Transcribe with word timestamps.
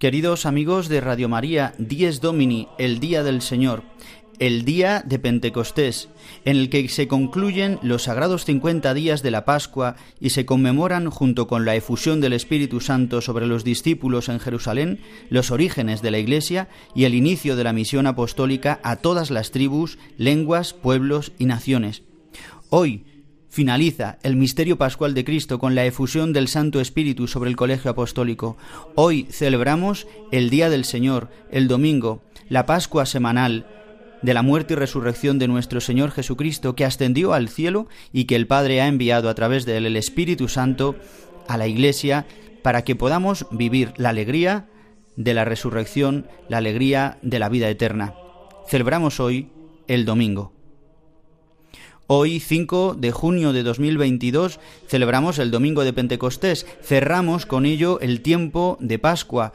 Queridos 0.00 0.46
amigos 0.46 0.88
de 0.88 1.02
Radio 1.02 1.28
María, 1.28 1.74
Dies 1.76 2.22
Domini, 2.22 2.68
el 2.78 3.00
Día 3.00 3.22
del 3.22 3.42
Señor, 3.42 3.82
el 4.38 4.64
día 4.64 5.02
de 5.04 5.18
Pentecostés, 5.18 6.08
en 6.46 6.56
el 6.56 6.70
que 6.70 6.88
se 6.88 7.06
concluyen 7.06 7.78
los 7.82 8.04
sagrados 8.04 8.46
50 8.46 8.94
días 8.94 9.22
de 9.22 9.30
la 9.30 9.44
Pascua 9.44 9.96
y 10.18 10.30
se 10.30 10.46
conmemoran, 10.46 11.10
junto 11.10 11.46
con 11.46 11.66
la 11.66 11.76
efusión 11.76 12.22
del 12.22 12.32
Espíritu 12.32 12.80
Santo 12.80 13.20
sobre 13.20 13.46
los 13.46 13.62
discípulos 13.62 14.30
en 14.30 14.40
Jerusalén, 14.40 15.00
los 15.28 15.50
orígenes 15.50 16.00
de 16.00 16.12
la 16.12 16.18
Iglesia 16.18 16.70
y 16.94 17.04
el 17.04 17.14
inicio 17.14 17.54
de 17.54 17.64
la 17.64 17.74
misión 17.74 18.06
apostólica 18.06 18.80
a 18.82 18.96
todas 18.96 19.30
las 19.30 19.50
tribus, 19.50 19.98
lenguas, 20.16 20.72
pueblos 20.72 21.32
y 21.38 21.44
naciones. 21.44 22.04
Hoy, 22.70 23.04
finaliza 23.50 24.18
el 24.22 24.36
misterio 24.36 24.78
pascual 24.78 25.12
de 25.12 25.24
Cristo 25.24 25.58
con 25.58 25.74
la 25.74 25.84
efusión 25.84 26.32
del 26.32 26.48
Santo 26.48 26.80
Espíritu 26.80 27.26
sobre 27.26 27.50
el 27.50 27.56
colegio 27.56 27.90
apostólico. 27.90 28.56
Hoy 28.94 29.26
celebramos 29.30 30.06
el 30.30 30.48
Día 30.48 30.70
del 30.70 30.84
Señor, 30.84 31.28
el 31.50 31.68
domingo, 31.68 32.22
la 32.48 32.64
Pascua 32.64 33.04
semanal 33.04 33.66
de 34.22 34.34
la 34.34 34.42
muerte 34.42 34.74
y 34.74 34.76
resurrección 34.76 35.38
de 35.38 35.48
nuestro 35.48 35.80
Señor 35.80 36.12
Jesucristo, 36.12 36.74
que 36.74 36.84
ascendió 36.84 37.32
al 37.32 37.48
cielo 37.48 37.88
y 38.12 38.24
que 38.24 38.36
el 38.36 38.46
Padre 38.46 38.80
ha 38.80 38.86
enviado 38.86 39.28
a 39.28 39.34
través 39.34 39.66
de 39.66 39.76
él 39.76 39.86
el 39.86 39.96
Espíritu 39.96 40.48
Santo 40.48 40.94
a 41.48 41.56
la 41.56 41.66
Iglesia 41.66 42.26
para 42.62 42.84
que 42.84 42.96
podamos 42.96 43.46
vivir 43.50 43.92
la 43.96 44.10
alegría 44.10 44.68
de 45.16 45.34
la 45.34 45.44
resurrección, 45.44 46.28
la 46.48 46.58
alegría 46.58 47.18
de 47.22 47.38
la 47.38 47.48
vida 47.48 47.68
eterna. 47.68 48.14
Celebramos 48.68 49.18
hoy 49.18 49.48
el 49.88 50.04
domingo. 50.04 50.59
Hoy, 52.12 52.40
5 52.40 52.96
de 52.98 53.12
junio 53.12 53.52
de 53.52 53.62
2022, 53.62 54.58
celebramos 54.88 55.38
el 55.38 55.52
Domingo 55.52 55.84
de 55.84 55.92
Pentecostés. 55.92 56.66
Cerramos 56.82 57.46
con 57.46 57.66
ello 57.66 58.00
el 58.00 58.20
tiempo 58.20 58.76
de 58.80 58.98
Pascua 58.98 59.52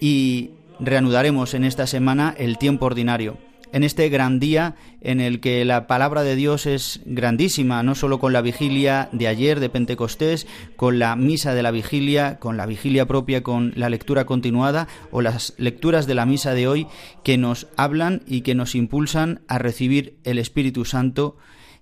y 0.00 0.50
reanudaremos 0.78 1.54
en 1.54 1.64
esta 1.64 1.88
semana 1.88 2.32
el 2.38 2.58
tiempo 2.58 2.86
ordinario. 2.86 3.38
En 3.72 3.82
este 3.82 4.08
gran 4.08 4.38
día 4.38 4.76
en 5.00 5.20
el 5.20 5.40
que 5.40 5.64
la 5.64 5.88
palabra 5.88 6.22
de 6.22 6.36
Dios 6.36 6.66
es 6.66 7.00
grandísima, 7.06 7.82
no 7.82 7.96
solo 7.96 8.20
con 8.20 8.32
la 8.32 8.40
vigilia 8.40 9.08
de 9.10 9.26
ayer 9.26 9.58
de 9.58 9.68
Pentecostés, 9.68 10.46
con 10.76 11.00
la 11.00 11.16
misa 11.16 11.54
de 11.54 11.64
la 11.64 11.72
vigilia, 11.72 12.38
con 12.38 12.56
la 12.56 12.66
vigilia 12.66 13.06
propia, 13.06 13.42
con 13.42 13.72
la 13.74 13.90
lectura 13.90 14.26
continuada 14.26 14.86
o 15.10 15.22
las 15.22 15.54
lecturas 15.58 16.06
de 16.06 16.14
la 16.14 16.24
misa 16.24 16.54
de 16.54 16.68
hoy 16.68 16.86
que 17.24 17.36
nos 17.36 17.66
hablan 17.76 18.22
y 18.28 18.42
que 18.42 18.54
nos 18.54 18.76
impulsan 18.76 19.40
a 19.48 19.58
recibir 19.58 20.18
el 20.22 20.38
Espíritu 20.38 20.84
Santo 20.84 21.36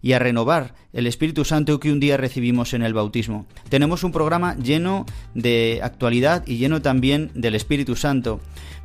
y 0.04 0.12
a 0.12 0.18
renovar 0.18 0.74
el 0.92 1.06
Espíritu 1.06 1.46
Santo 1.46 1.80
que 1.80 1.90
un 1.90 1.98
día 1.98 2.18
recibimos 2.18 2.74
en 2.74 2.82
el 2.82 2.92
bautismo. 2.92 3.46
Tenemos 3.70 4.04
un 4.04 4.12
programa 4.12 4.54
lleno 4.56 5.06
de 5.32 5.80
actualidad 5.82 6.46
y 6.46 6.58
lleno 6.58 6.82
también 6.82 7.30
del 7.32 7.54
Espíritu 7.54 7.96
Santo. 7.96 8.38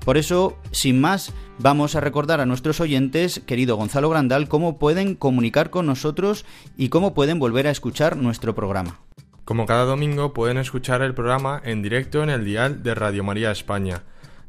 Por 0.05 0.17
eso, 0.17 0.57
sin 0.71 1.01
más, 1.01 1.33
vamos 1.57 1.95
a 1.95 1.99
recordar 1.99 2.39
a 2.39 2.45
nuestros 2.45 2.79
oyentes, 2.79 3.41
querido 3.45 3.75
Gonzalo 3.75 4.09
Grandal, 4.09 4.47
cómo 4.47 4.79
pueden 4.79 5.13
comunicar 5.13 5.69
con 5.69 5.87
nosotros 5.87 6.45
y 6.77 6.87
cómo 6.87 7.13
pueden 7.13 7.37
volver 7.37 7.67
a 7.67 7.71
escuchar 7.71 8.15
nuestro 8.15 8.55
programa. 8.55 9.01
Como 9.43 9.65
cada 9.65 9.83
domingo 9.83 10.31
pueden 10.31 10.57
escuchar 10.57 11.01
el 11.01 11.13
programa 11.13 11.61
en 11.65 11.81
directo 11.81 12.23
en 12.23 12.29
el 12.29 12.45
dial 12.45 12.81
de 12.81 12.95
Radio 12.95 13.25
María 13.25 13.51
España. 13.51 14.03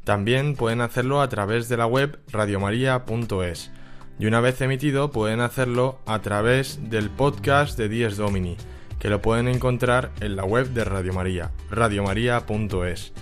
También 0.05 0.55
pueden 0.55 0.79
hacerlo 0.79 1.19
a 1.19 1.27
través 1.27 1.67
de 1.67 1.75
la 1.75 1.85
web 1.85 2.17
radiomaria.es 2.31 3.71
y 4.19 4.25
una 4.25 4.41
vez 4.41 4.59
emitido 4.61 5.11
pueden 5.11 5.41
hacerlo 5.41 5.99
a 6.05 6.21
través 6.21 6.89
del 6.89 7.09
podcast 7.09 7.77
de 7.77 7.89
Dies 7.89 8.17
Domini, 8.17 8.57
que 8.99 9.09
lo 9.09 9.21
pueden 9.21 9.47
encontrar 9.47 10.11
en 10.19 10.35
la 10.35 10.43
web 10.43 10.69
de 10.69 10.83
Radio 10.83 11.13
María, 11.13 11.51
radiomaria.es. 11.69 13.13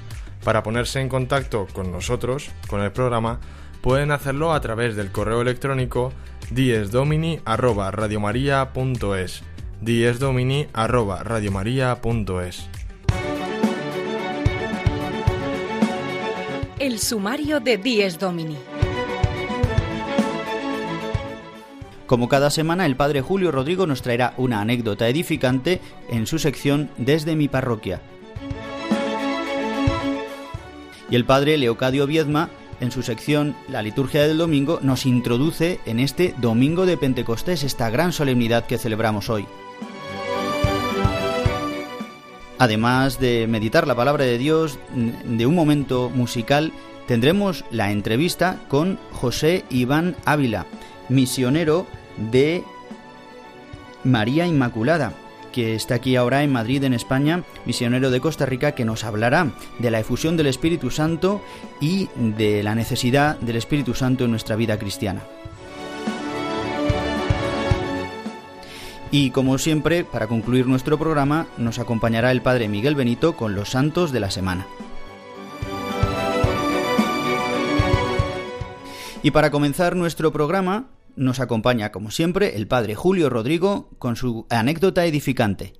Para 0.43 0.63
ponerse 0.63 1.01
en 1.01 1.09
contacto 1.09 1.67
con 1.73 1.91
nosotros, 1.91 2.49
con 2.67 2.81
el 2.81 2.91
programa, 2.91 3.39
pueden 3.81 4.11
hacerlo 4.11 4.53
a 4.53 4.61
través 4.61 4.95
del 4.95 5.11
correo 5.11 5.41
electrónico 5.41 6.13
diesdomini@radiomaria.es. 6.51 9.43
diesdomini@radiomaria.es. 9.81 12.69
El 16.79 16.99
sumario 16.99 17.59
de 17.59 17.77
Dies 17.77 18.17
Domini. 18.17 18.57
Como 22.09 22.27
cada 22.27 22.49
semana, 22.49 22.87
el 22.87 22.95
Padre 22.95 23.21
Julio 23.21 23.51
Rodrigo 23.51 23.85
nos 23.85 24.01
traerá 24.01 24.33
una 24.37 24.61
anécdota 24.61 25.07
edificante 25.07 25.79
en 26.09 26.25
su 26.25 26.39
sección 26.39 26.89
Desde 26.97 27.35
mi 27.35 27.47
parroquia. 27.47 28.01
Y 31.11 31.15
el 31.15 31.23
Padre 31.23 31.59
Leocadio 31.59 32.07
Viedma, 32.07 32.49
en 32.79 32.89
su 32.89 33.03
sección 33.03 33.55
La 33.67 33.83
liturgia 33.83 34.27
del 34.27 34.39
domingo, 34.39 34.79
nos 34.81 35.05
introduce 35.05 35.81
en 35.85 35.99
este 35.99 36.33
Domingo 36.39 36.87
de 36.87 36.97
Pentecostés, 36.97 37.63
esta 37.63 37.91
gran 37.91 38.11
solemnidad 38.11 38.65
que 38.65 38.79
celebramos 38.79 39.29
hoy. 39.29 39.45
Además 42.57 43.19
de 43.19 43.45
meditar 43.45 43.85
la 43.85 43.93
palabra 43.93 44.25
de 44.25 44.39
Dios, 44.39 44.79
de 44.95 45.45
un 45.45 45.53
momento 45.53 46.09
musical, 46.09 46.73
tendremos 47.05 47.65
la 47.69 47.91
entrevista 47.91 48.57
con 48.67 48.97
José 49.11 49.63
Iván 49.69 50.15
Ávila, 50.25 50.65
misionero 51.07 51.85
de 52.31 52.63
María 54.03 54.47
Inmaculada, 54.47 55.13
que 55.51 55.75
está 55.75 55.95
aquí 55.95 56.15
ahora 56.15 56.43
en 56.43 56.51
Madrid, 56.51 56.83
en 56.83 56.93
España, 56.93 57.43
misionero 57.65 58.11
de 58.11 58.21
Costa 58.21 58.45
Rica, 58.45 58.73
que 58.73 58.85
nos 58.85 59.03
hablará 59.03 59.51
de 59.79 59.91
la 59.91 59.99
efusión 59.99 60.37
del 60.37 60.47
Espíritu 60.47 60.91
Santo 60.91 61.41
y 61.81 62.09
de 62.15 62.63
la 62.63 62.75
necesidad 62.75 63.37
del 63.39 63.55
Espíritu 63.55 63.93
Santo 63.93 64.25
en 64.25 64.31
nuestra 64.31 64.55
vida 64.55 64.77
cristiana. 64.77 65.23
Y 69.11 69.31
como 69.31 69.57
siempre, 69.57 70.03
para 70.03 70.27
concluir 70.27 70.67
nuestro 70.67 70.99
programa, 70.99 71.47
nos 71.57 71.79
acompañará 71.79 72.31
el 72.31 72.43
Padre 72.43 72.67
Miguel 72.67 72.93
Benito 72.93 73.35
con 73.35 73.55
los 73.55 73.69
santos 73.69 74.11
de 74.11 74.19
la 74.19 74.29
semana. 74.29 74.67
Y 79.23 79.31
para 79.31 79.49
comenzar 79.49 79.95
nuestro 79.95 80.31
programa, 80.31 80.85
nos 81.19 81.39
acompaña, 81.39 81.91
como 81.91 82.11
siempre, 82.11 82.55
el 82.55 82.67
padre 82.67 82.95
Julio 82.95 83.29
Rodrigo 83.29 83.89
con 83.99 84.15
su 84.15 84.47
anécdota 84.49 85.05
edificante. 85.05 85.73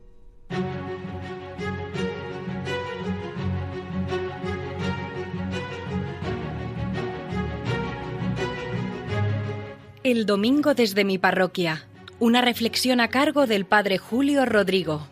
El 10.03 10.25
domingo 10.25 10.73
desde 10.73 11.05
mi 11.05 11.17
parroquia. 11.17 11.87
Una 12.19 12.41
reflexión 12.41 12.99
a 12.99 13.07
cargo 13.07 13.47
del 13.47 13.65
padre 13.65 13.97
Julio 13.97 14.45
Rodrigo. 14.45 15.07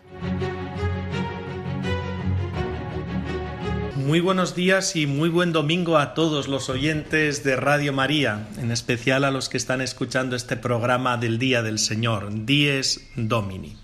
Muy 4.08 4.20
buenos 4.20 4.54
días 4.54 4.96
y 4.96 5.06
muy 5.06 5.28
buen 5.28 5.52
domingo 5.52 5.98
a 5.98 6.14
todos 6.14 6.48
los 6.48 6.70
oyentes 6.70 7.44
de 7.44 7.56
Radio 7.56 7.92
María, 7.92 8.48
en 8.56 8.72
especial 8.72 9.22
a 9.22 9.30
los 9.30 9.50
que 9.50 9.58
están 9.58 9.82
escuchando 9.82 10.34
este 10.34 10.56
programa 10.56 11.18
del 11.18 11.38
Día 11.38 11.60
del 11.60 11.78
Señor, 11.78 12.46
Dies 12.46 13.06
Domini. 13.16 13.76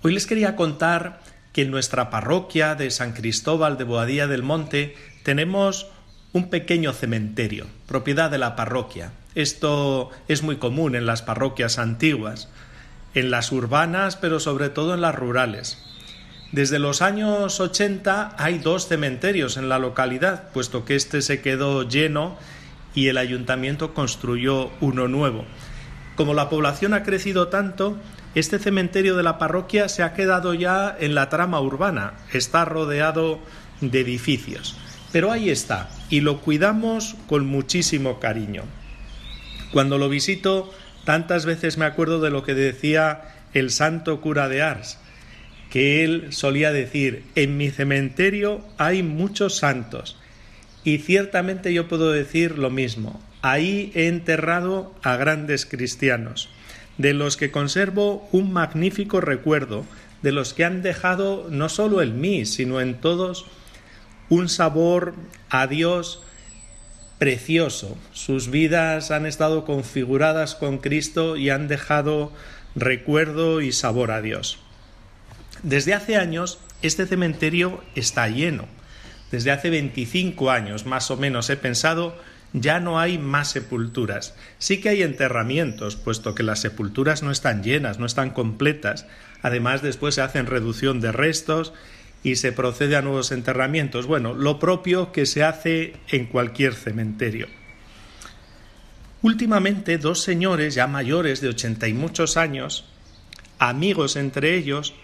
Hoy 0.00 0.14
les 0.14 0.26
quería 0.26 0.56
contar 0.56 1.20
que 1.52 1.60
en 1.60 1.70
nuestra 1.70 2.08
parroquia 2.08 2.74
de 2.74 2.90
San 2.90 3.12
Cristóbal 3.12 3.76
de 3.76 3.84
Boadía 3.84 4.26
del 4.28 4.42
Monte 4.42 4.96
tenemos 5.24 5.88
un 6.32 6.48
pequeño 6.48 6.94
cementerio, 6.94 7.66
propiedad 7.86 8.30
de 8.30 8.38
la 8.38 8.56
parroquia. 8.56 9.12
Esto 9.34 10.08
es 10.26 10.42
muy 10.42 10.56
común 10.56 10.94
en 10.94 11.04
las 11.04 11.20
parroquias 11.20 11.78
antiguas, 11.78 12.48
en 13.12 13.30
las 13.30 13.52
urbanas, 13.52 14.16
pero 14.16 14.40
sobre 14.40 14.70
todo 14.70 14.94
en 14.94 15.02
las 15.02 15.14
rurales. 15.14 15.91
Desde 16.52 16.78
los 16.78 17.00
años 17.00 17.60
80 17.60 18.36
hay 18.36 18.58
dos 18.58 18.86
cementerios 18.86 19.56
en 19.56 19.70
la 19.70 19.78
localidad, 19.78 20.50
puesto 20.52 20.84
que 20.84 20.96
este 20.96 21.22
se 21.22 21.40
quedó 21.40 21.88
lleno 21.88 22.36
y 22.94 23.08
el 23.08 23.16
ayuntamiento 23.16 23.94
construyó 23.94 24.70
uno 24.82 25.08
nuevo. 25.08 25.46
como 26.14 26.34
la 26.34 26.50
población 26.50 26.92
ha 26.92 27.04
crecido 27.04 27.48
tanto, 27.48 27.96
este 28.34 28.58
cementerio 28.58 29.16
de 29.16 29.22
la 29.22 29.38
parroquia 29.38 29.88
se 29.88 30.02
ha 30.02 30.12
quedado 30.12 30.52
ya 30.52 30.94
en 31.00 31.14
la 31.14 31.30
trama 31.30 31.58
urbana, 31.58 32.12
está 32.34 32.66
rodeado 32.66 33.38
de 33.80 34.00
edificios. 34.00 34.76
Pero 35.10 35.32
ahí 35.32 35.48
está, 35.48 35.88
y 36.10 36.20
lo 36.20 36.42
cuidamos 36.42 37.16
con 37.28 37.46
muchísimo 37.46 38.20
cariño. 38.20 38.64
Cuando 39.72 39.96
lo 39.96 40.10
visito, 40.10 40.70
tantas 41.04 41.46
veces 41.46 41.78
me 41.78 41.86
acuerdo 41.86 42.20
de 42.20 42.30
lo 42.30 42.42
que 42.42 42.54
decía 42.54 43.22
el 43.54 43.70
santo 43.70 44.20
cura 44.20 44.50
de 44.50 44.60
Ars, 44.60 44.98
que 45.72 46.04
él 46.04 46.34
solía 46.34 46.70
decir, 46.70 47.24
en 47.34 47.56
mi 47.56 47.70
cementerio 47.70 48.60
hay 48.76 49.02
muchos 49.02 49.56
santos, 49.56 50.18
y 50.84 50.98
ciertamente 50.98 51.72
yo 51.72 51.88
puedo 51.88 52.12
decir 52.12 52.58
lo 52.58 52.68
mismo, 52.68 53.22
ahí 53.40 53.90
he 53.94 54.08
enterrado 54.08 54.94
a 55.02 55.16
grandes 55.16 55.64
cristianos, 55.64 56.50
de 56.98 57.14
los 57.14 57.38
que 57.38 57.50
conservo 57.50 58.28
un 58.32 58.52
magnífico 58.52 59.22
recuerdo, 59.22 59.86
de 60.20 60.32
los 60.32 60.52
que 60.52 60.66
han 60.66 60.82
dejado 60.82 61.46
no 61.48 61.70
solo 61.70 62.02
en 62.02 62.20
mí, 62.20 62.44
sino 62.44 62.82
en 62.82 63.00
todos 63.00 63.46
un 64.28 64.50
sabor 64.50 65.14
a 65.48 65.66
Dios 65.68 66.22
precioso. 67.16 67.96
Sus 68.12 68.50
vidas 68.50 69.10
han 69.10 69.24
estado 69.24 69.64
configuradas 69.64 70.54
con 70.54 70.76
Cristo 70.76 71.38
y 71.38 71.48
han 71.48 71.66
dejado 71.66 72.30
recuerdo 72.74 73.62
y 73.62 73.72
sabor 73.72 74.10
a 74.10 74.20
Dios. 74.20 74.58
Desde 75.62 75.94
hace 75.94 76.16
años 76.16 76.58
este 76.82 77.06
cementerio 77.06 77.82
está 77.94 78.28
lleno. 78.28 78.66
Desde 79.30 79.50
hace 79.50 79.70
25 79.70 80.50
años 80.50 80.86
más 80.86 81.10
o 81.10 81.16
menos 81.16 81.48
he 81.50 81.56
pensado 81.56 82.16
ya 82.52 82.80
no 82.80 82.98
hay 82.98 83.18
más 83.18 83.50
sepulturas. 83.50 84.34
Sí 84.58 84.80
que 84.80 84.90
hay 84.90 85.02
enterramientos, 85.02 85.96
puesto 85.96 86.34
que 86.34 86.42
las 86.42 86.60
sepulturas 86.60 87.22
no 87.22 87.30
están 87.30 87.62
llenas, 87.62 87.98
no 87.98 88.06
están 88.06 88.30
completas. 88.30 89.06
Además, 89.42 89.82
después 89.82 90.14
se 90.14 90.22
hacen 90.22 90.46
reducción 90.46 91.00
de 91.00 91.12
restos 91.12 91.72
y 92.22 92.36
se 92.36 92.52
procede 92.52 92.96
a 92.96 93.02
nuevos 93.02 93.32
enterramientos. 93.32 94.06
Bueno, 94.06 94.34
lo 94.34 94.58
propio 94.58 95.12
que 95.12 95.26
se 95.26 95.42
hace 95.44 95.94
en 96.08 96.26
cualquier 96.26 96.74
cementerio. 96.74 97.48
Últimamente, 99.22 99.98
dos 99.98 100.20
señores 100.20 100.74
ya 100.74 100.86
mayores 100.86 101.40
de 101.40 101.48
ochenta 101.48 101.88
y 101.88 101.94
muchos 101.94 102.36
años, 102.36 102.84
amigos 103.58 104.16
entre 104.16 104.56
ellos, 104.56 104.94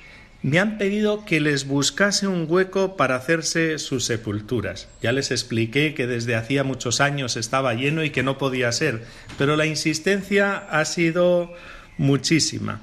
me 0.43 0.61
han 0.61 0.79
pedido 0.79 1.25
que 1.25 1.40
les 1.40 1.67
buscase 1.67 2.29
un 2.29 2.46
hueco 2.49 2.96
para 2.96 3.17
hacerse 3.17 3.79
sus 3.79 4.05
sepulturas. 4.05 4.88
Ya 5.02 5.11
les 5.12 5.31
expliqué 5.31 5.94
que 5.94 6.06
desde 6.06 6.37
hacía 6.37 6.62
muchos 6.62 7.00
años 7.00 7.37
estaba 7.37 7.75
lleno 7.75 8.05
y 8.05 8.11
que 8.11 8.23
no 8.23 8.38
podía 8.38 8.70
ser, 8.70 9.05
pero 9.37 9.56
la 9.56 9.67
insistencia 9.67 10.56
ha 10.56 10.85
sido 10.85 11.52
muchísima. 11.96 12.81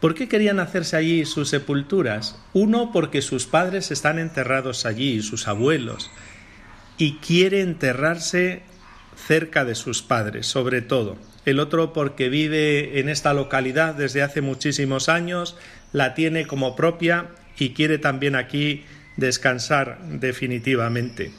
¿Por 0.00 0.14
qué 0.14 0.28
querían 0.28 0.60
hacerse 0.60 0.96
allí 0.96 1.24
sus 1.24 1.48
sepulturas? 1.48 2.36
Uno, 2.52 2.90
porque 2.92 3.22
sus 3.22 3.46
padres 3.46 3.90
están 3.90 4.18
enterrados 4.18 4.86
allí, 4.86 5.22
sus 5.22 5.48
abuelos, 5.48 6.10
y 6.98 7.16
quiere 7.18 7.60
enterrarse 7.60 8.62
cerca 9.26 9.64
de 9.64 9.74
sus 9.74 10.02
padres, 10.02 10.46
sobre 10.46 10.82
todo. 10.82 11.16
El 11.50 11.60
otro, 11.60 11.92
porque 11.92 12.28
vive 12.28 13.00
en 13.00 13.08
esta 13.08 13.32
localidad 13.32 13.94
desde 13.94 14.22
hace 14.22 14.40
muchísimos 14.40 15.08
años, 15.08 15.56
la 15.92 16.14
tiene 16.14 16.46
como 16.46 16.76
propia 16.76 17.28
y 17.58 17.70
quiere 17.70 17.98
también 17.98 18.36
aquí 18.36 18.84
descansar 19.16 19.98
definitivamente. 20.04 21.32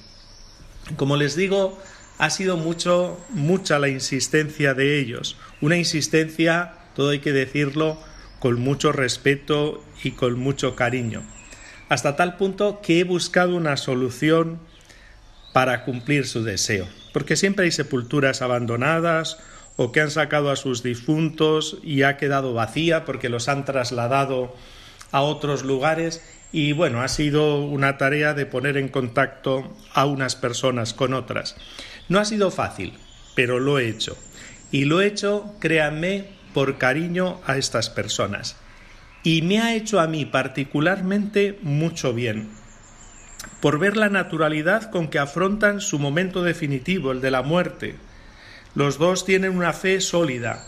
Como 0.95 1.15
les 1.15 1.35
digo, 1.35 1.79
ha 2.17 2.29
sido 2.29 2.57
mucho, 2.57 3.19
mucha 3.29 3.79
la 3.79 3.89
insistencia 3.89 4.73
de 4.73 4.99
ellos, 4.99 5.37
una 5.61 5.77
insistencia, 5.77 6.73
todo 6.95 7.09
hay 7.09 7.19
que 7.19 7.31
decirlo, 7.31 7.97
con 8.39 8.59
mucho 8.59 8.91
respeto 8.91 9.83
y 10.03 10.11
con 10.11 10.39
mucho 10.39 10.75
cariño, 10.75 11.23
hasta 11.87 12.15
tal 12.15 12.37
punto 12.37 12.81
que 12.81 12.99
he 12.99 13.03
buscado 13.03 13.55
una 13.55 13.77
solución 13.77 14.59
para 15.53 15.85
cumplir 15.85 16.27
su 16.27 16.43
deseo, 16.43 16.87
porque 17.13 17.35
siempre 17.35 17.65
hay 17.65 17.71
sepulturas 17.71 18.41
abandonadas 18.41 19.37
o 19.81 19.93
que 19.93 20.01
han 20.01 20.11
sacado 20.11 20.51
a 20.51 20.57
sus 20.57 20.83
difuntos 20.83 21.77
y 21.83 22.03
ha 22.03 22.17
quedado 22.17 22.53
vacía 22.53 23.05
porque 23.05 23.29
los 23.29 23.47
han 23.47 23.63
trasladado 23.63 24.53
a 25.13 25.21
otros 25.21 25.63
lugares 25.63 26.21
y 26.51 26.73
bueno, 26.73 27.01
ha 27.01 27.07
sido 27.07 27.61
una 27.63 27.97
tarea 27.97 28.33
de 28.33 28.45
poner 28.45 28.75
en 28.75 28.89
contacto 28.89 29.73
a 29.93 30.05
unas 30.05 30.35
personas 30.35 30.93
con 30.93 31.13
otras. 31.13 31.55
No 32.09 32.19
ha 32.19 32.25
sido 32.25 32.51
fácil, 32.51 32.91
pero 33.35 33.61
lo 33.61 33.79
he 33.79 33.87
hecho. 33.87 34.17
Y 34.69 34.83
lo 34.83 34.99
he 34.99 35.07
hecho, 35.07 35.55
créanme, 35.61 36.25
por 36.53 36.77
cariño 36.77 37.39
a 37.45 37.55
estas 37.55 37.89
personas. 37.89 38.57
Y 39.23 39.43
me 39.43 39.61
ha 39.61 39.75
hecho 39.75 40.01
a 40.01 40.07
mí 40.07 40.25
particularmente 40.25 41.57
mucho 41.61 42.13
bien, 42.13 42.49
por 43.61 43.79
ver 43.79 43.95
la 43.95 44.09
naturalidad 44.09 44.91
con 44.91 45.07
que 45.07 45.19
afrontan 45.19 45.79
su 45.79 45.99
momento 45.99 46.43
definitivo, 46.43 47.13
el 47.13 47.21
de 47.21 47.31
la 47.31 47.43
muerte, 47.43 47.95
los 48.79 48.97
dos 48.97 49.25
tienen 49.25 49.57
una 49.57 49.73
fe 49.73 49.99
sólida, 49.99 50.65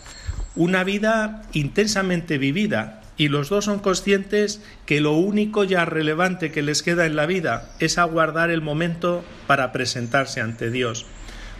una 0.54 0.84
vida 0.84 1.44
intensamente 1.54 2.36
vivida, 2.36 3.00
y 3.16 3.28
los 3.28 3.48
dos 3.48 3.64
son 3.64 3.78
conscientes 3.78 4.60
que 4.84 5.00
lo 5.00 5.12
único 5.12 5.64
ya 5.64 5.86
relevante 5.86 6.52
que 6.52 6.60
les 6.60 6.82
queda 6.82 7.06
en 7.06 7.16
la 7.16 7.24
vida 7.24 7.70
es 7.78 7.96
aguardar 7.96 8.50
el 8.50 8.60
momento 8.60 9.24
para 9.46 9.72
presentarse 9.72 10.42
ante 10.42 10.70
Dios, 10.70 11.06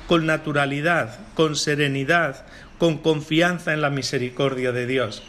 con 0.07 0.27
naturalidad, 0.27 1.21
con 1.33 1.57
serenidad, 1.57 2.45
con 2.77 2.99
confianza 2.99 3.73
en 3.73 3.81
la 3.81 3.89
misericordia 3.89 4.73
de 4.73 4.87
Dios. 4.87 5.23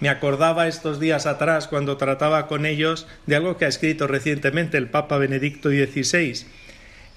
Me 0.00 0.08
acordaba 0.08 0.66
estos 0.66 0.98
días 0.98 1.26
atrás 1.26 1.68
cuando 1.68 1.98
trataba 1.98 2.48
con 2.48 2.66
ellos 2.66 3.06
de 3.26 3.36
algo 3.36 3.58
que 3.58 3.64
ha 3.64 3.68
escrito 3.68 4.08
recientemente 4.08 4.76
el 4.76 4.90
Papa 4.90 5.18
Benedicto 5.18 5.68
XVI. 5.68 6.46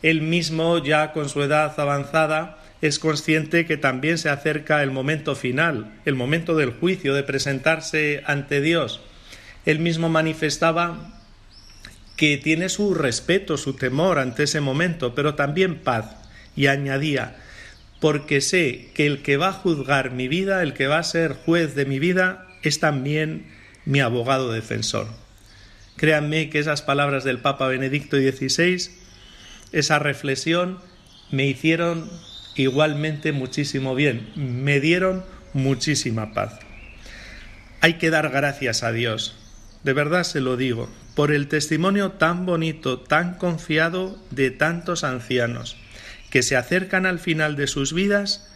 Él 0.03 0.21
mismo, 0.21 0.77
ya 0.77 1.11
con 1.11 1.27
su 1.27 1.41
edad 1.41 1.73
avanzada, 1.79 2.60
es 2.81 2.97
consciente 2.97 3.65
que 3.65 3.77
también 3.77 4.17
se 4.17 4.29
acerca 4.29 4.81
el 4.81 4.91
momento 4.91 5.35
final, 5.35 5.93
el 6.05 6.15
momento 6.15 6.55
del 6.55 6.71
juicio, 6.71 7.13
de 7.13 7.23
presentarse 7.23 8.23
ante 8.25 8.59
Dios. 8.59 9.01
Él 9.65 9.79
mismo 9.79 10.09
manifestaba 10.09 11.21
que 12.15 12.37
tiene 12.37 12.69
su 12.69 12.93
respeto, 12.93 13.57
su 13.57 13.73
temor 13.73 14.19
ante 14.19 14.43
ese 14.43 14.61
momento, 14.61 15.13
pero 15.13 15.35
también 15.35 15.79
paz, 15.79 16.15
y 16.55 16.67
añadía, 16.67 17.37
porque 17.99 18.41
sé 18.41 18.89
que 18.93 19.05
el 19.05 19.21
que 19.21 19.37
va 19.37 19.49
a 19.49 19.53
juzgar 19.53 20.11
mi 20.11 20.27
vida, 20.27 20.63
el 20.63 20.73
que 20.73 20.87
va 20.87 20.97
a 20.97 21.03
ser 21.03 21.33
juez 21.33 21.75
de 21.75 21.85
mi 21.85 21.99
vida, 21.99 22.47
es 22.63 22.79
también 22.79 23.47
mi 23.85 23.99
abogado 23.99 24.51
defensor. 24.51 25.07
Créanme 25.97 26.49
que 26.49 26.59
esas 26.59 26.81
palabras 26.81 27.23
del 27.23 27.39
Papa 27.39 27.67
Benedicto 27.67 28.17
XVI, 28.17 28.89
esa 29.71 29.99
reflexión, 29.99 30.79
me 31.29 31.45
hicieron 31.45 32.09
igualmente 32.55 33.31
muchísimo 33.31 33.95
bien, 33.95 34.31
me 34.35 34.79
dieron 34.79 35.23
muchísima 35.53 36.33
paz. 36.33 36.59
Hay 37.81 37.95
que 37.95 38.09
dar 38.09 38.29
gracias 38.29 38.83
a 38.83 38.91
Dios, 38.91 39.35
de 39.83 39.93
verdad 39.93 40.23
se 40.23 40.41
lo 40.41 40.57
digo, 40.57 40.89
por 41.15 41.31
el 41.31 41.47
testimonio 41.47 42.11
tan 42.11 42.45
bonito, 42.45 42.99
tan 42.99 43.35
confiado 43.35 44.17
de 44.29 44.51
tantos 44.51 45.03
ancianos, 45.03 45.77
que 46.29 46.43
se 46.43 46.55
acercan 46.55 47.05
al 47.05 47.19
final 47.19 47.55
de 47.55 47.67
sus 47.67 47.93
vidas 47.93 48.47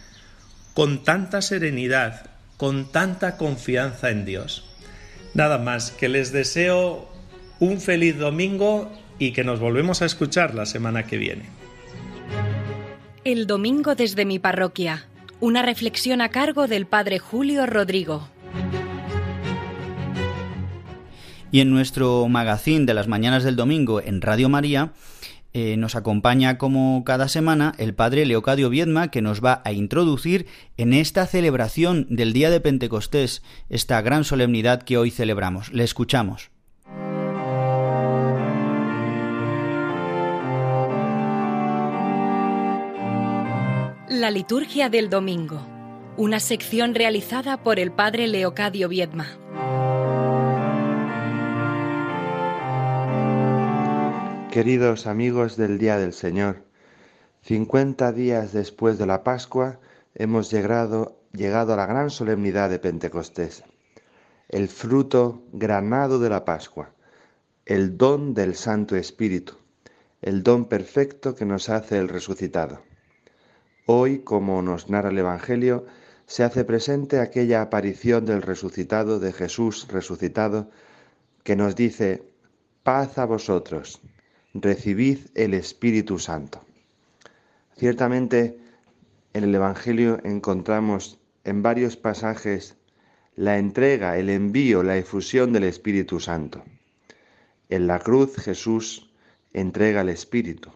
con 0.72 1.04
tanta 1.04 1.42
serenidad, 1.42 2.30
con 2.56 2.90
tanta 2.90 3.36
confianza 3.36 4.10
en 4.10 4.24
Dios. 4.24 4.64
Nada 5.34 5.58
más, 5.58 5.90
que 5.90 6.08
les 6.08 6.32
deseo 6.32 7.10
un 7.58 7.80
feliz 7.80 8.18
domingo 8.18 8.90
y 9.18 9.32
que 9.32 9.44
nos 9.44 9.60
volvemos 9.60 10.02
a 10.02 10.06
escuchar 10.06 10.54
la 10.54 10.66
semana 10.66 11.06
que 11.06 11.18
viene. 11.18 11.65
El 13.26 13.48
domingo 13.48 13.96
desde 13.96 14.24
mi 14.24 14.38
parroquia. 14.38 15.08
Una 15.40 15.60
reflexión 15.62 16.20
a 16.20 16.28
cargo 16.28 16.68
del 16.68 16.86
Padre 16.86 17.18
Julio 17.18 17.66
Rodrigo. 17.66 18.28
Y 21.50 21.58
en 21.58 21.72
nuestro 21.72 22.28
magazín 22.28 22.86
de 22.86 22.94
las 22.94 23.08
mañanas 23.08 23.42
del 23.42 23.56
domingo 23.56 24.00
en 24.00 24.20
Radio 24.20 24.48
María 24.48 24.92
eh, 25.52 25.76
nos 25.76 25.96
acompaña 25.96 26.56
como 26.56 27.02
cada 27.04 27.26
semana 27.26 27.74
el 27.78 27.94
Padre 27.94 28.26
Leocadio 28.26 28.70
Viedma 28.70 29.10
que 29.10 29.22
nos 29.22 29.44
va 29.44 29.60
a 29.64 29.72
introducir 29.72 30.46
en 30.76 30.92
esta 30.92 31.26
celebración 31.26 32.06
del 32.08 32.32
Día 32.32 32.48
de 32.48 32.60
Pentecostés, 32.60 33.42
esta 33.68 34.00
gran 34.02 34.22
solemnidad 34.22 34.84
que 34.84 34.98
hoy 34.98 35.10
celebramos. 35.10 35.72
Le 35.72 35.82
escuchamos. 35.82 36.52
La 44.08 44.30
liturgia 44.30 44.88
del 44.88 45.10
domingo. 45.10 45.60
Una 46.16 46.38
sección 46.38 46.94
realizada 46.94 47.64
por 47.64 47.80
el 47.80 47.90
padre 47.90 48.28
Leocadio 48.28 48.88
Viedma. 48.88 49.26
Queridos 54.52 55.08
amigos 55.08 55.56
del 55.56 55.78
Día 55.78 55.98
del 55.98 56.12
Señor, 56.12 56.62
50 57.42 58.12
días 58.12 58.52
después 58.52 58.96
de 58.96 59.06
la 59.06 59.24
Pascua 59.24 59.80
hemos 60.14 60.52
llegado 60.52 61.18
llegado 61.32 61.74
a 61.74 61.76
la 61.76 61.86
gran 61.86 62.10
solemnidad 62.10 62.70
de 62.70 62.78
Pentecostés, 62.78 63.64
el 64.48 64.68
fruto 64.68 65.42
granado 65.52 66.20
de 66.20 66.28
la 66.28 66.44
Pascua, 66.44 66.92
el 67.64 67.98
don 67.98 68.34
del 68.34 68.54
Santo 68.54 68.94
Espíritu, 68.94 69.54
el 70.22 70.44
don 70.44 70.66
perfecto 70.66 71.34
que 71.34 71.44
nos 71.44 71.68
hace 71.70 71.98
el 71.98 72.08
resucitado. 72.08 72.85
Hoy, 73.88 74.18
como 74.18 74.62
nos 74.62 74.90
narra 74.90 75.10
el 75.10 75.18
Evangelio, 75.18 75.86
se 76.26 76.42
hace 76.42 76.64
presente 76.64 77.20
aquella 77.20 77.62
aparición 77.62 78.26
del 78.26 78.42
resucitado, 78.42 79.20
de 79.20 79.32
Jesús 79.32 79.86
resucitado, 79.88 80.68
que 81.44 81.54
nos 81.54 81.76
dice, 81.76 82.24
paz 82.82 83.16
a 83.16 83.26
vosotros, 83.26 84.00
recibid 84.54 85.20
el 85.36 85.54
Espíritu 85.54 86.18
Santo. 86.18 86.64
Ciertamente, 87.76 88.58
en 89.34 89.44
el 89.44 89.54
Evangelio 89.54 90.18
encontramos 90.24 91.20
en 91.44 91.62
varios 91.62 91.96
pasajes 91.96 92.74
la 93.36 93.56
entrega, 93.56 94.18
el 94.18 94.30
envío, 94.30 94.82
la 94.82 94.96
efusión 94.96 95.52
del 95.52 95.62
Espíritu 95.62 96.18
Santo. 96.18 96.64
En 97.68 97.86
la 97.86 98.00
cruz 98.00 98.34
Jesús 98.36 99.12
entrega 99.52 100.00
el 100.00 100.08
Espíritu. 100.08 100.72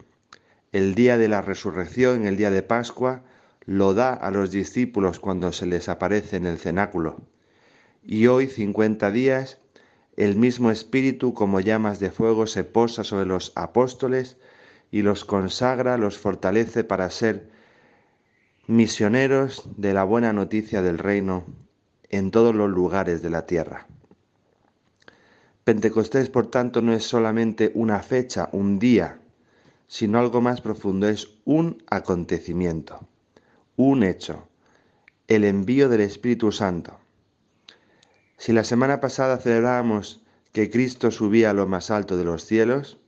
El 0.72 0.94
día 0.94 1.18
de 1.18 1.26
la 1.26 1.42
resurrección, 1.42 2.26
el 2.26 2.36
día 2.36 2.52
de 2.52 2.62
Pascua, 2.62 3.22
lo 3.66 3.92
da 3.92 4.12
a 4.12 4.30
los 4.30 4.52
discípulos 4.52 5.18
cuando 5.18 5.52
se 5.52 5.66
les 5.66 5.88
aparece 5.88 6.36
en 6.36 6.46
el 6.46 6.58
cenáculo. 6.58 7.22
Y 8.04 8.28
hoy, 8.28 8.46
cincuenta 8.46 9.10
días, 9.10 9.58
el 10.16 10.36
mismo 10.36 10.70
Espíritu 10.70 11.34
como 11.34 11.58
llamas 11.58 11.98
de 11.98 12.12
fuego 12.12 12.46
se 12.46 12.62
posa 12.62 13.02
sobre 13.02 13.26
los 13.26 13.52
apóstoles 13.56 14.36
y 14.92 15.02
los 15.02 15.24
consagra, 15.24 15.96
los 15.96 16.18
fortalece 16.18 16.84
para 16.84 17.10
ser 17.10 17.50
misioneros 18.68 19.68
de 19.76 19.92
la 19.92 20.04
buena 20.04 20.32
noticia 20.32 20.82
del 20.82 20.98
reino 20.98 21.46
en 22.10 22.30
todos 22.30 22.54
los 22.54 22.70
lugares 22.70 23.22
de 23.22 23.30
la 23.30 23.44
tierra. 23.44 23.88
Pentecostés, 25.64 26.30
por 26.30 26.48
tanto, 26.48 26.80
no 26.80 26.92
es 26.92 27.04
solamente 27.04 27.72
una 27.74 28.00
fecha, 28.00 28.48
un 28.52 28.78
día, 28.78 29.19
sino 29.90 30.20
algo 30.20 30.40
más 30.40 30.60
profundo, 30.60 31.08
es 31.08 31.26
un 31.44 31.82
acontecimiento, 31.90 33.08
un 33.74 34.04
hecho, 34.04 34.46
el 35.26 35.42
envío 35.42 35.88
del 35.88 36.02
Espíritu 36.02 36.52
Santo. 36.52 37.00
Si 38.38 38.52
la 38.52 38.62
semana 38.62 39.00
pasada 39.00 39.38
celebrábamos 39.38 40.22
que 40.52 40.70
Cristo 40.70 41.10
subía 41.10 41.50
a 41.50 41.54
lo 41.54 41.66
más 41.66 41.90
alto 41.90 42.16
de 42.16 42.22
los 42.22 42.44
cielos, 42.44 42.98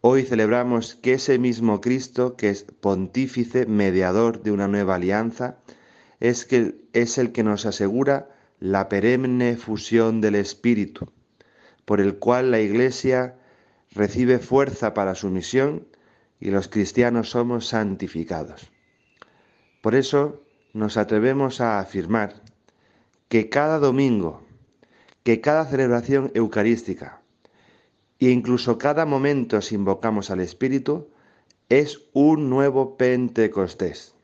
hoy 0.00 0.22
celebramos 0.22 0.94
que 0.94 1.12
ese 1.12 1.38
mismo 1.38 1.82
Cristo, 1.82 2.36
que 2.36 2.48
es 2.48 2.64
pontífice, 2.80 3.66
mediador 3.66 4.42
de 4.42 4.50
una 4.50 4.68
nueva 4.68 4.94
alianza, 4.94 5.58
es, 6.20 6.46
que, 6.46 6.74
es 6.94 7.18
el 7.18 7.32
que 7.32 7.44
nos 7.44 7.66
asegura 7.66 8.30
la 8.60 8.88
perenne 8.88 9.56
fusión 9.56 10.22
del 10.22 10.36
Espíritu, 10.36 11.12
por 11.84 12.00
el 12.00 12.16
cual 12.16 12.50
la 12.50 12.60
Iglesia 12.60 13.36
recibe 13.94 14.38
fuerza 14.38 14.94
para 14.94 15.14
su 15.14 15.28
misión 15.28 15.86
y 16.40 16.50
los 16.50 16.68
cristianos 16.68 17.30
somos 17.30 17.68
santificados. 17.68 18.70
Por 19.80 19.94
eso 19.94 20.42
nos 20.72 20.96
atrevemos 20.96 21.60
a 21.60 21.78
afirmar 21.78 22.34
que 23.28 23.48
cada 23.48 23.78
domingo, 23.78 24.42
que 25.22 25.40
cada 25.40 25.64
celebración 25.66 26.30
eucarística 26.34 27.20
e 28.20 28.30
incluso 28.30 28.78
cada 28.78 29.04
momento 29.04 29.60
si 29.60 29.74
invocamos 29.74 30.30
al 30.30 30.40
Espíritu 30.40 31.08
es 31.68 32.00
un 32.12 32.48
nuevo 32.48 32.96
Pentecostés. 32.96 34.14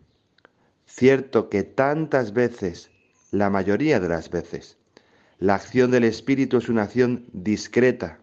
Cierto 0.86 1.48
que 1.48 1.64
tantas 1.64 2.32
veces, 2.32 2.90
la 3.30 3.50
mayoría 3.50 3.98
de 3.98 4.08
las 4.08 4.30
veces, 4.30 4.78
la 5.38 5.56
acción 5.56 5.90
del 5.90 6.04
Espíritu 6.04 6.58
es 6.58 6.68
una 6.68 6.84
acción 6.84 7.26
discreta, 7.32 8.20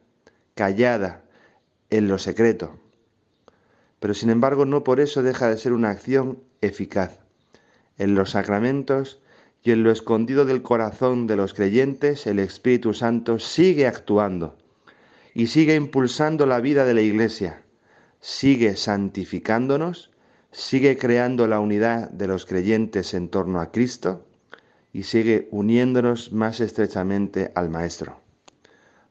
callada, 0.54 1.25
en 1.90 2.08
lo 2.08 2.18
secreto. 2.18 2.78
Pero 4.00 4.14
sin 4.14 4.30
embargo 4.30 4.66
no 4.66 4.84
por 4.84 5.00
eso 5.00 5.24
deja 5.24 5.50
de 5.50 5.58
ser 5.58 5.74
una 5.74 5.90
acción 5.90 6.40
eficaz. 6.62 7.20
En 7.98 8.16
los 8.16 8.32
sacramentos 8.32 9.22
y 9.64 9.72
en 9.72 9.84
lo 9.84 9.92
escondido 9.92 10.46
del 10.46 10.62
corazón 10.62 11.28
de 11.28 11.36
los 11.36 11.54
creyentes, 11.54 12.28
el 12.28 12.40
Espíritu 12.40 12.94
Santo 12.94 13.40
sigue 13.40 13.88
actuando 13.88 14.56
y 15.34 15.48
sigue 15.48 15.76
impulsando 15.76 16.46
la 16.46 16.60
vida 16.60 16.86
de 16.86 16.94
la 16.94 17.02
Iglesia, 17.02 17.64
sigue 18.20 18.76
santificándonos, 18.76 20.12
sigue 20.52 20.98
creando 20.98 21.48
la 21.48 21.60
unidad 21.60 22.10
de 22.10 22.28
los 22.28 22.46
creyentes 22.46 23.14
en 23.14 23.30
torno 23.30 23.60
a 23.60 23.72
Cristo 23.72 24.26
y 24.94 25.04
sigue 25.04 25.50
uniéndonos 25.52 26.32
más 26.32 26.62
estrechamente 26.62 27.52
al 27.56 27.70
Maestro. 27.70 28.22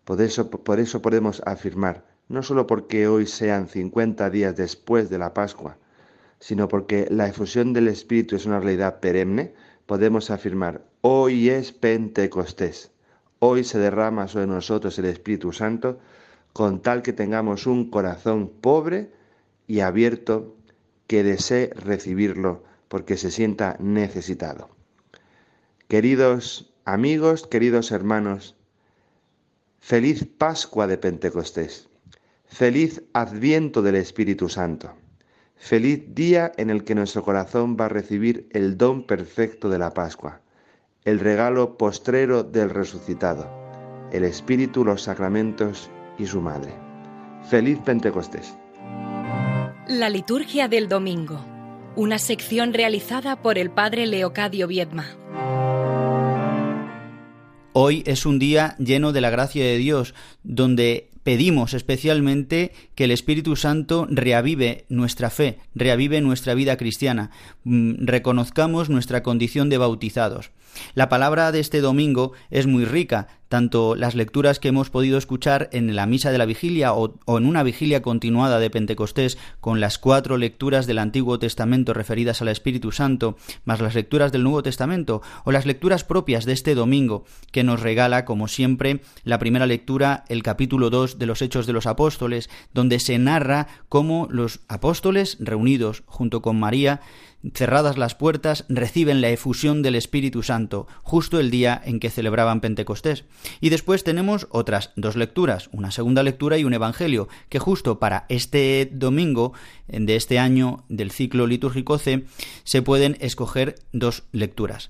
Por 0.05 0.21
eso, 0.23 0.51
por 0.51 0.81
eso 0.81 1.03
podemos 1.03 1.43
afirmar, 1.45 2.07
no 2.29 2.43
solo 2.43 2.67
porque 2.67 3.07
hoy 3.09 3.27
sean 3.27 3.69
50 3.69 4.31
días 4.31 4.57
después 4.57 5.11
de 5.11 5.19
la 5.19 5.35
Pascua, 5.35 5.77
sino 6.39 6.69
porque 6.69 7.07
la 7.11 7.29
efusión 7.29 7.73
del 7.73 7.89
Espíritu 7.89 8.37
es 8.37 8.47
una 8.47 8.61
realidad 8.61 9.01
perenne, 9.01 9.55
podemos 9.87 10.31
afirmar, 10.31 10.83
hoy 11.01 11.51
es 11.51 11.73
Pentecostés, 11.73 12.91
hoy 13.39 13.65
se 13.65 13.79
derrama 13.79 14.29
sobre 14.29 14.47
nosotros 14.47 14.99
el 14.99 15.07
Espíritu 15.07 15.53
Santo, 15.53 15.99
con 16.53 16.81
tal 16.81 17.03
que 17.03 17.13
tengamos 17.13 17.67
un 17.67 17.91
corazón 17.91 18.49
pobre 18.49 19.11
y 19.67 19.81
abierto 19.81 20.57
que 21.07 21.23
desee 21.23 21.71
recibirlo 21.75 22.63
porque 22.89 23.17
se 23.17 23.31
sienta 23.31 23.77
necesitado. 23.81 24.71
Queridos 25.89 26.73
amigos, 26.85 27.47
queridos 27.47 27.91
hermanos, 27.91 28.57
feliz 29.81 30.27
Pascua 30.39 30.87
de 30.87 30.97
Pentecostés. 30.97 31.89
Feliz 32.55 33.03
adviento 33.15 33.83
del 33.83 33.97
Espíritu 33.97 34.49
Santo. 34.49 34.95
Feliz 35.57 36.15
día 36.15 36.53
en 36.57 36.71
el 36.71 36.85
que 36.85 36.95
nuestro 36.95 37.25
corazón 37.25 37.77
va 37.77 37.87
a 37.87 37.89
recibir 37.89 38.49
el 38.53 38.79
don 38.79 39.09
perfecto 39.09 39.69
de 39.69 39.79
la 39.81 39.93
Pascua, 39.93 40.41
el 41.05 41.19
regalo 41.19 41.77
postrero 41.77 42.45
del 42.45 42.71
resucitado, 42.71 43.51
el 44.13 44.23
Espíritu, 44.23 44.85
los 44.85 45.03
sacramentos 45.03 45.91
y 46.17 46.27
su 46.27 46.41
Madre. 46.41 46.73
Feliz 47.51 47.81
Pentecostés. 47.85 48.55
La 49.89 50.09
liturgia 50.09 50.69
del 50.69 50.89
domingo, 50.89 51.45
una 51.97 52.19
sección 52.19 52.73
realizada 52.73 53.43
por 53.43 53.59
el 53.59 53.73
Padre 53.73 54.07
Leocadio 54.07 54.69
Viedma. 54.69 55.07
Hoy 57.73 58.05
es 58.07 58.25
un 58.25 58.39
día 58.39 58.77
lleno 58.79 59.11
de 59.11 59.21
la 59.21 59.31
gracia 59.31 59.65
de 59.65 59.77
Dios, 59.77 60.15
donde 60.45 61.11
pedimos 61.25 61.75
especialmente 61.75 62.73
que 62.95 63.05
el 63.05 63.11
Espíritu 63.11 63.57
Santo 63.57 64.07
reavive 64.09 64.85
nuestra 64.89 65.31
fe, 65.31 65.59
reavive 65.75 66.21
nuestra 66.21 66.55
vida 66.55 66.77
cristiana, 66.77 67.31
mm, 67.65 68.05
reconozcamos 68.05 68.91
nuestra 68.91 69.23
condición 69.23 69.69
de 69.71 69.79
bautizados. 69.79 70.53
La 70.95 71.09
palabra 71.09 71.53
de 71.53 71.61
este 71.61 71.81
domingo 71.81 72.33
es 72.51 72.67
muy 72.67 72.85
rica, 72.85 73.29
tanto 73.55 73.95
las 73.95 74.17
lecturas 74.17 74.59
que 74.59 74.67
hemos 74.67 74.91
podido 74.91 75.17
escuchar 75.17 75.69
en 75.71 75.95
la 75.95 76.07
misa 76.07 76.33
de 76.33 76.39
la 76.39 76.45
vigilia 76.45 76.93
o, 76.93 77.15
en 77.27 77.47
una 77.47 77.63
vigilia 77.63 78.03
continuada 78.03 78.59
de 78.59 78.69
Pentecostés 78.69 79.39
con 79.61 79.79
las 79.79 79.99
cuatro 79.99 80.39
lecturas 80.39 80.89
del 80.89 80.99
Antiguo 80.99 81.39
Testamento 81.39 81.95
referidas 81.95 82.43
al 82.43 82.49
Espíritu 82.49 82.91
Santo, 82.91 83.37
más 83.65 83.81
las 83.81 83.95
lecturas 83.95 84.33
del 84.33 84.43
Nuevo 84.43 84.65
Testamento, 84.65 85.23
o 85.45 85.53
las 85.53 85.67
lecturas 85.67 86.03
propias 86.03 86.47
de 86.47 86.53
este 86.53 86.75
domingo, 86.75 87.27
que 87.53 87.63
nos 87.63 87.81
regala, 87.81 88.25
como 88.25 88.49
siempre, 88.49 89.03
la 89.23 89.39
primera 89.39 89.67
lectura, 89.67 90.25
el 90.29 90.43
capítulo 90.43 90.91
2 90.91 91.21
de 91.21 91.27
los 91.27 91.41
Hechos 91.41 91.67
de 91.67 91.75
los 91.75 91.87
Apóstoles, 91.87 92.51
donde 92.73 92.99
se 92.99 93.19
narra 93.19 93.69
cómo 93.89 94.27
los 94.31 94.63
apóstoles, 94.67 95.37
reunidos 95.39 96.03
junto 96.07 96.43
con 96.43 96.59
María, 96.59 97.01
cerradas 97.53 97.99
las 97.99 98.15
puertas, 98.15 98.65
reciben 98.69 99.21
la 99.21 99.29
efusión 99.29 99.83
del 99.83 99.95
Espíritu 99.95 100.43
Santo, 100.43 100.87
justo 101.03 101.39
el 101.41 101.51
día 101.51 101.81
en 101.85 102.01
que 102.01 102.11
celebraban 102.11 102.61
Pentecostés. 102.61 103.25
Y 103.61 103.69
después 103.69 104.05
tenemos 104.05 104.47
otras 104.51 104.93
dos 104.97 105.17
lecturas, 105.17 105.69
una 105.73 105.91
segunda 105.91 106.23
lectura 106.23 106.59
y 106.59 106.65
un 106.65 106.75
Evangelio, 106.75 107.29
que 107.49 107.59
justo 107.59 107.99
para 107.99 108.27
este 108.29 108.89
domingo 108.93 109.53
de 109.89 110.17
este 110.17 110.39
año 110.39 110.85
del 110.89 111.11
ciclo 111.11 111.47
litúrgico 111.47 111.99
C 111.99 112.25
se 112.63 112.83
pueden 112.83 113.17
escoger 113.21 113.77
dos 113.93 114.25
lecturas 114.33 114.89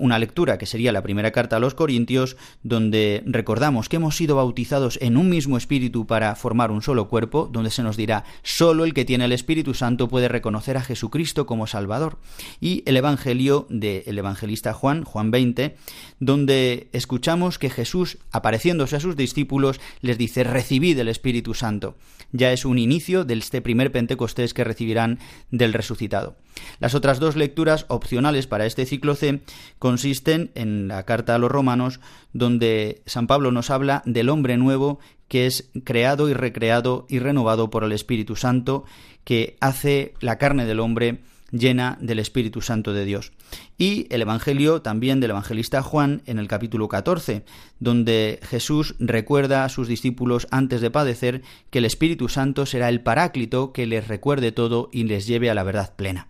una 0.00 0.18
lectura 0.18 0.58
que 0.58 0.66
sería 0.66 0.92
la 0.92 1.02
primera 1.02 1.30
carta 1.30 1.56
a 1.56 1.60
los 1.60 1.74
Corintios, 1.74 2.36
donde 2.62 3.22
recordamos 3.26 3.88
que 3.88 3.96
hemos 3.96 4.16
sido 4.16 4.36
bautizados 4.36 4.98
en 5.00 5.16
un 5.16 5.28
mismo 5.28 5.56
espíritu 5.56 6.06
para 6.06 6.34
formar 6.34 6.70
un 6.70 6.82
solo 6.82 7.08
cuerpo, 7.08 7.48
donde 7.52 7.70
se 7.70 7.82
nos 7.82 7.96
dirá, 7.96 8.24
solo 8.42 8.84
el 8.84 8.94
que 8.94 9.04
tiene 9.04 9.26
el 9.26 9.32
Espíritu 9.32 9.74
Santo 9.74 10.08
puede 10.08 10.28
reconocer 10.28 10.76
a 10.76 10.82
Jesucristo 10.82 11.46
como 11.46 11.66
Salvador. 11.66 12.18
Y 12.60 12.82
el 12.86 12.96
Evangelio 12.96 13.66
del 13.68 14.18
evangelista 14.18 14.72
Juan, 14.72 15.04
Juan 15.04 15.30
20, 15.30 15.76
donde 16.18 16.88
escuchamos 16.92 17.58
que 17.58 17.70
Jesús, 17.70 18.18
apareciéndose 18.32 18.96
a 18.96 19.00
sus 19.00 19.16
discípulos, 19.16 19.80
les 20.00 20.18
dice, 20.18 20.44
recibid 20.44 20.98
el 20.98 21.08
Espíritu 21.08 21.54
Santo. 21.54 21.96
Ya 22.32 22.52
es 22.52 22.64
un 22.64 22.78
inicio 22.78 23.24
de 23.24 23.34
este 23.34 23.60
primer 23.60 23.92
Pentecostés 23.92 24.54
que 24.54 24.64
recibirán 24.64 25.18
del 25.50 25.72
resucitado. 25.72 26.36
Las 26.78 26.94
otras 26.94 27.20
dos 27.20 27.36
lecturas 27.36 27.86
opcionales 27.88 28.46
para 28.46 28.66
este 28.66 28.86
ciclo 28.86 29.14
C 29.14 29.40
consisten 29.78 30.50
en 30.54 30.88
la 30.88 31.04
carta 31.04 31.34
a 31.34 31.38
los 31.38 31.50
romanos, 31.50 32.00
donde 32.32 33.02
San 33.06 33.26
Pablo 33.26 33.52
nos 33.52 33.70
habla 33.70 34.02
del 34.06 34.28
hombre 34.28 34.56
nuevo 34.56 35.00
que 35.28 35.46
es 35.46 35.70
creado 35.84 36.28
y 36.28 36.34
recreado 36.34 37.06
y 37.08 37.20
renovado 37.20 37.70
por 37.70 37.84
el 37.84 37.92
Espíritu 37.92 38.34
Santo, 38.34 38.84
que 39.22 39.56
hace 39.60 40.14
la 40.20 40.38
carne 40.38 40.66
del 40.66 40.80
hombre 40.80 41.20
llena 41.52 41.98
del 42.00 42.18
Espíritu 42.18 42.60
Santo 42.62 42.92
de 42.92 43.04
Dios. 43.04 43.32
Y 43.78 44.06
el 44.10 44.22
Evangelio 44.22 44.82
también 44.82 45.20
del 45.20 45.30
evangelista 45.30 45.82
Juan 45.82 46.22
en 46.26 46.38
el 46.38 46.48
capítulo 46.48 46.88
14, 46.88 47.44
donde 47.78 48.38
Jesús 48.42 48.94
recuerda 48.98 49.64
a 49.64 49.68
sus 49.68 49.88
discípulos 49.88 50.46
antes 50.50 50.80
de 50.80 50.90
padecer 50.90 51.42
que 51.70 51.78
el 51.78 51.84
Espíritu 51.84 52.28
Santo 52.28 52.66
será 52.66 52.88
el 52.88 53.00
paráclito 53.00 53.72
que 53.72 53.86
les 53.86 54.08
recuerde 54.08 54.52
todo 54.52 54.88
y 54.92 55.04
les 55.04 55.26
lleve 55.26 55.50
a 55.50 55.54
la 55.54 55.62
verdad 55.62 55.94
plena. 55.96 56.29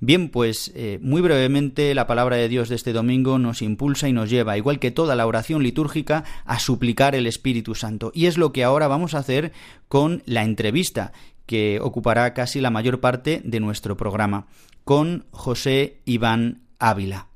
Bien, 0.00 0.28
pues 0.28 0.72
eh, 0.74 0.98
muy 1.00 1.22
brevemente 1.22 1.94
la 1.94 2.06
palabra 2.06 2.36
de 2.36 2.48
Dios 2.48 2.68
de 2.68 2.74
este 2.74 2.92
domingo 2.92 3.38
nos 3.38 3.62
impulsa 3.62 4.08
y 4.08 4.12
nos 4.12 4.28
lleva, 4.28 4.56
igual 4.56 4.78
que 4.78 4.90
toda 4.90 5.14
la 5.14 5.26
oración 5.26 5.62
litúrgica, 5.62 6.24
a 6.44 6.58
suplicar 6.58 7.14
el 7.14 7.26
Espíritu 7.26 7.74
Santo. 7.74 8.10
Y 8.14 8.26
es 8.26 8.36
lo 8.36 8.52
que 8.52 8.64
ahora 8.64 8.88
vamos 8.88 9.14
a 9.14 9.18
hacer 9.18 9.52
con 9.88 10.22
la 10.26 10.42
entrevista 10.42 11.12
que 11.46 11.78
ocupará 11.80 12.34
casi 12.34 12.60
la 12.60 12.70
mayor 12.70 13.00
parte 13.00 13.40
de 13.44 13.60
nuestro 13.60 13.96
programa, 13.96 14.46
con 14.82 15.26
José 15.30 16.00
Iván 16.04 16.62
Ávila. 16.78 17.28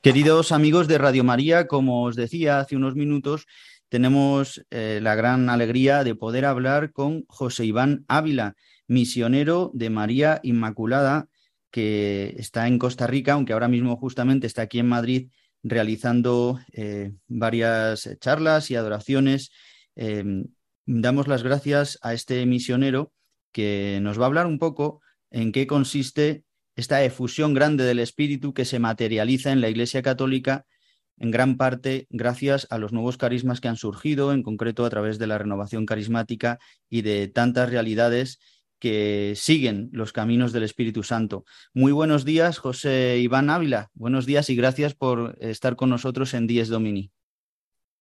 Queridos 0.00 0.50
amigos 0.50 0.88
de 0.88 0.98
Radio 0.98 1.22
María, 1.22 1.68
como 1.68 2.02
os 2.02 2.16
decía 2.16 2.58
hace 2.58 2.76
unos 2.76 2.96
minutos, 2.96 3.46
tenemos 3.88 4.64
eh, 4.70 5.00
la 5.02 5.14
gran 5.14 5.48
alegría 5.48 6.02
de 6.02 6.14
poder 6.14 6.44
hablar 6.44 6.92
con 6.92 7.24
José 7.28 7.66
Iván 7.66 8.04
Ávila, 8.08 8.56
misionero 8.92 9.70
de 9.74 9.90
María 9.90 10.40
Inmaculada, 10.42 11.28
que 11.70 12.34
está 12.38 12.68
en 12.68 12.78
Costa 12.78 13.06
Rica, 13.06 13.32
aunque 13.32 13.54
ahora 13.54 13.68
mismo 13.68 13.96
justamente 13.96 14.46
está 14.46 14.62
aquí 14.62 14.78
en 14.78 14.88
Madrid 14.88 15.30
realizando 15.62 16.60
eh, 16.72 17.12
varias 17.28 18.08
charlas 18.20 18.70
y 18.70 18.76
adoraciones. 18.76 19.50
Em, 19.96 20.44
damos 20.86 21.28
las 21.28 21.42
gracias 21.42 21.98
a 22.02 22.14
este 22.14 22.44
misionero 22.46 23.12
que 23.52 24.00
nos 24.02 24.18
va 24.18 24.24
a 24.24 24.26
hablar 24.26 24.46
un 24.46 24.58
poco 24.58 25.00
en 25.30 25.52
qué 25.52 25.66
consiste 25.66 26.44
esta 26.76 27.02
efusión 27.04 27.54
grande 27.54 27.84
del 27.84 28.00
Espíritu 28.00 28.52
que 28.52 28.64
se 28.64 28.78
materializa 28.78 29.52
en 29.52 29.60
la 29.60 29.68
Iglesia 29.68 30.02
Católica 30.02 30.66
en 31.18 31.30
gran 31.30 31.56
parte 31.56 32.06
gracias 32.10 32.66
a 32.70 32.78
los 32.78 32.92
nuevos 32.92 33.16
carismas 33.16 33.60
que 33.60 33.68
han 33.68 33.76
surgido, 33.76 34.32
en 34.32 34.42
concreto 34.42 34.84
a 34.84 34.90
través 34.90 35.18
de 35.18 35.28
la 35.28 35.38
renovación 35.38 35.86
carismática 35.86 36.58
y 36.90 37.02
de 37.02 37.28
tantas 37.28 37.70
realidades 37.70 38.40
que 38.82 39.34
siguen 39.36 39.90
los 39.92 40.12
caminos 40.12 40.52
del 40.52 40.64
Espíritu 40.64 41.04
Santo. 41.04 41.44
Muy 41.72 41.92
buenos 41.92 42.24
días, 42.24 42.58
José 42.58 43.20
Iván 43.20 43.48
Ávila. 43.48 43.92
Buenos 43.94 44.26
días 44.26 44.50
y 44.50 44.56
gracias 44.56 44.96
por 44.96 45.36
estar 45.38 45.76
con 45.76 45.88
nosotros 45.88 46.34
en 46.34 46.48
Dies 46.48 46.68
Domini. 46.68 47.12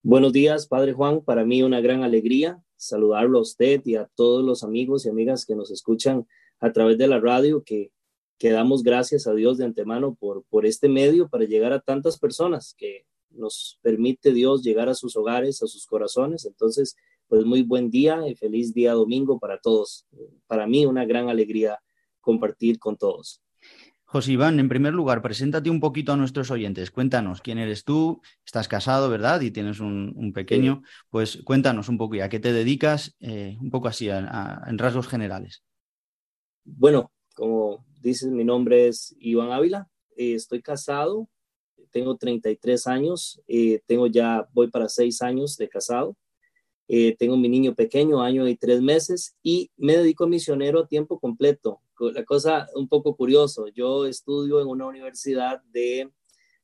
Buenos 0.02 0.34
días, 0.34 0.66
Padre 0.66 0.94
Juan. 0.94 1.22
Para 1.24 1.46
mí 1.46 1.62
una 1.62 1.82
gran 1.82 2.02
alegría 2.04 2.64
saludarlo 2.78 3.38
a 3.38 3.42
usted 3.44 3.84
y 3.86 3.94
a 3.94 4.10
todos 4.16 4.44
los 4.44 4.64
amigos 4.64 5.06
y 5.06 5.10
amigas 5.10 5.46
que 5.46 5.56
nos 5.56 5.70
escuchan 5.70 6.26
a 6.60 6.72
través 6.72 6.98
de 6.98 7.08
la 7.08 7.20
radio, 7.20 7.64
que, 7.64 7.92
que 8.40 8.50
damos 8.50 8.82
gracias 8.82 9.28
a 9.28 9.36
Dios 9.36 9.60
de 9.60 9.66
antemano 9.66 10.16
por, 10.16 10.46
por 10.50 10.66
este 10.66 10.90
medio 10.90 11.30
para 11.30 11.46
llegar 11.46 11.74
a 11.74 11.82
tantas 11.82 12.18
personas 12.18 12.74
que 12.76 13.06
nos 13.30 13.78
permite 13.84 14.34
Dios 14.34 14.64
llegar 14.64 14.90
a 14.90 14.96
sus 14.96 15.16
hogares, 15.16 15.62
a 15.62 15.68
sus 15.68 15.86
corazones. 15.86 16.46
Entonces, 16.46 16.96
pues 17.32 17.46
muy 17.46 17.62
buen 17.64 17.90
día 17.90 18.28
y 18.28 18.36
feliz 18.36 18.74
día 18.74 18.92
domingo 18.92 19.40
para 19.40 19.58
todos. 19.58 20.06
Para 20.48 20.68
mí 20.68 20.86
una 20.86 21.06
gran 21.06 21.30
alegría 21.30 21.80
compartir 22.20 22.78
con 22.78 22.98
todos. 22.98 23.42
José 24.04 24.34
Iván, 24.34 24.60
en 24.60 24.68
primer 24.68 24.94
lugar, 24.94 25.22
preséntate 25.22 25.70
un 25.70 25.80
poquito 25.80 26.12
a 26.12 26.18
nuestros 26.18 26.52
oyentes. 26.52 26.92
Cuéntanos 26.92 27.40
quién 27.40 27.58
eres 27.58 27.86
tú, 27.86 28.20
estás 28.46 28.68
casado, 28.68 29.10
¿verdad? 29.10 29.40
Y 29.40 29.50
tienes 29.50 29.80
un, 29.80 30.34
pequeño. 30.36 30.84
Pues 31.10 31.42
cuéntanos 31.46 31.88
un 31.88 31.98
poco 31.98 32.16
y 32.16 32.20
a 32.20 32.28
qué 32.28 32.42
te 32.42 32.52
dedicas, 32.52 33.16
eh, 33.22 33.56
un 33.62 33.72
poco 33.72 33.88
así, 33.88 34.10
en 34.10 34.78
rasgos 34.78 35.08
generales. 35.08 35.64
Bueno, 36.66 37.14
como 37.34 37.86
dices, 38.02 38.30
mi 38.30 38.44
nombre 38.44 38.90
es 38.90 39.16
Iván 39.22 39.54
Ávila. 39.54 39.88
Eh, 40.18 40.34
estoy 40.34 40.62
casado, 40.62 41.30
tengo 41.92 42.18
33 42.18 42.88
años, 42.88 43.42
eh, 43.48 43.80
tengo 43.86 44.08
ya, 44.08 44.50
voy 44.52 44.70
para 44.70 44.90
seis 44.90 45.22
años 45.22 45.56
de 45.56 45.70
casado. 45.70 46.18
Tengo 47.18 47.38
mi 47.38 47.48
niño 47.48 47.74
pequeño, 47.74 48.22
año 48.22 48.48
y 48.48 48.58
tres 48.58 48.82
meses, 48.82 49.36
y 49.42 49.72
me 49.78 49.96
dedico 49.98 50.26
a 50.26 50.28
misionero 50.28 50.82
a 50.82 50.88
tiempo 50.88 51.20
completo 51.20 51.82
la 52.10 52.26
cosa 52.26 52.68
un 52.74 52.88
poco 52.88 53.16
curioso, 53.16 53.68
yo 53.68 54.06
estudio 54.06 54.62
en 54.62 54.68
una 54.68 54.88
universidad 54.88 55.62
de 55.72 56.12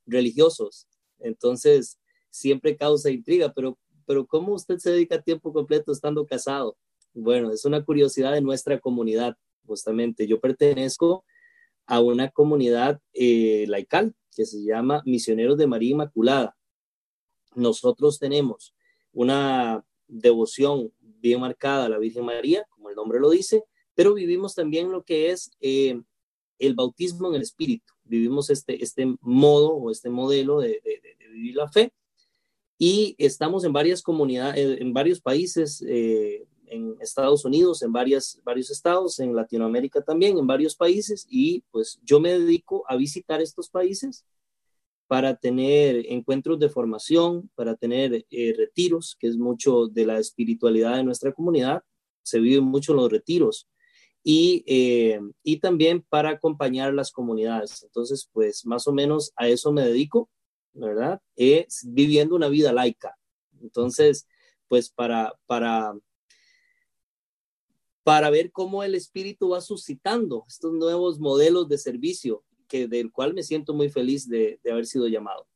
religiosos, 0.05 0.87
entonces 1.19 1.99
siempre 2.29 2.75
causa 2.75 3.11
intriga, 3.11 3.53
pero, 3.53 3.77
pero 4.05 4.25
¿cómo 4.25 4.53
usted 4.53 4.77
se 4.77 4.91
dedica 4.91 5.15
a 5.15 5.21
tiempo 5.21 5.53
completo 5.53 5.91
estando 5.91 6.25
casado? 6.25 6.77
Bueno, 7.13 7.51
es 7.51 7.65
una 7.65 7.83
curiosidad 7.83 8.33
de 8.33 8.41
nuestra 8.41 8.79
comunidad, 8.79 9.37
justamente. 9.65 10.27
Yo 10.27 10.39
pertenezco 10.39 11.25
a 11.85 11.99
una 11.99 12.29
comunidad 12.29 12.99
eh, 13.13 13.65
laical 13.67 14.15
que 14.35 14.45
se 14.45 14.63
llama 14.63 15.01
Misioneros 15.05 15.57
de 15.57 15.67
María 15.67 15.91
Inmaculada. 15.91 16.57
Nosotros 17.55 18.19
tenemos 18.19 18.75
una 19.13 19.83
devoción 20.07 20.91
bien 20.99 21.39
marcada 21.39 21.85
a 21.85 21.89
la 21.89 21.97
Virgen 21.97 22.25
María, 22.25 22.65
como 22.69 22.89
el 22.89 22.95
nombre 22.95 23.19
lo 23.19 23.29
dice, 23.29 23.63
pero 23.95 24.13
vivimos 24.13 24.55
también 24.55 24.91
lo 24.91 25.03
que 25.03 25.31
es 25.31 25.51
eh, 25.59 25.99
el 26.59 26.75
bautismo 26.75 27.29
en 27.29 27.35
el 27.35 27.41
Espíritu. 27.41 27.93
Vivimos 28.03 28.49
este, 28.49 28.83
este 28.83 29.15
modo 29.21 29.73
o 29.73 29.91
este 29.91 30.09
modelo 30.09 30.59
de, 30.59 30.81
vivir 31.31 31.55
la 31.55 31.67
fe 31.67 31.91
y 32.79 33.15
estamos 33.17 33.63
en 33.63 33.73
varias 33.73 34.01
comunidades, 34.01 34.57
eh, 34.57 34.77
en 34.81 34.93
varios 34.93 35.19
países, 35.19 35.83
eh, 35.87 36.45
en 36.67 36.95
Estados 36.99 37.45
Unidos, 37.45 37.81
en 37.81 37.91
varias, 37.91 38.41
varios 38.43 38.69
estados, 38.69 39.19
en 39.19 39.35
Latinoamérica 39.35 40.01
también, 40.01 40.37
en 40.37 40.47
varios 40.47 40.75
países 40.75 41.25
y 41.29 41.63
pues 41.71 41.99
yo 42.03 42.19
me 42.19 42.37
dedico 42.37 42.83
a 42.87 42.95
visitar 42.95 43.41
estos 43.41 43.69
países 43.69 44.25
para 45.07 45.35
tener 45.35 46.05
encuentros 46.09 46.59
de 46.59 46.69
formación, 46.69 47.49
para 47.55 47.75
tener 47.75 48.25
retiros, 48.31 49.15
que 49.19 49.27
es 49.27 49.37
mucho 49.37 49.87
de 49.87 50.05
la 50.05 50.19
espiritualidad 50.19 50.97
de 50.97 51.03
nuestra 51.03 51.31
comunidad. 51.31 51.83
Se 52.23 52.39
viven 52.39 52.65
mucho 52.65 52.93
los 52.93 53.09
retiros 53.09 53.67
y, 54.23 54.65
eh, 54.67 55.21
y 55.41 55.59
también 55.61 56.01
para 56.09 56.31
acompañar 56.31 56.93
las 56.93 57.11
comunidades. 57.11 57.83
Entonces, 57.83 58.29
pues 58.33 58.65
más 58.65 58.85
o 58.85 58.91
menos 58.91 59.31
a 59.37 59.47
eso 59.47 59.71
me 59.71 59.83
dedico, 59.83 60.29
¿verdad? 60.73 61.21
Es 61.37 61.85
viviendo 61.87 62.35
una 62.35 62.49
vida 62.49 62.73
laica. 62.73 63.15
Entonces, 63.61 64.27
pues 64.67 64.89
para, 64.89 65.33
para, 65.45 65.97
para 68.03 68.29
ver 68.29 68.51
cómo 68.51 68.83
el 68.83 68.95
Espíritu 68.95 69.49
va 69.49 69.61
suscitando 69.61 70.43
estos 70.47 70.73
nuevos 70.73 71.19
modelos 71.19 71.69
de 71.69 71.77
servicio, 71.77 72.43
que, 72.67 72.87
del 72.87 73.11
cual 73.11 73.33
me 73.33 73.43
siento 73.43 73.73
muy 73.73 73.89
feliz 73.89 74.27
de, 74.27 74.59
de 74.63 74.71
haber 74.71 74.85
sido 74.85 75.07
llamado. 75.07 75.47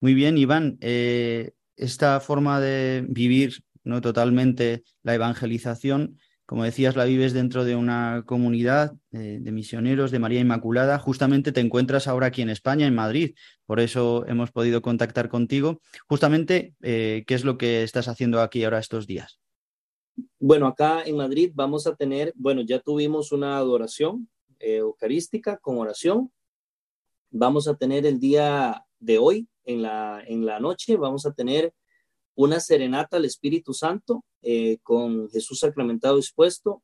Muy 0.00 0.14
bien, 0.14 0.38
Iván. 0.38 0.78
Eh, 0.80 1.52
esta 1.76 2.20
forma 2.20 2.60
de 2.60 3.04
vivir 3.08 3.62
no 3.84 4.00
totalmente 4.00 4.84
la 5.02 5.14
evangelización 5.14 6.18
como 6.48 6.64
decías, 6.64 6.96
la 6.96 7.04
vives 7.04 7.34
dentro 7.34 7.66
de 7.66 7.76
una 7.76 8.22
comunidad 8.24 8.96
eh, 9.12 9.36
de 9.38 9.52
misioneros 9.52 10.10
de 10.10 10.18
María 10.18 10.40
Inmaculada. 10.40 10.98
Justamente 10.98 11.52
te 11.52 11.60
encuentras 11.60 12.08
ahora 12.08 12.28
aquí 12.28 12.40
en 12.40 12.48
España, 12.48 12.86
en 12.86 12.94
Madrid. 12.94 13.34
Por 13.66 13.80
eso 13.80 14.24
hemos 14.26 14.50
podido 14.50 14.80
contactar 14.80 15.28
contigo. 15.28 15.82
Justamente, 16.08 16.72
eh, 16.80 17.24
¿qué 17.26 17.34
es 17.34 17.44
lo 17.44 17.58
que 17.58 17.82
estás 17.82 18.08
haciendo 18.08 18.40
aquí 18.40 18.64
ahora 18.64 18.78
estos 18.78 19.06
días? 19.06 19.38
Bueno, 20.40 20.66
acá 20.68 21.02
en 21.02 21.18
Madrid 21.18 21.52
vamos 21.52 21.86
a 21.86 21.94
tener, 21.94 22.32
bueno, 22.34 22.62
ya 22.62 22.78
tuvimos 22.78 23.30
una 23.30 23.58
adoración 23.58 24.30
eucarística 24.58 25.58
con 25.58 25.78
oración. 25.78 26.32
Vamos 27.30 27.68
a 27.68 27.76
tener 27.76 28.06
el 28.06 28.18
día 28.18 28.84
de 28.98 29.18
hoy, 29.18 29.48
en 29.64 29.82
la, 29.82 30.22
en 30.26 30.46
la 30.46 30.60
noche, 30.60 30.96
vamos 30.96 31.26
a 31.26 31.32
tener 31.32 31.74
una 32.34 32.60
serenata 32.60 33.16
al 33.16 33.24
Espíritu 33.24 33.74
Santo 33.74 34.24
eh, 34.42 34.78
con 34.82 35.28
Jesús 35.30 35.58
sacramentado 35.58 36.16
dispuesto. 36.16 36.82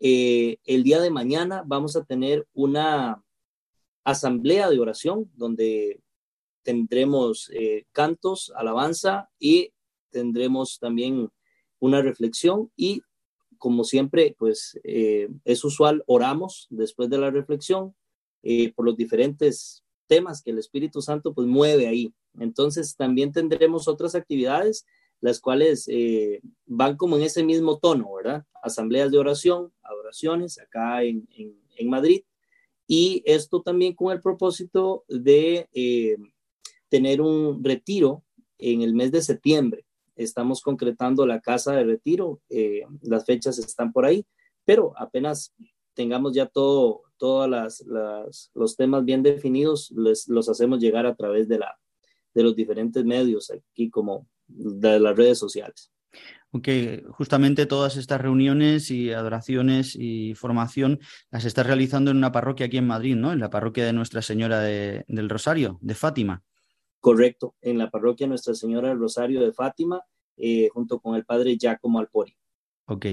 Eh, 0.00 0.56
el 0.64 0.82
día 0.82 1.00
de 1.00 1.10
mañana 1.10 1.62
vamos 1.66 1.96
a 1.96 2.04
tener 2.04 2.46
una 2.54 3.22
asamblea 4.04 4.70
de 4.70 4.80
oración 4.80 5.30
donde 5.34 6.00
tendremos 6.62 7.50
eh, 7.52 7.84
cantos, 7.92 8.52
alabanza 8.56 9.28
y 9.38 9.72
tendremos 10.10 10.78
también 10.78 11.30
una 11.78 12.00
reflexión 12.00 12.72
y 12.74 13.02
como 13.58 13.84
siempre, 13.84 14.34
pues 14.38 14.78
es 14.82 15.64
usual, 15.64 16.02
oramos 16.06 16.66
después 16.70 17.10
de 17.10 17.18
la 17.18 17.30
reflexión 17.30 17.94
por 18.74 18.84
los 18.84 18.96
diferentes 18.96 19.82
temas 20.06 20.42
que 20.42 20.50
el 20.50 20.58
Espíritu 20.58 21.02
Santo 21.02 21.34
pues 21.34 21.46
mueve 21.46 21.86
ahí. 21.86 22.12
Entonces 22.38 22.96
también 22.96 23.32
tendremos 23.32 23.88
otras 23.88 24.14
actividades 24.14 24.84
las 25.20 25.40
cuales 25.40 25.88
eh, 25.88 26.40
van 26.66 26.96
como 26.96 27.16
en 27.16 27.22
ese 27.22 27.42
mismo 27.42 27.78
tono, 27.78 28.12
¿verdad? 28.14 28.44
Asambleas 28.62 29.10
de 29.10 29.18
oración, 29.18 29.72
adoraciones 29.82 30.58
acá 30.58 31.02
en, 31.02 31.26
en, 31.76 31.88
Madrid, 31.88 32.22
y 32.86 33.22
esto 33.26 33.62
también 33.62 33.94
con 33.94 34.12
el 34.12 34.20
propósito 34.20 35.04
de 35.08 35.68
eh, 35.72 36.16
tener 36.88 37.20
un 37.20 37.62
retiro 37.64 38.24
en 38.58 38.82
el 38.82 38.94
mes 38.94 39.10
de 39.10 39.22
septiembre. 39.22 39.85
Estamos 40.16 40.60
concretando 40.60 41.26
la 41.26 41.40
casa 41.40 41.72
de 41.72 41.84
retiro, 41.84 42.40
eh, 42.48 42.82
las 43.02 43.24
fechas 43.24 43.58
están 43.58 43.92
por 43.92 44.04
ahí, 44.04 44.26
pero 44.64 44.92
apenas 44.96 45.54
tengamos 45.94 46.34
ya 46.34 46.46
todo, 46.46 47.02
todos 47.16 47.48
las, 47.48 47.84
los 48.54 48.76
temas 48.76 49.04
bien 49.04 49.22
definidos, 49.22 49.90
les, 49.92 50.28
los 50.28 50.48
hacemos 50.48 50.80
llegar 50.80 51.06
a 51.06 51.14
través 51.14 51.48
de, 51.48 51.58
la, 51.58 51.78
de 52.34 52.42
los 52.42 52.56
diferentes 52.56 53.04
medios 53.04 53.50
aquí 53.50 53.90
como 53.90 54.26
de 54.46 55.00
las 55.00 55.16
redes 55.16 55.38
sociales. 55.38 55.90
Ok, 56.52 56.68
justamente 57.10 57.66
todas 57.66 57.96
estas 57.96 58.20
reuniones 58.20 58.90
y 58.90 59.12
adoraciones 59.12 59.94
y 59.94 60.34
formación 60.34 61.00
las 61.30 61.44
estás 61.44 61.66
realizando 61.66 62.10
en 62.10 62.16
una 62.16 62.32
parroquia 62.32 62.66
aquí 62.66 62.78
en 62.78 62.86
Madrid, 62.86 63.16
¿no? 63.16 63.32
En 63.32 63.40
la 63.40 63.50
parroquia 63.50 63.84
de 63.84 63.92
Nuestra 63.92 64.22
Señora 64.22 64.60
del 64.60 65.28
Rosario, 65.28 65.78
de 65.82 65.94
Fátima. 65.94 66.42
Correcto, 67.00 67.54
en 67.60 67.78
la 67.78 67.90
parroquia 67.90 68.26
Nuestra 68.26 68.54
Señora 68.54 68.88
del 68.88 68.98
Rosario 68.98 69.40
de 69.40 69.52
Fátima, 69.52 70.02
eh, 70.36 70.68
junto 70.72 71.00
con 71.00 71.16
el 71.16 71.24
padre 71.24 71.56
Giacomo 71.56 71.98
Alpori. 71.98 72.36
Ok, 72.88 73.06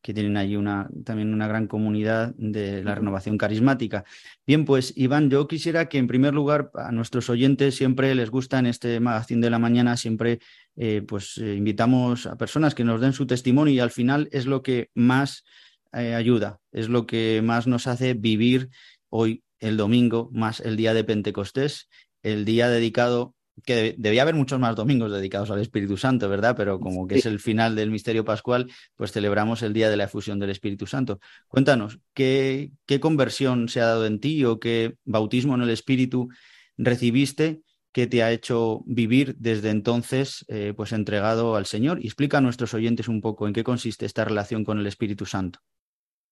que 0.00 0.14
tienen 0.14 0.36
ahí 0.36 0.56
una, 0.56 0.88
también 1.04 1.32
una 1.32 1.46
gran 1.46 1.68
comunidad 1.68 2.34
de 2.36 2.82
la 2.82 2.96
renovación 2.96 3.38
carismática. 3.38 4.04
Bien, 4.44 4.64
pues 4.64 4.92
Iván, 4.96 5.30
yo 5.30 5.46
quisiera 5.46 5.88
que 5.88 5.98
en 5.98 6.08
primer 6.08 6.34
lugar 6.34 6.72
a 6.74 6.90
nuestros 6.90 7.30
oyentes 7.30 7.76
siempre 7.76 8.14
les 8.16 8.30
gusta 8.30 8.58
en 8.58 8.66
este 8.66 8.98
magazine 8.98 9.40
de 9.40 9.50
la 9.50 9.60
mañana, 9.60 9.96
siempre 9.96 10.40
eh, 10.74 11.02
pues 11.06 11.38
eh, 11.38 11.54
invitamos 11.54 12.26
a 12.26 12.36
personas 12.36 12.74
que 12.74 12.84
nos 12.84 13.00
den 13.00 13.12
su 13.12 13.26
testimonio 13.26 13.72
y 13.72 13.78
al 13.80 13.92
final 13.92 14.28
es 14.32 14.46
lo 14.46 14.62
que 14.62 14.90
más 14.94 15.44
ayuda, 15.92 16.58
es 16.72 16.88
lo 16.88 17.06
que 17.06 17.42
más 17.44 17.66
nos 17.66 17.86
hace 17.86 18.14
vivir 18.14 18.70
hoy 19.10 19.44
el 19.60 19.76
domingo, 19.76 20.30
más 20.32 20.60
el 20.60 20.76
día 20.76 20.94
de 20.94 21.04
Pentecostés 21.04 21.90
el 22.22 22.44
día 22.44 22.68
dedicado, 22.68 23.34
que 23.64 23.94
debía 23.98 24.22
haber 24.22 24.34
muchos 24.34 24.58
más 24.58 24.74
domingos 24.74 25.12
dedicados 25.12 25.50
al 25.50 25.60
Espíritu 25.60 25.96
Santo, 25.96 26.28
¿verdad? 26.28 26.54
Pero 26.56 26.80
como 26.80 27.06
que 27.06 27.16
es 27.16 27.26
el 27.26 27.38
final 27.38 27.76
del 27.76 27.90
misterio 27.90 28.24
pascual, 28.24 28.70
pues 28.96 29.12
celebramos 29.12 29.62
el 29.62 29.72
día 29.72 29.90
de 29.90 29.96
la 29.96 30.04
efusión 30.04 30.38
del 30.38 30.50
Espíritu 30.50 30.86
Santo. 30.86 31.20
Cuéntanos, 31.48 32.00
¿qué, 32.14 32.72
qué 32.86 32.98
conversión 32.98 33.68
se 33.68 33.80
ha 33.80 33.86
dado 33.86 34.06
en 34.06 34.20
ti 34.20 34.44
o 34.44 34.58
qué 34.58 34.96
bautismo 35.04 35.54
en 35.54 35.62
el 35.62 35.70
Espíritu 35.70 36.28
recibiste? 36.76 37.62
que 37.92 38.06
te 38.06 38.22
ha 38.22 38.32
hecho 38.32 38.82
vivir 38.86 39.36
desde 39.38 39.68
entonces, 39.68 40.44
eh, 40.48 40.72
pues 40.74 40.92
entregado 40.92 41.56
al 41.56 41.66
Señor. 41.66 42.02
Y 42.02 42.06
explica 42.06 42.38
a 42.38 42.40
nuestros 42.40 42.72
oyentes 42.72 43.06
un 43.06 43.20
poco 43.20 43.46
en 43.46 43.52
qué 43.52 43.62
consiste 43.62 44.06
esta 44.06 44.24
relación 44.24 44.64
con 44.64 44.78
el 44.78 44.86
Espíritu 44.86 45.26
Santo. 45.26 45.60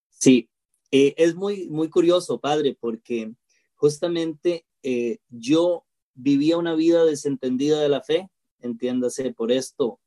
Sí, 0.08 0.48
eh, 0.90 1.14
es 1.18 1.34
muy, 1.34 1.68
muy 1.68 1.90
curioso, 1.90 2.40
padre, 2.40 2.76
porque 2.80 3.32
justamente 3.74 4.64
eh, 4.82 5.18
yo 5.28 5.84
vivía 6.14 6.56
una 6.56 6.74
vida 6.74 7.04
desentendida 7.04 7.80
de 7.80 7.88
la 7.88 8.02
fe, 8.02 8.30
entiéndase 8.60 9.32
por 9.32 9.52
esto, 9.52 10.00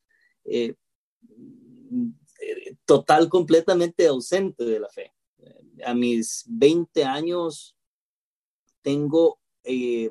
eh, 0.45 0.75
total, 2.85 3.29
completamente 3.29 4.07
ausente 4.07 4.65
de 4.65 4.79
la 4.79 4.89
fe. 4.89 5.11
A 5.85 5.93
mis 5.93 6.43
20 6.47 7.03
años 7.03 7.75
tengo 8.81 9.39
eh, 9.63 10.09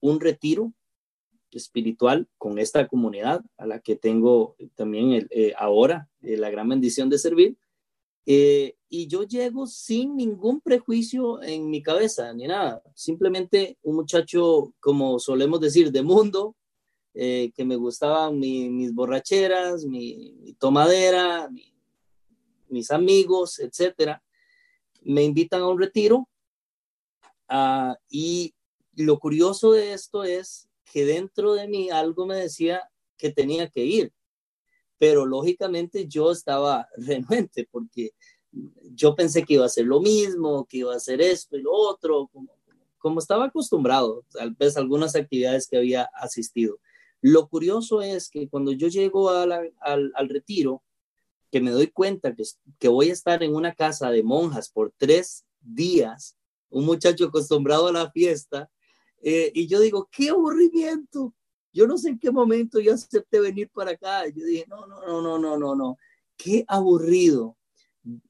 un 0.00 0.20
retiro 0.20 0.72
espiritual 1.50 2.28
con 2.36 2.58
esta 2.58 2.86
comunidad 2.86 3.42
a 3.56 3.66
la 3.66 3.80
que 3.80 3.96
tengo 3.96 4.56
también 4.74 5.28
ahora 5.56 6.08
la 6.20 6.50
gran 6.50 6.68
bendición 6.68 7.08
de 7.08 7.18
servir. 7.18 7.56
Eh, 8.30 8.76
y 8.90 9.06
yo 9.06 9.22
llego 9.22 9.66
sin 9.66 10.14
ningún 10.14 10.60
prejuicio 10.60 11.42
en 11.42 11.70
mi 11.70 11.82
cabeza 11.82 12.30
ni 12.34 12.46
nada. 12.46 12.82
Simplemente 12.94 13.78
un 13.80 13.96
muchacho, 13.96 14.74
como 14.80 15.18
solemos 15.18 15.60
decir, 15.60 15.90
de 15.90 16.02
mundo, 16.02 16.54
eh, 17.14 17.50
que 17.54 17.64
me 17.64 17.76
gustaban 17.76 18.38
mis 18.38 18.92
borracheras, 18.92 19.86
mi, 19.86 20.54
tomadera, 20.58 21.48
mis 22.68 22.90
amigos, 22.90 23.60
etcétera. 23.60 24.22
Me 25.00 25.22
invitan 25.22 25.62
a 25.62 25.68
un 25.68 25.80
retiro. 25.80 26.28
Ah, 27.48 27.96
y 28.10 28.54
lo 28.94 29.18
curioso 29.18 29.72
de 29.72 29.94
esto 29.94 30.24
es 30.24 30.68
que 30.92 31.06
dentro 31.06 31.54
de 31.54 31.66
mí 31.66 31.88
algo 31.88 32.26
me 32.26 32.36
decía 32.36 32.90
que 33.16 33.32
tenía 33.32 33.70
que 33.70 33.86
ir 33.86 34.12
pero 34.98 35.26
lógicamente 35.26 36.06
yo 36.06 36.30
estaba 36.30 36.88
renuente 36.96 37.68
porque 37.70 38.12
yo 38.94 39.14
pensé 39.14 39.44
que 39.44 39.54
iba 39.54 39.66
a 39.66 39.70
ser 39.70 39.86
lo 39.86 40.00
mismo, 40.00 40.66
que 40.66 40.78
iba 40.78 40.94
a 40.94 41.00
ser 41.00 41.20
esto 41.20 41.56
y 41.56 41.62
lo 41.62 41.72
otro, 41.72 42.28
como, 42.32 42.50
como 42.98 43.20
estaba 43.20 43.46
acostumbrado, 43.46 44.24
tal 44.32 44.54
vez 44.54 44.76
algunas 44.76 45.14
actividades 45.14 45.68
que 45.68 45.76
había 45.76 46.04
asistido. 46.14 46.78
Lo 47.20 47.48
curioso 47.48 48.00
es 48.00 48.30
que 48.30 48.48
cuando 48.48 48.72
yo 48.72 48.88
llego 48.88 49.30
al, 49.30 49.72
al, 49.80 50.28
retiro, 50.28 50.82
que 51.50 51.60
me 51.60 51.70
doy 51.70 51.88
cuenta 51.88 52.34
que, 52.34 52.44
que 52.78 52.88
voy 52.88 53.10
a 53.10 53.12
estar 53.12 53.42
en 53.42 53.54
una 53.54 53.74
casa 53.74 54.10
de 54.10 54.22
monjas 54.22 54.68
por 54.70 54.92
tres 54.96 55.44
días, 55.60 56.36
un 56.70 56.84
muchacho 56.84 57.26
acostumbrado 57.26 57.88
a 57.88 57.92
la 57.92 58.10
fiesta, 58.10 58.70
eh, 59.22 59.50
y 59.54 59.66
yo 59.66 59.80
digo, 59.80 60.08
qué 60.12 60.30
aburrimiento, 60.30 61.34
yo 61.72 61.86
no 61.86 61.98
sé 61.98 62.10
en 62.10 62.18
qué 62.18 62.30
momento 62.30 62.80
yo 62.80 62.94
acepté 62.94 63.40
venir 63.40 63.70
para 63.70 63.92
acá. 63.92 64.26
Yo 64.28 64.44
dije, 64.44 64.64
no, 64.68 64.86
no, 64.86 65.00
no, 65.06 65.22
no, 65.22 65.38
no, 65.38 65.58
no, 65.58 65.74
no. 65.74 65.98
Qué 66.36 66.64
aburrido. 66.68 67.56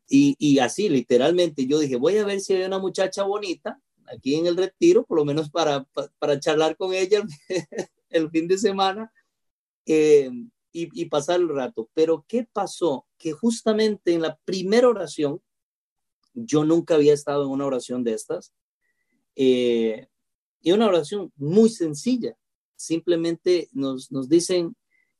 Y, 0.08 0.34
y 0.38 0.58
así, 0.58 0.88
literalmente, 0.88 1.66
yo 1.66 1.78
dije, 1.78 1.96
voy 1.96 2.16
a 2.16 2.24
ver 2.24 2.40
si 2.40 2.54
hay 2.54 2.64
una 2.64 2.78
muchacha 2.78 3.22
bonita 3.22 3.80
aquí 4.06 4.34
en 4.34 4.46
el 4.46 4.56
retiro, 4.56 5.04
por 5.04 5.18
lo 5.18 5.24
menos 5.24 5.50
para, 5.50 5.86
para, 6.18 6.40
charlar 6.40 6.76
con 6.76 6.94
ella 6.94 7.22
el 8.08 8.30
fin 8.30 8.48
de 8.48 8.56
semana 8.56 9.12
eh, 9.84 10.30
y, 10.72 11.02
y, 11.02 11.04
pasar 11.06 11.40
el 11.40 11.48
rato. 11.48 11.90
Pero 11.92 12.24
¿qué 12.26 12.48
pasó? 12.50 13.06
Que 13.18 13.32
justamente 13.32 14.14
en 14.14 14.22
la 14.22 14.38
primera 14.44 14.88
oración, 14.88 15.42
yo 16.32 16.64
nunca 16.64 16.94
había 16.94 17.12
estado 17.12 17.44
en 17.44 17.50
una 17.50 17.66
oración 17.66 18.02
de 18.02 18.14
estas, 18.14 18.54
eh, 19.36 20.08
y 20.60 20.72
una 20.72 20.88
oración 20.88 21.32
muy 21.36 21.68
sencilla 21.68 22.36
simplemente 22.78 23.68
nos, 23.72 24.08
dicen, 24.28 24.76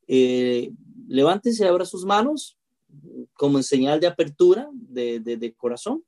eh, 0.06 0.70
levántese, 1.08 1.66
abra 1.66 1.84
sus 1.84 2.04
manos 2.04 2.56
como 3.34 3.58
en 3.58 3.64
señal 3.64 4.00
de 4.00 4.06
apertura 4.06 4.70
de, 4.72 5.54
corazón. 5.56 6.04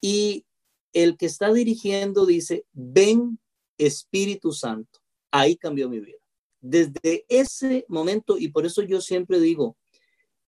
Y 0.00 0.46
el 0.92 1.16
que 1.16 1.26
está 1.26 1.52
dirigiendo 1.52 2.24
dice, 2.24 2.64
ven 2.72 3.38
Espíritu 3.76 4.52
Santo. 4.52 5.00
Ahí 5.30 5.56
cambió 5.56 5.88
mi 5.88 6.00
vida. 6.00 6.18
Desde 6.60 7.24
ese 7.28 7.84
momento, 7.88 8.38
y 8.38 8.48
por 8.48 8.66
eso 8.66 8.82
yo 8.82 9.00
siempre 9.00 9.40
digo, 9.40 9.76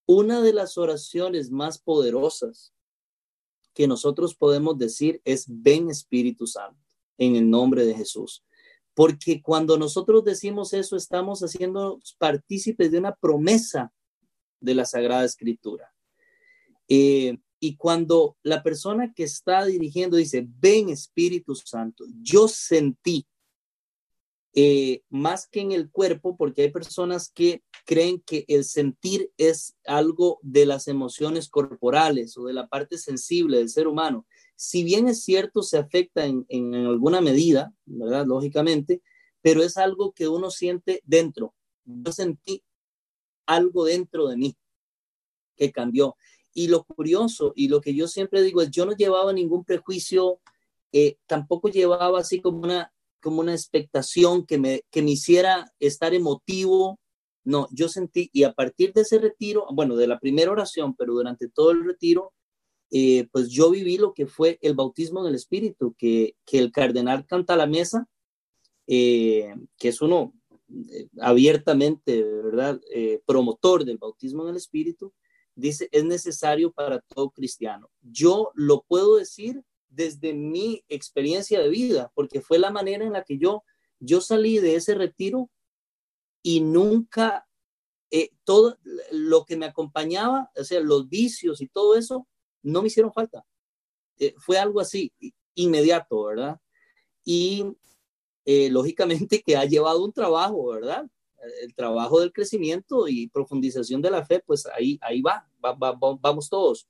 una 0.06 0.40
de 0.40 0.52
las 0.52 0.78
oraciones 0.78 1.50
más 1.50 1.78
poderosas 1.78 2.72
que 3.74 3.86
nosotros 3.86 4.34
podemos 4.34 4.76
decir 4.78 5.20
es, 5.24 5.46
ven 5.48 5.90
Espíritu 5.90 6.46
Santo, 6.46 6.78
en 7.18 7.36
el 7.36 7.48
nombre 7.48 7.86
de 7.86 7.94
Jesús. 7.94 8.44
Porque 8.94 9.40
cuando 9.42 9.78
nosotros 9.78 10.24
decimos 10.24 10.74
eso, 10.74 10.96
estamos 10.96 11.40
haciendo 11.40 12.00
partícipes 12.18 12.90
de 12.90 12.98
una 12.98 13.14
promesa 13.14 13.92
de 14.60 14.74
la 14.74 14.84
Sagrada 14.84 15.24
Escritura. 15.24 15.92
Eh, 16.88 17.38
y 17.58 17.76
cuando 17.76 18.36
la 18.42 18.62
persona 18.62 19.12
que 19.14 19.22
está 19.24 19.64
dirigiendo 19.64 20.16
dice, 20.16 20.46
ven 20.58 20.88
Espíritu 20.88 21.54
Santo, 21.54 22.04
yo 22.20 22.48
sentí 22.48 23.26
eh, 24.54 25.02
más 25.08 25.46
que 25.46 25.60
en 25.60 25.72
el 25.72 25.90
cuerpo, 25.90 26.36
porque 26.36 26.62
hay 26.62 26.70
personas 26.70 27.30
que 27.30 27.62
creen 27.86 28.20
que 28.20 28.44
el 28.48 28.64
sentir 28.64 29.30
es 29.38 29.76
algo 29.86 30.38
de 30.42 30.66
las 30.66 30.88
emociones 30.88 31.48
corporales 31.48 32.36
o 32.36 32.44
de 32.44 32.52
la 32.52 32.68
parte 32.68 32.98
sensible 32.98 33.58
del 33.58 33.70
ser 33.70 33.86
humano 33.86 34.26
si 34.62 34.84
bien 34.84 35.08
es 35.08 35.24
cierto, 35.24 35.64
se 35.64 35.76
afecta 35.76 36.24
en, 36.24 36.74
alguna 36.74 37.20
medida. 37.20 37.74
Lógicamente, 37.84 39.02
pero 39.40 39.60
es 39.60 39.76
algo 39.76 40.12
que 40.12 40.28
uno 40.28 40.52
siente 40.52 41.02
dentro. 41.04 41.52
Yo 41.84 42.12
sentí 42.12 42.62
algo 43.44 43.86
dentro 43.86 44.28
de 44.28 44.36
mí 44.36 44.56
que 45.56 45.72
cambió. 45.72 46.14
Y 46.54 46.68
lo 46.68 46.84
curioso 46.84 47.52
y 47.56 47.66
lo 47.66 47.80
que 47.80 47.92
yo 47.92 48.06
siempre 48.06 48.40
digo 48.40 48.62
es, 48.62 48.70
yo 48.70 48.86
no 48.86 48.92
llevaba 48.92 49.32
ningún 49.32 49.64
prejuicio, 49.64 50.38
eh, 50.92 51.16
tampoco 51.26 51.68
llevaba 51.68 52.20
así 52.20 52.40
como 52.40 52.58
una, 52.58 52.92
como 53.20 53.40
una 53.40 53.54
expectación 53.54 54.46
que 54.46 54.58
me, 54.58 54.82
que 54.92 55.02
me 55.02 55.10
hiciera 55.10 55.72
estar 55.80 56.14
emotivo. 56.14 57.00
No, 57.42 57.66
yo 57.72 57.88
sentí, 57.88 58.30
y 58.32 58.44
a 58.44 58.52
partir 58.52 58.92
de 58.92 59.00
ese 59.00 59.18
retiro, 59.18 59.66
bueno, 59.72 59.96
de 59.96 60.06
la 60.06 60.20
primera 60.20 60.52
oración, 60.52 60.94
pero 60.94 61.14
durante 61.14 61.48
todo 61.48 61.72
el 61.72 61.84
retiro, 61.84 62.32
eh, 62.92 63.26
pues 63.32 63.48
yo 63.48 63.70
viví 63.70 63.96
lo 63.96 64.14
que 64.14 64.26
fue 64.26 64.58
el 64.62 64.74
bautismo 64.74 65.20
en 65.22 65.26
el 65.26 65.34
Espíritu, 65.34 65.94
que, 65.98 66.36
que 66.44 66.58
el 66.58 66.70
cardenal 66.70 67.26
canta 67.26 67.56
la 67.56 67.66
mesa, 67.66 68.06
eh, 68.86 69.54
que 69.78 69.88
es 69.88 70.00
uno 70.00 70.32
abiertamente, 71.20 72.22
¿verdad?, 72.22 72.80
promotor 73.26 73.84
del 73.84 73.98
bautismo 73.98 74.44
en 74.44 74.50
el 74.50 74.56
Espíritu, 74.56 75.12
dice, 75.54 75.88
es 75.92 76.04
necesario 76.04 76.72
para 76.72 77.00
todo 77.00 77.30
cristiano. 77.30 77.90
Yo 78.00 78.52
lo 78.54 78.82
puedo 78.82 79.16
decir 79.16 79.62
desde 79.88 80.32
mi 80.32 80.84
experiencia 80.88 81.60
de 81.60 81.68
vida, 81.68 82.10
porque 82.14 82.40
fue 82.40 82.58
la 82.58 82.70
manera 82.70 83.04
en 83.04 83.12
la 83.12 83.24
que 83.24 83.38
yo, 83.38 83.62
yo 84.00 84.20
salí 84.20 84.58
de 84.58 84.76
ese 84.76 84.94
retiro 84.94 85.50
y 86.42 86.60
nunca, 86.60 87.46
eh, 88.10 88.30
todo 88.44 88.78
lo 89.10 89.44
que 89.44 89.56
me 89.56 89.66
acompañaba, 89.66 90.50
o 90.56 90.64
sea, 90.64 90.80
los 90.80 91.08
vicios 91.08 91.60
y 91.60 91.68
todo 91.68 91.96
eso, 91.96 92.26
no 92.62 92.82
me 92.82 92.88
hicieron 92.88 93.12
falta. 93.12 93.44
Eh, 94.18 94.34
fue 94.38 94.58
algo 94.58 94.80
así, 94.80 95.12
inmediato, 95.54 96.24
¿verdad? 96.24 96.60
Y 97.24 97.64
eh, 98.44 98.70
lógicamente 98.70 99.42
que 99.42 99.56
ha 99.56 99.64
llevado 99.64 100.04
un 100.04 100.12
trabajo, 100.12 100.68
¿verdad? 100.68 101.06
El 101.62 101.74
trabajo 101.74 102.20
del 102.20 102.32
crecimiento 102.32 103.08
y 103.08 103.28
profundización 103.28 104.00
de 104.00 104.10
la 104.10 104.24
fe, 104.24 104.42
pues 104.46 104.66
ahí, 104.66 104.98
ahí 105.02 105.22
va, 105.22 105.48
vamos 105.60 106.48
todos. 106.48 106.88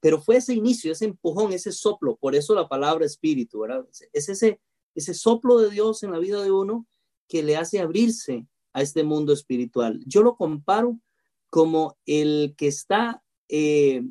Pero 0.00 0.20
fue 0.20 0.36
ese 0.36 0.52
inicio, 0.52 0.92
ese 0.92 1.06
empujón, 1.06 1.52
ese 1.52 1.72
soplo, 1.72 2.16
por 2.16 2.34
eso 2.34 2.54
la 2.54 2.68
palabra 2.68 3.06
espíritu, 3.06 3.60
¿verdad? 3.60 3.86
Es 4.12 4.28
ese, 4.28 4.60
ese 4.94 5.14
soplo 5.14 5.58
de 5.58 5.70
Dios 5.70 6.02
en 6.02 6.12
la 6.12 6.18
vida 6.18 6.42
de 6.42 6.50
uno 6.50 6.86
que 7.28 7.42
le 7.42 7.56
hace 7.56 7.80
abrirse 7.80 8.46
a 8.74 8.82
este 8.82 9.04
mundo 9.04 9.32
espiritual. 9.32 10.02
Yo 10.06 10.22
lo 10.22 10.36
comparo 10.36 11.00
como 11.48 11.96
el 12.04 12.54
que 12.58 12.66
está, 12.66 13.22
eh, 13.48 14.02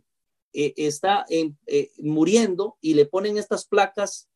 eh, 0.53 0.73
está 0.77 1.25
eh, 1.29 1.91
muriendo 1.97 2.77
y 2.81 2.93
le 2.93 3.05
ponen 3.05 3.37
estas 3.37 3.65
placas 3.65 4.29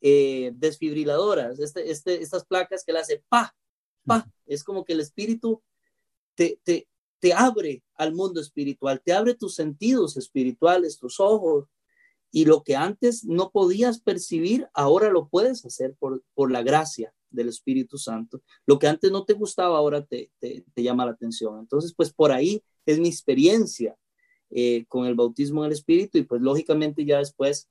desfibriladoras, 0.00 1.58
este, 1.60 1.90
este, 1.90 2.20
estas 2.20 2.44
placas 2.44 2.84
que 2.84 2.92
le 2.92 2.98
hace 2.98 3.24
pa, 3.26 3.56
pa. 4.04 4.30
Es 4.44 4.62
como 4.62 4.84
que 4.84 4.92
el 4.92 5.00
espíritu 5.00 5.62
te, 6.34 6.60
te, 6.62 6.86
te 7.20 7.32
abre 7.32 7.82
al 7.94 8.12
mundo 8.12 8.38
espiritual, 8.38 9.00
te 9.02 9.14
abre 9.14 9.34
tus 9.34 9.54
sentidos 9.54 10.18
espirituales, 10.18 10.98
tus 10.98 11.20
ojos, 11.20 11.70
y 12.34 12.46
lo 12.46 12.64
que 12.64 12.74
antes 12.74 13.24
no 13.24 13.52
podías 13.52 14.00
percibir, 14.00 14.68
ahora 14.74 15.08
lo 15.08 15.28
puedes 15.28 15.64
hacer 15.64 15.94
por, 15.94 16.24
por 16.34 16.50
la 16.50 16.64
gracia 16.64 17.14
del 17.30 17.48
Espíritu 17.48 17.96
Santo. 17.96 18.42
Lo 18.66 18.76
que 18.76 18.88
antes 18.88 19.12
no 19.12 19.24
te 19.24 19.34
gustaba, 19.34 19.78
ahora 19.78 20.04
te, 20.04 20.32
te, 20.40 20.64
llama 20.82 21.06
la 21.06 21.12
atención. 21.12 21.60
Entonces, 21.60 21.94
pues 21.96 22.12
por 22.12 22.32
ahí 22.32 22.60
es 22.86 22.98
mi 22.98 23.08
experiencia 23.08 23.96
eh, 24.56 24.84
con 24.86 25.06
el 25.06 25.16
bautismo 25.16 25.62
en 25.62 25.66
el 25.66 25.72
Espíritu 25.72 26.16
y 26.16 26.22
pues 26.22 26.40
lógicamente 26.40 27.04
ya 27.04 27.18
después 27.18 27.68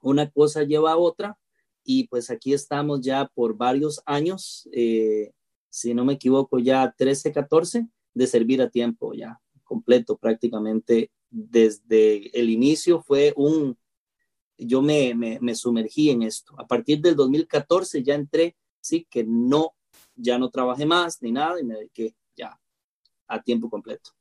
una 0.00 0.30
cosa 0.30 0.62
lleva 0.62 0.92
a 0.92 0.96
otra 0.96 1.38
y 1.84 2.08
pues 2.08 2.30
aquí 2.30 2.54
estamos 2.54 3.02
ya 3.02 3.26
por 3.34 3.58
varios 3.58 4.02
años, 4.06 4.66
eh, 4.72 5.32
si 5.68 5.92
no 5.92 6.06
me 6.06 6.14
equivoco, 6.14 6.58
ya 6.58 6.94
13, 6.96 7.30
14 7.32 7.86
de 8.14 8.26
servir 8.26 8.62
a 8.62 8.70
tiempo 8.70 9.12
ya, 9.12 9.38
completo 9.64 10.16
prácticamente. 10.16 11.10
Desde 11.30 12.38
el 12.38 12.48
inicio 12.48 13.02
fue 13.02 13.34
un, 13.36 13.76
yo 14.56 14.80
me, 14.80 15.14
me, 15.14 15.54
sumergí 15.54 16.08
en 16.08 16.22
esto. 16.22 16.54
A 16.58 16.66
partir 16.66 17.00
del 17.00 17.16
2014 17.16 18.02
ya 18.02 18.14
entré, 18.14 18.56
sí, 18.80 19.06
que 19.10 19.24
no, 19.24 19.74
ya 20.14 20.38
no 20.38 20.48
trabajé 20.48 20.86
más 20.86 21.22
ni 21.22 21.32
nada 21.32 21.60
y 21.60 21.64
me 21.64 21.74
dediqué 21.74 22.14
ya 22.34 22.58
a 23.26 23.42
tiempo 23.42 23.68
completo. 23.68 24.17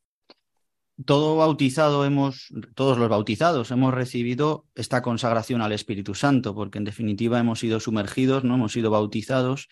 Todo 1.05 1.35
bautizado 1.35 2.05
hemos, 2.05 2.47
todos 2.73 2.97
los 2.97 3.07
bautizados 3.07 3.69
hemos 3.71 3.93
recibido 3.93 4.65
esta 4.73 5.01
consagración 5.01 5.61
al 5.61 5.71
Espíritu 5.71 6.15
Santo, 6.15 6.55
porque 6.55 6.79
en 6.79 6.85
definitiva 6.85 7.39
hemos 7.39 7.59
sido 7.59 7.79
sumergidos, 7.79 8.43
no 8.43 8.55
hemos 8.55 8.71
sido 8.71 8.89
bautizados 8.89 9.69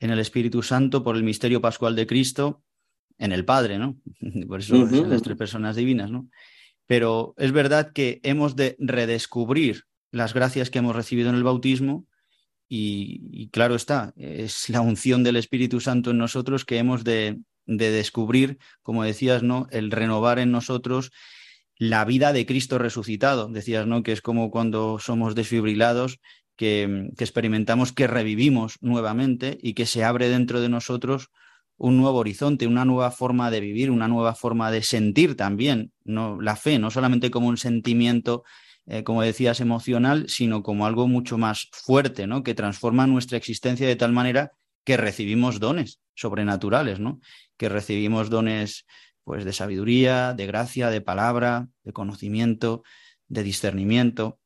en 0.00 0.10
el 0.10 0.18
Espíritu 0.18 0.62
Santo 0.62 1.02
por 1.02 1.16
el 1.16 1.22
misterio 1.22 1.60
pascual 1.60 1.94
de 1.96 2.06
Cristo 2.06 2.62
en 3.18 3.32
el 3.32 3.44
Padre, 3.44 3.78
¿no? 3.78 3.96
Por 4.48 4.60
eso 4.60 4.88
son 4.88 5.10
las 5.10 5.22
tres 5.22 5.36
personas 5.36 5.76
divinas, 5.76 6.10
¿no? 6.10 6.28
Pero 6.86 7.34
es 7.38 7.52
verdad 7.52 7.92
que 7.92 8.20
hemos 8.22 8.56
de 8.56 8.76
redescubrir 8.78 9.84
las 10.10 10.34
gracias 10.34 10.70
que 10.70 10.78
hemos 10.78 10.96
recibido 10.96 11.30
en 11.30 11.36
el 11.36 11.44
bautismo 11.44 12.06
y, 12.68 13.48
claro 13.50 13.74
está, 13.74 14.12
es 14.16 14.68
la 14.68 14.80
unción 14.80 15.22
del 15.22 15.36
Espíritu 15.36 15.80
Santo 15.80 16.10
en 16.10 16.18
nosotros 16.18 16.64
que 16.64 16.78
hemos 16.78 17.04
de, 17.04 17.38
de 17.66 17.90
descubrir, 17.90 18.58
como 18.82 19.04
decías, 19.04 19.42
¿no? 19.42 19.66
El 19.70 19.90
renovar 19.90 20.38
en 20.38 20.50
nosotros 20.50 21.12
la 21.76 22.04
vida 22.04 22.32
de 22.32 22.46
Cristo 22.46 22.78
resucitado. 22.78 23.48
Decías, 23.48 23.86
¿no? 23.86 24.02
Que 24.02 24.12
es 24.12 24.20
como 24.22 24.50
cuando 24.50 24.98
somos 24.98 25.34
desfibrilados, 25.34 26.20
que, 26.56 27.10
experimentamos 27.18 27.92
que 27.92 28.06
revivimos 28.06 28.76
nuevamente 28.80 29.58
y 29.60 29.74
que 29.74 29.86
se 29.86 30.04
abre 30.04 30.28
dentro 30.28 30.60
de 30.60 30.68
nosotros 30.68 31.30
un 31.76 31.96
nuevo 31.96 32.18
horizonte, 32.18 32.68
una 32.68 32.84
nueva 32.84 33.10
forma 33.10 33.50
de 33.50 33.60
vivir, 33.60 33.90
una 33.90 34.06
nueva 34.06 34.34
forma 34.34 34.70
de 34.70 34.82
sentir 34.82 35.36
también, 35.36 35.92
no 36.04 36.40
la 36.40 36.54
fe, 36.54 36.78
no 36.78 36.90
solamente 36.92 37.32
como 37.32 37.48
un 37.48 37.56
sentimiento, 37.56 38.44
eh, 38.86 39.02
como 39.02 39.22
decías, 39.22 39.60
emocional, 39.60 40.26
sino 40.28 40.62
como 40.62 40.86
algo 40.86 41.08
mucho 41.08 41.36
más 41.36 41.68
fuerte, 41.72 42.28
¿no? 42.28 42.44
Que 42.44 42.54
transforma 42.54 43.08
nuestra 43.08 43.38
existencia 43.38 43.88
de 43.88 43.96
tal 43.96 44.12
manera 44.12 44.52
que 44.84 44.96
recibimos 44.96 45.60
dones 45.60 46.00
sobrenaturales, 46.14 47.00
¿no? 47.00 47.20
Que 47.56 47.68
recibimos 47.68 48.30
dones 48.30 48.86
pues 49.24 49.44
de 49.44 49.52
sabiduría, 49.52 50.34
de 50.34 50.46
gracia, 50.46 50.90
de 50.90 51.00
palabra, 51.00 51.68
de 51.82 51.92
conocimiento, 51.92 52.82
de 53.28 53.42
discernimiento. 53.42 54.38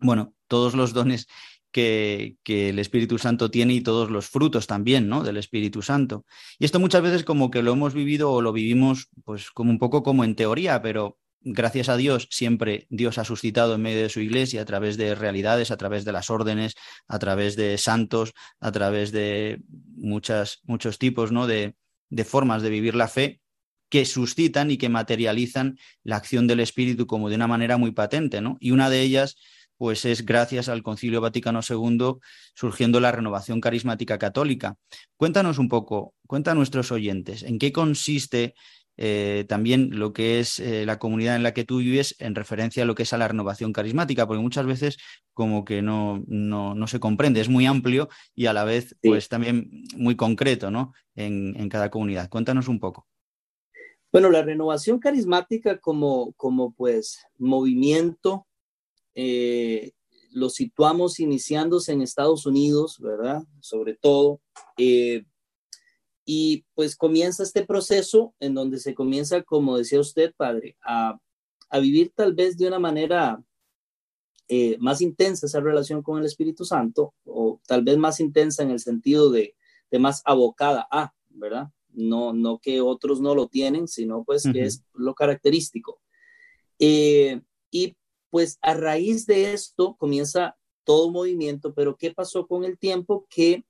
Bueno, 0.00 0.34
todos 0.48 0.74
los 0.74 0.92
dones 0.92 1.28
que, 1.70 2.36
el 2.46 2.78
Espíritu 2.78 3.18
Santo 3.18 3.50
tiene 3.50 3.74
y 3.74 3.80
todos 3.80 4.10
los 4.10 4.28
frutos 4.28 4.66
también, 4.66 5.08
¿no? 5.08 5.22
Del 5.22 5.36
Espíritu 5.36 5.82
Santo. 5.82 6.24
Y 6.58 6.64
esto 6.64 6.80
muchas 6.80 7.02
veces 7.02 7.24
como 7.24 7.50
que 7.50 7.62
lo 7.62 7.72
hemos 7.72 7.94
vivido 7.94 8.32
o 8.32 8.42
lo 8.42 8.52
vivimos 8.52 9.08
pues 9.24 9.50
como 9.50 9.70
un 9.70 9.78
poco 9.78 10.02
como 10.02 10.24
en 10.24 10.34
teoría, 10.34 10.82
pero 10.82 11.18
gracias 11.42 11.88
a 11.88 11.96
Dios 11.96 12.28
siempre 12.30 12.86
Dios 12.90 13.18
ha 13.18 13.24
suscitado 13.24 13.74
en 13.74 13.82
medio 13.82 14.02
de 14.02 14.08
su 14.08 14.20
iglesia 14.20 14.62
a 14.62 14.64
través 14.64 14.96
de 14.96 15.14
realidades, 15.14 15.70
a 15.70 15.76
través 15.76 16.04
de 16.04 16.12
las 16.12 16.30
órdenes, 16.30 16.74
a 17.08 17.18
través 17.18 17.56
de 17.56 17.78
santos, 17.78 18.32
a 18.60 18.72
través 18.72 19.12
de 19.12 19.60
muchas, 19.96 20.60
muchos 20.64 20.98
tipos, 20.98 21.32
¿no? 21.32 21.46
De, 21.46 21.74
de 22.08 22.24
formas 22.24 22.62
de 22.62 22.70
vivir 22.70 22.94
la 22.94 23.08
fe 23.08 23.40
que 23.88 24.04
suscitan 24.04 24.70
y 24.70 24.76
que 24.76 24.88
materializan 24.88 25.78
la 26.04 26.16
acción 26.16 26.46
del 26.46 26.60
Espíritu 26.60 27.06
como 27.06 27.28
de 27.28 27.36
una 27.36 27.48
manera 27.48 27.76
muy 27.76 27.92
patente, 27.92 28.40
¿no? 28.40 28.56
Y 28.60 28.70
una 28.70 28.88
de 28.88 29.00
ellas 29.00 29.36
pues 29.80 30.04
es 30.04 30.26
gracias 30.26 30.68
al 30.68 30.82
Concilio 30.82 31.22
Vaticano 31.22 31.60
II 31.66 32.16
surgiendo 32.54 33.00
la 33.00 33.12
renovación 33.12 33.62
carismática 33.62 34.18
católica. 34.18 34.76
Cuéntanos 35.16 35.56
un 35.56 35.70
poco, 35.70 36.12
cuenta 36.26 36.50
a 36.50 36.54
nuestros 36.54 36.92
oyentes, 36.92 37.42
¿en 37.42 37.58
qué 37.58 37.72
consiste 37.72 38.54
eh, 38.96 39.44
también 39.48 39.98
lo 39.98 40.12
que 40.12 40.40
es 40.40 40.58
eh, 40.58 40.84
la 40.86 40.98
comunidad 40.98 41.36
en 41.36 41.42
la 41.42 41.54
que 41.54 41.64
tú 41.64 41.78
vives 41.78 42.14
en 42.18 42.34
referencia 42.34 42.82
a 42.82 42.86
lo 42.86 42.94
que 42.94 43.04
es 43.04 43.12
a 43.12 43.18
la 43.18 43.28
renovación 43.28 43.72
carismática, 43.72 44.26
porque 44.26 44.42
muchas 44.42 44.66
veces 44.66 44.98
como 45.32 45.64
que 45.64 45.82
no, 45.82 46.22
no, 46.26 46.86
se 46.86 47.00
comprende, 47.00 47.40
es 47.40 47.48
muy 47.48 47.66
amplio 47.66 48.08
y 48.34 48.46
a 48.46 48.52
la 48.52 48.64
vez 48.64 48.96
pues 49.02 49.28
también 49.28 49.70
muy 49.96 50.16
concreto 50.16 50.70
¿no? 50.70 50.92
en, 51.14 51.54
en, 51.58 51.68
cada 51.68 51.90
comunidad. 51.90 52.28
Cuéntanos 52.28 52.68
un 52.68 52.78
poco. 52.78 53.06
Bueno, 54.12 54.30
la 54.30 54.42
renovación 54.42 54.98
carismática 54.98 55.78
como, 55.78 56.32
como 56.32 56.74
pues 56.74 57.24
movimiento 57.38 58.46
eh, 59.14 59.92
lo 60.32 60.48
situamos 60.48 61.20
iniciándose 61.20 61.92
en 61.92 62.02
Estados 62.02 62.46
Unidos, 62.46 62.98
¿verdad? 63.00 63.42
Sobre 63.60 63.94
todo. 63.94 64.40
Eh, 64.76 65.24
y 66.24 66.64
pues 66.74 66.96
comienza 66.96 67.42
este 67.42 67.64
proceso 67.64 68.34
en 68.40 68.54
donde 68.54 68.78
se 68.78 68.94
comienza, 68.94 69.42
como 69.42 69.78
decía 69.78 70.00
usted, 70.00 70.34
padre, 70.36 70.76
a, 70.82 71.18
vivir 71.80 72.12
tal 72.14 72.34
vez 72.34 72.58
de 72.58 72.66
una 72.66 72.80
manera 72.80 73.42
eh, 74.48 74.76
más 74.80 75.00
intensa 75.00 75.46
esa 75.46 75.60
relación 75.60 76.02
con 76.02 76.18
el 76.18 76.24
Espíritu 76.24 76.64
Santo, 76.64 77.14
o 77.24 77.60
tal 77.66 77.82
vez 77.84 77.96
más 77.96 78.18
intensa 78.20 78.62
en 78.62 78.70
el 78.70 78.80
sentido 78.80 79.30
de, 79.30 79.54
más 79.98 80.22
abocada 80.24 80.86
a, 80.90 81.12
¿verdad? 81.28 81.70
No, 81.92 82.32
no 82.32 82.58
que 82.58 82.80
otros 82.80 83.20
no 83.20 83.34
lo 83.34 83.48
tienen, 83.48 83.88
sino 83.88 84.24
pues 84.24 84.44
que 84.52 84.62
es 84.62 84.84
lo 84.94 85.14
característico. 85.14 86.00
y 86.78 87.96
pues 88.30 88.58
a 88.62 88.74
raíz 88.74 89.26
de 89.26 89.52
esto 89.52 89.96
comienza 89.96 90.56
todo 90.84 91.10
movimiento, 91.10 91.74
pero 91.74 91.96
¿qué 91.96 92.12
pasó 92.12 92.46
con 92.46 92.64
el 92.64 92.78
tiempo? 92.78 93.26
Que 93.28 93.64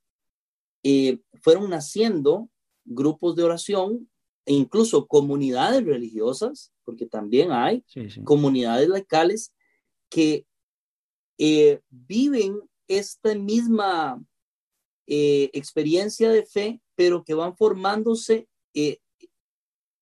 eh, 0.82 1.18
fueron 1.42 1.70
naciendo 1.70 2.48
grupos 2.84 3.36
de 3.36 3.42
oración 3.42 4.10
e 4.46 4.54
incluso 4.54 5.06
comunidades 5.06 5.84
religiosas, 5.84 6.72
porque 6.84 7.06
también 7.06 7.52
hay 7.52 7.84
comunidades 8.24 8.88
locales 8.88 9.52
que 10.08 10.46
eh, 11.38 11.80
viven 11.88 12.60
esta 12.88 13.34
misma 13.34 14.22
eh, 15.06 15.50
experiencia 15.52 16.30
de 16.30 16.44
fe, 16.44 16.80
pero 16.94 17.22
que 17.22 17.34
van 17.34 17.56
formándose 17.56 18.48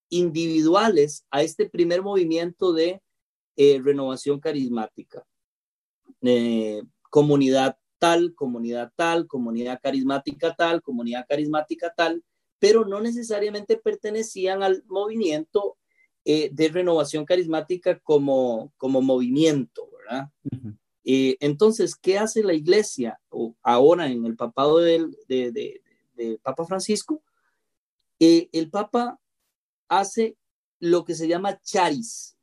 individuales 0.08 1.26
a 1.30 1.42
este 1.42 1.68
primer 1.68 2.02
movimiento 2.02 2.72
de 2.72 3.02
renovación 3.56 4.40
carismática. 4.40 5.26
Comunidad 7.10 7.78
tal, 7.98 8.34
comunidad 8.34 8.92
tal, 8.96 9.26
comunidad 9.26 9.80
carismática 9.82 10.54
tal, 10.54 10.82
comunidad 10.82 11.26
carismática 11.28 11.92
tal. 11.96 12.24
pero 12.60 12.84
no 12.84 13.00
necesariamente 13.00 13.76
pertenecían 13.76 14.62
al 14.64 14.82
movimiento 14.88 15.76
eh, 16.30 16.50
de 16.52 16.68
renovación 16.68 17.24
carismática 17.24 17.98
como, 18.00 18.70
como 18.76 19.00
movimiento, 19.00 19.88
¿verdad? 19.96 20.28
Eh, 21.02 21.38
entonces, 21.40 21.96
¿qué 21.96 22.18
hace 22.18 22.42
la 22.42 22.52
iglesia 22.52 23.18
ahora 23.62 24.08
en 24.08 24.26
el 24.26 24.36
papado 24.36 24.76
del, 24.76 25.16
de, 25.26 25.80
Papa 26.42 26.66
Francisco? 26.66 27.22
Eh, 28.20 28.50
el 28.52 28.68
Papa 28.68 29.18
hace 29.88 30.36
lo 30.80 31.02
que 31.04 31.14
se 31.14 31.28
llama 31.28 31.62
charis, 31.62 32.36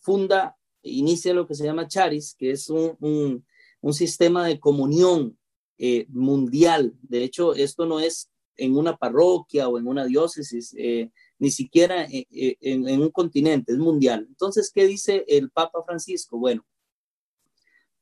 funda, 0.00 0.58
inicia 0.82 1.32
lo 1.32 1.46
que 1.46 1.54
se 1.54 1.64
llama 1.64 1.88
charis, 1.88 2.34
que 2.34 2.50
es 2.50 2.68
un, 2.68 2.98
un 3.00 3.46
sistema 3.94 4.46
de 4.46 4.58
comunión 4.60 5.38
mundial. 6.08 6.94
De 7.02 7.22
hecho, 7.22 7.54
esto 7.54 7.84
no 7.84 8.00
es 8.00 8.30
en 8.56 8.76
una 8.76 8.96
parroquia 8.96 9.68
o 9.68 9.78
en 9.78 9.86
una 9.86 10.04
diócesis, 10.04 10.74
eh, 10.78 11.10
ni 11.38 11.50
siquiera 11.50 12.04
eh, 12.04 12.26
eh, 12.30 12.56
en, 12.60 13.00
un 13.00 13.10
continente, 13.10 13.72
es 13.72 13.78
mundial. 13.78 14.26
Entonces, 14.28 14.70
¿qué 14.74 14.86
dice 14.86 15.24
el 15.28 15.50
Papa 15.50 15.82
Francisco? 15.84 16.38
Bueno, 16.38 16.64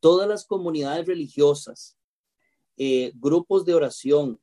todas 0.01 0.29
las 0.29 0.47
comunidades 0.47 1.07
religiosas, 1.07 1.97
grupos 3.15 3.65
de 3.65 3.75
oración 3.75 4.41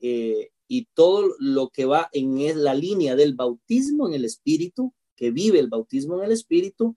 y 0.00 0.84
todo 0.94 1.34
lo 1.38 1.68
que 1.68 1.84
va 1.84 2.08
en 2.12 2.62
la 2.62 2.74
línea 2.74 3.14
del 3.14 3.34
bautismo 3.34 4.08
en 4.08 4.14
el 4.14 4.24
Espíritu, 4.24 4.92
que 5.16 5.30
vive 5.30 5.60
el 5.60 5.68
bautismo 5.68 6.18
en 6.18 6.24
el 6.24 6.32
Espíritu, 6.32 6.96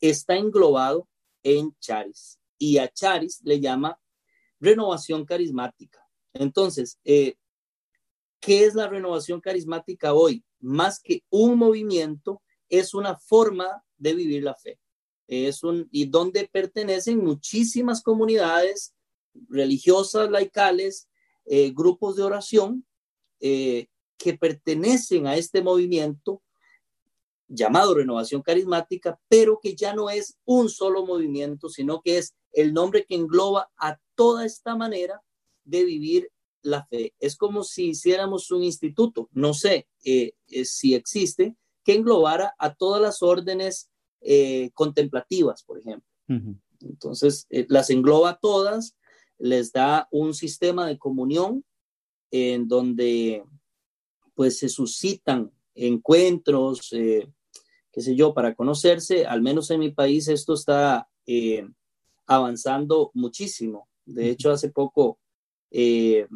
está 0.00 0.36
englobado 0.36 1.06
en 1.42 1.74
Charis. 1.78 2.38
Y 2.58 2.78
a 2.78 2.88
Charis 2.88 3.40
le 3.44 3.60
llama 3.60 3.98
renovación 4.60 5.24
carismática. 5.24 6.00
Entonces, 6.32 6.98
¿Qué 8.46 8.64
es 8.64 8.76
la 8.76 8.88
renovación 8.88 9.40
carismática 9.40 10.14
hoy? 10.14 10.44
Más 10.60 11.00
que 11.00 11.24
un 11.30 11.58
movimiento, 11.58 12.42
es 12.68 12.94
una 12.94 13.16
forma 13.16 13.82
de 13.96 14.14
vivir 14.14 14.44
la 14.44 14.54
fe. 14.54 14.78
Es 15.26 15.64
un, 15.64 15.88
y 15.90 16.06
donde 16.06 16.48
pertenecen 16.48 17.24
muchísimas 17.24 18.02
comunidades 18.02 18.94
religiosas, 19.48 20.30
laicales, 20.30 21.08
eh, 21.44 21.72
grupos 21.74 22.14
de 22.14 22.22
oración 22.22 22.86
eh, 23.40 23.88
que 24.16 24.38
pertenecen 24.38 25.26
a 25.26 25.36
este 25.36 25.60
movimiento 25.62 26.42
llamado 27.48 27.94
renovación 27.94 28.42
carismática, 28.42 29.18
pero 29.28 29.58
que 29.62 29.74
ya 29.74 29.94
no 29.94 30.10
es 30.10 30.36
un 30.44 30.68
solo 30.68 31.06
movimiento, 31.06 31.68
sino 31.68 32.00
que 32.00 32.18
es 32.18 32.34
el 32.52 32.72
nombre 32.72 33.04
que 33.04 33.14
engloba 33.14 33.70
a 33.76 33.98
toda 34.14 34.44
esta 34.44 34.74
manera 34.74 35.22
de 35.64 35.84
vivir 35.84 36.30
la 36.62 36.84
fe. 36.86 37.14
Es 37.20 37.36
como 37.36 37.62
si 37.62 37.90
hiciéramos 37.90 38.50
un 38.50 38.62
instituto, 38.62 39.28
no 39.32 39.54
sé 39.54 39.86
eh, 40.04 40.32
eh, 40.48 40.64
si 40.64 40.94
existe, 40.94 41.54
que 41.84 41.94
englobara 41.94 42.54
a 42.58 42.74
todas 42.74 43.00
las 43.00 43.22
órdenes 43.22 43.90
eh, 44.20 44.70
contemplativas, 44.74 45.62
por 45.62 45.78
ejemplo. 45.78 46.08
Entonces, 46.80 47.46
las 47.68 47.90
engloba 47.90 48.38
todas, 48.42 48.96
les 49.38 49.70
da 49.70 50.08
un 50.10 50.34
sistema 50.34 50.86
de 50.86 50.98
comunión 50.98 51.64
en 52.32 52.66
donde 52.66 53.44
pues 54.34 54.58
se 54.58 54.68
suscitan 54.68 55.52
encuentros, 55.74 56.92
qué 57.96 58.02
sé 58.02 58.14
yo, 58.14 58.34
para 58.34 58.54
conocerse. 58.54 59.24
Al 59.24 59.40
menos 59.40 59.70
en 59.70 59.80
mi 59.80 59.90
país 59.90 60.28
esto 60.28 60.52
está 60.52 61.08
avanzando 62.26 63.10
muchísimo. 63.14 63.88
De 64.04 64.28
hecho, 64.28 64.50
hace 64.50 64.68
poco 64.68 65.18
eh, 65.70 66.26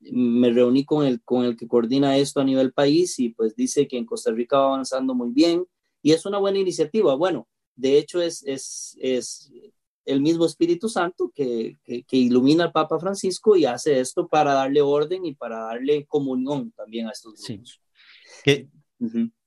me 0.00 0.50
reuní 0.50 0.84
con 0.84 1.06
el, 1.06 1.22
con 1.22 1.44
el 1.44 1.56
que 1.56 1.68
coordina 1.68 2.16
esto 2.16 2.40
a 2.40 2.44
nivel 2.44 2.72
país 2.72 3.20
y 3.20 3.28
pues 3.28 3.54
dice 3.54 3.86
que 3.86 3.98
en 3.98 4.04
Costa 4.04 4.32
Rica 4.32 4.58
va 4.58 4.66
avanzando 4.66 5.14
muy 5.14 5.30
bien 5.30 5.64
y 6.02 6.10
es 6.10 6.26
una 6.26 6.38
buena 6.38 6.58
iniciativa. 6.58 7.14
Bueno, 7.14 7.46
de 7.76 7.96
hecho 7.96 8.20
es, 8.20 8.42
es, 8.44 8.98
es 9.00 9.52
el 10.04 10.20
mismo 10.20 10.44
Espíritu 10.44 10.88
Santo 10.88 11.30
que, 11.32 11.78
que, 11.84 12.16
ilumina 12.16 12.64
al 12.64 12.72
Papa 12.72 12.98
Francisco 12.98 13.54
y 13.54 13.64
hace 13.64 14.00
esto 14.00 14.26
para 14.26 14.54
darle 14.54 14.82
orden 14.82 15.24
y 15.24 15.36
para 15.36 15.60
darle 15.60 16.04
comunión 16.06 16.72
también 16.72 17.06
a 17.06 17.12
estos 17.12 17.34
grupos. 17.34 17.80
Sí 18.44 18.68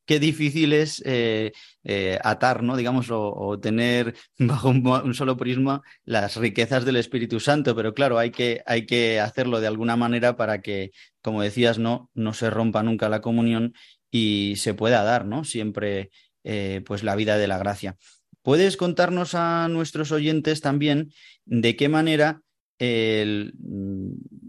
qué 0.05 0.19
difícil 0.19 0.73
es 0.73 1.01
eh, 1.05 1.53
eh, 1.83 2.19
atar, 2.23 2.63
¿no? 2.63 2.75
Digamos, 2.75 3.07
o, 3.09 3.59
tener 3.59 4.15
bajo 4.37 4.69
un, 4.69 5.13
solo 5.13 5.37
prisma 5.37 5.81
las 6.05 6.35
riquezas 6.37 6.85
del 6.85 6.97
Espíritu 6.97 7.39
Santo, 7.39 7.75
pero 7.75 7.93
claro, 7.93 8.17
hay 8.17 8.31
que, 8.31 8.61
hay 8.65 8.85
que 8.85 9.19
hacerlo 9.19 9.59
de 9.59 9.67
alguna 9.67 9.95
manera 9.95 10.35
para 10.35 10.61
que, 10.61 10.91
como 11.21 11.41
decías, 11.41 11.79
no, 11.79 12.09
no 12.13 12.33
se 12.33 12.49
rompa 12.49 12.83
nunca 12.83 13.09
la 13.09 13.21
comunión 13.21 13.73
y 14.11 14.55
se 14.57 14.73
pueda 14.73 15.03
dar, 15.03 15.25
¿no? 15.25 15.43
Siempre, 15.43 16.11
eh, 16.43 16.81
pues, 16.85 17.03
la 17.03 17.15
vida 17.15 17.37
de 17.37 17.47
la 17.47 17.57
gracia. 17.57 17.97
¿Puedes 18.41 18.75
contarnos 18.75 19.35
a 19.35 19.67
nuestros 19.69 20.11
oyentes 20.11 20.61
también 20.61 21.13
de 21.45 21.75
qué 21.77 21.87
manera 21.87 22.41
el, 22.77 23.53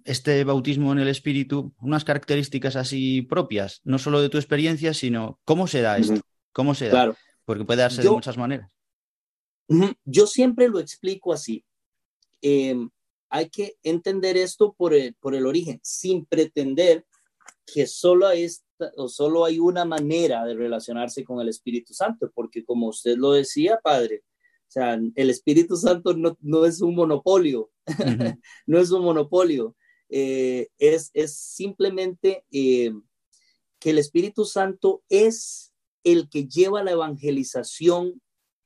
este 0.05 0.45
bautismo 0.45 0.93
en 0.93 0.99
el 0.99 1.09
Espíritu 1.09 1.75
unas 1.81 2.05
características 2.05 2.77
así 2.77 3.23
propias, 3.23 3.81
no 3.85 3.99
solo 3.99 4.21
de 4.21 4.29
tu 4.29 4.39
experiencia, 4.39 4.95
sino 4.95 5.41
cómo 5.45 5.67
se 5.67 5.81
da 5.81 5.99
esto, 5.99 6.21
cómo 6.53 6.75
se 6.75 6.89
da, 6.89 7.17
porque 7.45 7.65
puede 7.65 7.81
darse 7.81 8.03
de 8.03 8.11
muchas 8.11 8.37
maneras. 8.37 8.71
Yo 10.05 10.27
siempre 10.27 10.69
lo 10.69 10.79
explico 10.79 11.33
así. 11.33 11.65
Em, 12.43 12.91
hay 13.31 13.49
que 13.49 13.77
entender 13.83 14.37
esto 14.37 14.75
por 14.77 14.95
el, 14.95 15.15
por 15.15 15.35
el 15.35 15.47
origen, 15.47 15.81
sin 15.83 16.27
pretender 16.27 17.07
que 17.67 17.87
solo, 17.87 18.31
esta, 18.31 18.93
o 18.97 19.09
solo 19.09 19.47
hay 19.47 19.59
una 19.59 19.87
manera 19.87 20.45
de 20.45 20.55
relacionarse 20.55 21.25
con 21.25 21.41
el 21.41 21.49
Espíritu 21.49 21.95
Santo, 21.95 22.31
porque 22.35 22.65
como 22.65 22.89
usted 22.89 23.17
lo 23.17 23.33
decía, 23.33 23.81
Padre, 23.83 24.23
o 24.69 24.71
sea, 24.75 25.01
el 25.15 25.31
Espíritu 25.31 25.77
Santo 25.77 26.15
no, 26.15 26.37
no 26.41 26.67
es 26.67 26.83
un 26.83 26.95
monopolio, 26.95 27.71
no 28.67 28.79
es 28.79 28.91
un 28.91 29.03
monopolio. 29.03 29.75
Eh, 30.17 30.69
es, 30.79 31.11
simplemente 31.35 32.45
eh, 32.53 32.93
que 33.81 33.91
el 33.91 33.99
Espíritu 33.99 34.45
Santo 34.45 35.03
es 35.09 35.75
el 36.05 36.29
que 36.29 36.47
lleva 36.47 36.85
la 36.85 36.93
evangelización 36.93 38.23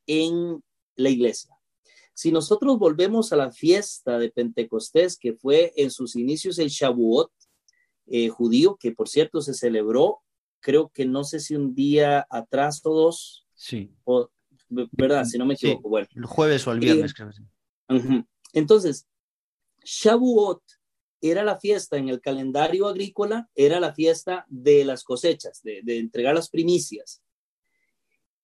en 0.06 0.62
la 0.94 1.08
iglesia. 1.08 1.56
Si 2.12 2.32
nosotros 2.32 2.78
volvemos 2.78 3.32
a 3.32 3.36
la 3.36 3.50
fiesta 3.50 4.18
de 4.18 4.30
Pentecostés, 4.30 5.16
que 5.16 5.32
fue 5.32 5.72
en 5.76 5.90
sus 5.90 6.16
inicios 6.16 6.58
el 6.58 6.68
Shavuot 6.68 7.32
eh, 8.08 8.28
judío, 8.28 8.76
que 8.76 8.92
por 8.92 9.08
cierto 9.08 9.40
se 9.40 9.54
celebró, 9.54 10.18
creo 10.60 10.90
que 10.90 11.06
no 11.06 11.24
sé 11.24 11.40
si 11.40 11.54
un 11.54 11.74
día 11.74 12.26
atrás 12.28 12.82
o 12.84 12.92
dos. 12.92 13.46
Sí. 13.54 13.90
¿Verdad? 14.68 15.24
Si 15.24 15.38
no 15.38 15.46
me 15.46 15.54
equivoco. 15.54 15.88
Bueno. 15.88 16.08
El 16.14 16.26
jueves 16.26 16.66
o 16.66 16.72
el 16.72 16.80
viernes, 16.80 17.14
creo. 17.14 17.30
Entonces, 18.52 19.08
Shavuot 19.82 20.60
era 21.20 21.42
la 21.42 21.58
fiesta 21.58 21.96
en 21.96 22.08
el 22.08 22.20
calendario 22.20 22.86
agrícola, 22.86 23.48
era 23.54 23.80
la 23.80 23.92
fiesta 23.92 24.46
de 24.48 24.84
las 24.84 25.04
cosechas, 25.04 25.60
de, 25.62 25.82
entregar 25.98 26.34
las 26.34 26.50
primicias. 26.50 27.22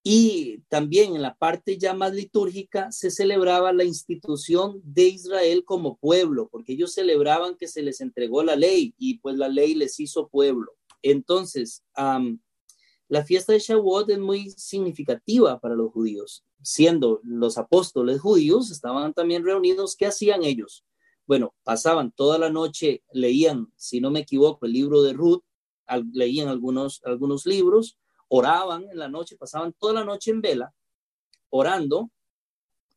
Y 0.03 0.59
también 0.69 1.17
en 1.17 1.23
la 1.23 1.35
parte 1.35 1.79
ya 1.79 1.95
más 1.95 2.13
litúrgica 2.13 2.93
se 2.93 3.11
celebraba 3.11 3.73
la 3.73 3.85
institución 3.85 4.81
de 4.85 5.05
Israel 5.05 5.65
como 5.65 5.97
pueblo, 5.97 6.49
porque 6.51 6.75
ellos 6.75 6.93
celebraban 6.93 7.57
que 7.57 7.69
se 7.69 7.83
les 7.83 8.01
entregó 8.01 8.43
la 8.43 8.57
ley 8.57 8.95
y 8.99 9.19
pues 9.19 9.37
la 9.37 9.49
ley 9.49 9.75
les 9.75 9.99
hizo 10.01 10.29
pueblo. 10.29 10.73
Entonces, 11.01 11.85
la 13.09 13.25
fiesta 13.25 13.53
de 13.53 13.61
Shavuot 13.61 14.11
es 14.11 14.19
muy 14.19 14.51
significativa 14.51 15.59
para 15.59 15.75
los 15.75 15.91
judíos, 15.93 16.45
siendo 16.61 17.21
los 17.23 17.57
apóstoles 17.57 18.21
judíos, 18.21 18.71
estaban 18.71 19.14
también 19.14 19.45
reunidos. 19.45 19.97
¿Qué 19.97 20.07
hacían 20.07 20.43
ellos? 20.43 20.85
Bueno, 21.27 21.55
pasaban 21.62 22.12
toda 22.12 22.39
la 22.39 22.51
noche, 22.51 23.03
leían, 23.12 23.72
si 23.77 24.01
no 24.01 24.11
me 24.11 24.20
equivoco, 24.20 24.66
el 24.66 24.72
libro 24.72 25.03
de 25.03 25.14
Ruth, 25.14 25.43
leían 26.12 26.49
algunos, 26.49 27.01
algunos 27.05 27.47
libros, 27.47 27.99
oraban 28.29 28.87
en 28.91 28.99
la 28.99 29.09
noche, 29.09 29.37
pasaban 29.37 29.72
toda 29.79 29.95
la 29.95 30.05
noche 30.05 30.31
en 30.31 30.43
vela, 30.43 30.75
orando, 31.51 32.11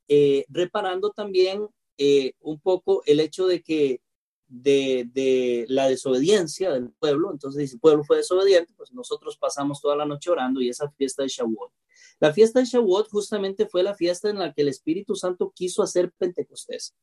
eh, 0.08 0.46
reparando 0.50 1.12
también 1.12 1.68
eh, 1.98 2.34
un 2.42 2.60
poco 2.60 3.02
el 3.06 3.20
hecho 3.20 3.48
de 3.48 3.62
que 3.62 4.02
de, 4.48 5.66
la 5.68 5.90
desobediencia 5.90 6.72
del 6.72 6.92
pueblo, 6.92 7.32
entonces 7.32 7.70
si 7.70 7.76
el 7.76 7.80
pueblo 7.80 8.04
fue 8.04 8.18
desobediente, 8.18 8.74
pues 8.76 8.94
nosotros 8.94 9.38
pasamos 9.38 9.82
toda 9.82 9.96
la 9.96 10.06
noche 10.06 10.30
orando 10.30 10.62
y 10.62 10.70
esa 10.70 10.90
fiesta 10.92 11.24
de 11.24 11.30
Shavuot. 11.30 11.72
La 12.20 12.34
fiesta 12.34 12.60
de 12.60 12.66
Shavuot 12.66 13.10
justamente 13.10 13.68
fue 13.68 13.84
la 13.84 13.96
fiesta 13.96 14.30
en 14.30 14.40
la 14.40 14.54
que 14.54 14.62
el 14.62 14.70
Espíritu 14.70 15.16
Santo 15.16 15.52
quiso 15.54 15.84
hacer 15.84 16.12
Pentecostés. 16.18 16.96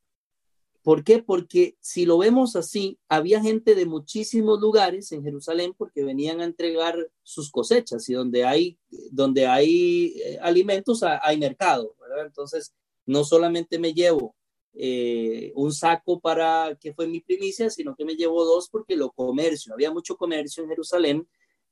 ¿Por 0.85 1.03
qué? 1.03 1.23
Porque 1.23 1.79
si 1.81 2.05
lo 2.05 2.19
vemos 2.19 2.57
así, 2.57 2.99
había 3.09 3.41
gente 3.41 3.75
de 3.75 3.87
muchísimos 3.87 4.61
lugares 4.61 5.11
en 5.13 5.25
Jerusalén 5.25 5.73
porque 5.79 6.05
venían 6.05 6.43
a 6.43 6.45
entregar 6.45 7.11
sus 7.23 7.51
cosechas 7.51 8.07
y 8.11 8.13
donde 8.13 8.45
hay, 8.45 8.79
donde 9.11 9.47
hay 9.47 10.15
eh, 10.23 10.39
alimentos 10.43 11.03
hay 11.03 11.39
mercado. 11.39 11.97
Entonces, 12.23 12.75
no 13.07 13.25
solamente 13.25 13.79
me 13.79 13.95
llevo 13.95 14.37
eh, 14.75 15.53
un 15.55 15.73
saco 15.73 16.21
para 16.21 16.77
que 16.79 16.93
fue 16.93 17.07
mi 17.07 17.21
primicia, 17.21 17.71
sino 17.71 17.97
que 17.97 18.05
me 18.05 18.15
llevó 18.15 18.45
dos 18.45 18.69
porque 18.69 18.95
lo 18.95 19.11
comercio, 19.11 19.73
había 19.73 19.91
mucho 19.91 20.19
comercio 20.19 20.65
en 20.65 20.69
Jerusalén 20.69 21.29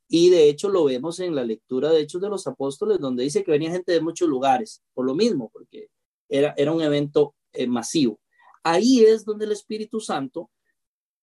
y 0.09 0.29
de 0.29 0.49
hecho 0.49 0.69
lo 0.69 0.85
vemos 0.85 1.19
en 1.19 1.35
la 1.35 1.43
lectura 1.43 1.91
de 1.91 2.01
Hechos 2.01 2.19
de 2.19 2.29
los 2.29 2.47
Apóstoles, 2.47 2.97
donde 2.99 3.25
dice 3.25 3.43
que 3.43 3.51
venía 3.51 3.69
gente 3.69 3.91
de 3.91 4.01
muchos 4.01 4.27
lugares, 4.27 4.81
por 4.95 5.05
lo 5.05 5.13
mismo, 5.13 5.51
porque 5.53 5.89
era, 6.29 6.55
era 6.57 6.71
un 6.71 6.81
evento 6.81 7.35
eh, 7.51 7.67
masivo. 7.67 8.19
Ahí 8.63 9.03
es 9.03 9.25
donde 9.25 9.45
el 9.45 9.51
Espíritu 9.51 9.99
Santo 9.99 10.49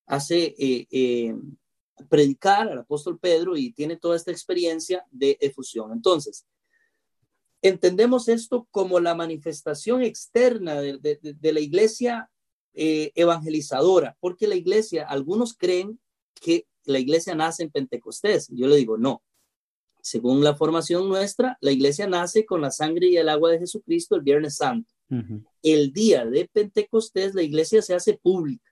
hace 0.06 0.54
eh, 0.58 1.34
predicar 2.08 2.68
al 2.68 2.78
apóstol 2.78 3.18
Pedro 3.18 3.56
y 3.56 3.72
tiene 3.72 3.96
toda 3.96 4.16
esta 4.16 4.30
experiencia 4.30 5.04
de 5.10 5.38
efusión. 5.40 5.92
Entonces, 5.92 6.46
entendemos 7.62 8.28
esto 8.28 8.66
como 8.70 9.00
la 9.00 9.14
manifestación 9.14 10.02
externa 10.02 10.80
de, 10.80 11.36
la 11.40 11.60
iglesia 11.60 12.30
eh, 12.72 13.12
evangelizadora, 13.14 14.16
porque 14.20 14.46
la 14.46 14.54
iglesia, 14.54 15.06
algunos 15.06 15.54
creen 15.54 16.00
que 16.34 16.66
la 16.84 16.98
iglesia 16.98 17.34
nace 17.34 17.62
en 17.62 17.70
Pentecostés. 17.70 18.48
Yo 18.50 18.66
le 18.66 18.76
digo, 18.76 18.96
no. 18.96 19.22
Según 20.02 20.42
la 20.42 20.54
formación 20.54 21.08
nuestra, 21.08 21.58
la 21.60 21.72
iglesia 21.72 22.06
nace 22.06 22.46
con 22.46 22.62
la 22.62 22.70
sangre 22.70 23.08
y 23.08 23.16
el 23.16 23.28
agua 23.28 23.50
de 23.50 23.58
Jesucristo 23.58 24.16
el 24.16 24.22
Viernes 24.22 24.56
Santo. 24.56 24.90
El 25.62 25.92
día 25.92 26.24
de 26.24 26.48
Pentecostés, 26.52 27.34
la 27.34 27.42
iglesia 27.42 27.82
se 27.82 27.94
hace 27.94 28.14
pública. 28.14 28.70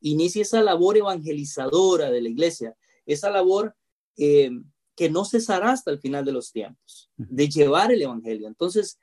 Inicia 0.00 0.42
esa 0.42 0.62
labor 0.62 0.96
evangelizadora 0.96 2.10
de 2.10 2.20
la 2.20 2.28
iglesia, 2.28 2.76
esa 3.04 3.30
labor 3.30 3.74
eh, 4.16 4.50
que 4.96 5.10
no 5.10 5.24
cesará 5.24 5.72
hasta 5.72 5.90
el 5.90 5.98
final 6.00 6.24
de 6.24 6.32
los 6.32 6.52
tiempos, 6.52 7.10
de 7.16 7.48
llevar 7.48 7.92
el 7.92 8.02
Evangelio. 8.02 8.48
Entonces, 8.48 8.98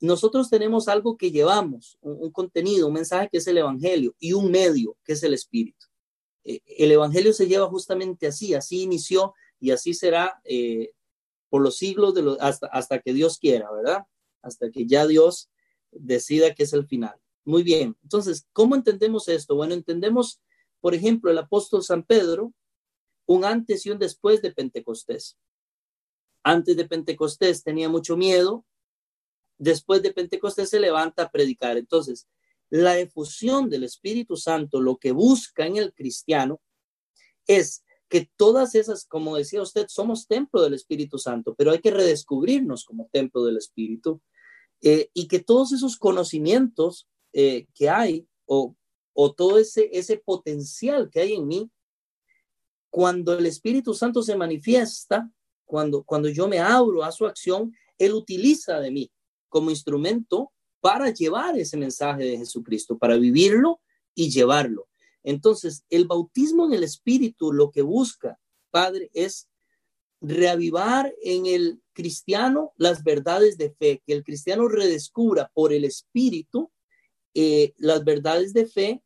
nosotros 0.00 0.50
tenemos 0.50 0.88
algo 0.88 1.16
que 1.16 1.30
llevamos, 1.30 1.98
un, 2.00 2.30
contenido, 2.32 2.88
un 2.88 2.94
mensaje 2.94 3.28
que 3.30 3.38
es 3.38 3.46
el 3.46 3.58
Evangelio 3.58 4.14
y 4.18 4.32
un 4.32 4.50
medio 4.50 4.96
que 5.04 5.12
es 5.12 5.22
el 5.22 5.34
Espíritu. 5.34 5.86
Eh, 6.44 6.60
el 6.78 6.92
Evangelio 6.92 7.32
se 7.32 7.46
lleva 7.46 7.68
justamente 7.68 8.26
así, 8.26 8.54
así 8.54 8.82
inició 8.82 9.34
y 9.60 9.70
así 9.70 9.94
será 9.94 10.40
eh, 10.44 10.90
por 11.48 11.62
los 11.62 11.76
siglos 11.76 12.14
de 12.14 12.22
los, 12.22 12.38
hasta, 12.40 12.66
hasta 12.66 12.98
que 13.00 13.12
Dios 13.12 13.38
quiera, 13.38 13.70
¿verdad? 13.70 14.02
Hasta 14.42 14.70
que 14.70 14.86
ya 14.86 15.06
Dios 15.06 15.48
decida 15.90 16.54
que 16.54 16.64
es 16.64 16.72
el 16.72 16.86
final. 16.86 17.16
Muy 17.44 17.62
bien, 17.62 17.96
entonces, 18.02 18.46
¿cómo 18.52 18.74
entendemos 18.74 19.28
esto? 19.28 19.54
Bueno, 19.54 19.74
entendemos, 19.74 20.40
por 20.80 20.94
ejemplo, 20.94 21.30
el 21.30 21.38
apóstol 21.38 21.82
San 21.82 22.02
Pedro 22.02 22.52
un 23.26 23.44
antes 23.44 23.84
y 23.84 23.90
un 23.90 23.98
después 23.98 24.40
de 24.40 24.52
Pentecostés. 24.52 25.36
Antes 26.42 26.76
de 26.76 26.86
Pentecostés 26.86 27.62
tenía 27.62 27.88
mucho 27.88 28.16
miedo, 28.16 28.64
después 29.58 30.02
de 30.02 30.12
Pentecostés 30.12 30.70
se 30.70 30.80
levanta 30.80 31.24
a 31.24 31.30
predicar. 31.30 31.76
Entonces, 31.76 32.28
la 32.70 32.98
efusión 32.98 33.68
del 33.68 33.84
Espíritu 33.84 34.36
Santo 34.36 34.80
lo 34.80 34.96
que 34.96 35.12
busca 35.12 35.66
en 35.66 35.76
el 35.76 35.92
cristiano 35.92 36.60
es 37.46 37.84
que 38.08 38.30
todas 38.36 38.76
esas, 38.76 39.04
como 39.06 39.36
decía 39.36 39.60
usted, 39.60 39.86
somos 39.88 40.28
templo 40.28 40.62
del 40.62 40.74
Espíritu 40.74 41.18
Santo, 41.18 41.54
pero 41.56 41.72
hay 41.72 41.80
que 41.80 41.90
redescubrirnos 41.90 42.84
como 42.84 43.08
templo 43.12 43.44
del 43.44 43.56
Espíritu 43.56 44.20
eh, 44.82 45.10
y 45.14 45.28
que 45.28 45.40
todos 45.40 45.72
esos 45.72 45.96
conocimientos 45.96 47.08
eh, 47.32 47.66
que 47.74 47.88
hay 47.88 48.26
o, 48.44 48.74
o 49.12 49.32
todo 49.32 49.58
ese, 49.58 49.88
ese 49.92 50.18
potencial 50.18 51.10
que 51.10 51.20
hay 51.20 51.34
en 51.34 51.46
mí 51.46 51.70
cuando 52.90 53.36
el 53.36 53.46
Espíritu 53.46 53.92
Santo 53.92 54.22
se 54.22 54.36
manifiesta, 54.36 55.30
cuando, 55.66 56.02
cuando 56.02 56.28
yo 56.28 56.48
me 56.48 56.60
abro 56.60 57.04
a 57.04 57.12
su 57.12 57.26
acción, 57.26 57.74
Él 57.98 58.14
utiliza 58.14 58.80
de 58.80 58.90
mí 58.90 59.12
como 59.48 59.70
instrumento 59.70 60.52
para 60.80 61.10
llevar 61.10 61.58
ese 61.58 61.76
mensaje 61.76 62.24
de 62.24 62.38
Jesucristo, 62.38 62.96
para 62.96 63.16
vivirlo 63.16 63.80
y 64.14 64.30
llevarlo. 64.30 64.88
Entonces, 65.22 65.84
el 65.90 66.06
bautismo 66.06 66.66
en 66.66 66.74
el 66.74 66.84
Espíritu 66.84 67.52
lo 67.52 67.70
que 67.70 67.82
busca, 67.82 68.38
Padre, 68.70 69.10
es 69.12 69.48
reavivar 70.20 71.12
en 71.22 71.46
el 71.46 71.80
cristiano 71.92 72.72
las 72.76 73.02
verdades 73.02 73.58
de 73.58 73.70
fe, 73.70 74.02
que 74.06 74.12
el 74.12 74.24
cristiano 74.24 74.68
redescubra 74.68 75.50
por 75.54 75.72
el 75.72 75.84
Espíritu 75.84 76.70
eh, 77.38 77.74
las 77.76 78.02
verdades 78.02 78.54
de 78.54 78.66
fe, 78.66 79.02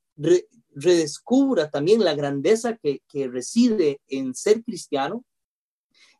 redescubra 0.72 1.68
también 1.68 2.04
la 2.04 2.14
grandeza 2.14 2.76
que, 2.76 3.02
reside 3.28 4.00
en 4.06 4.34
ser 4.36 4.62
cristiano 4.62 5.24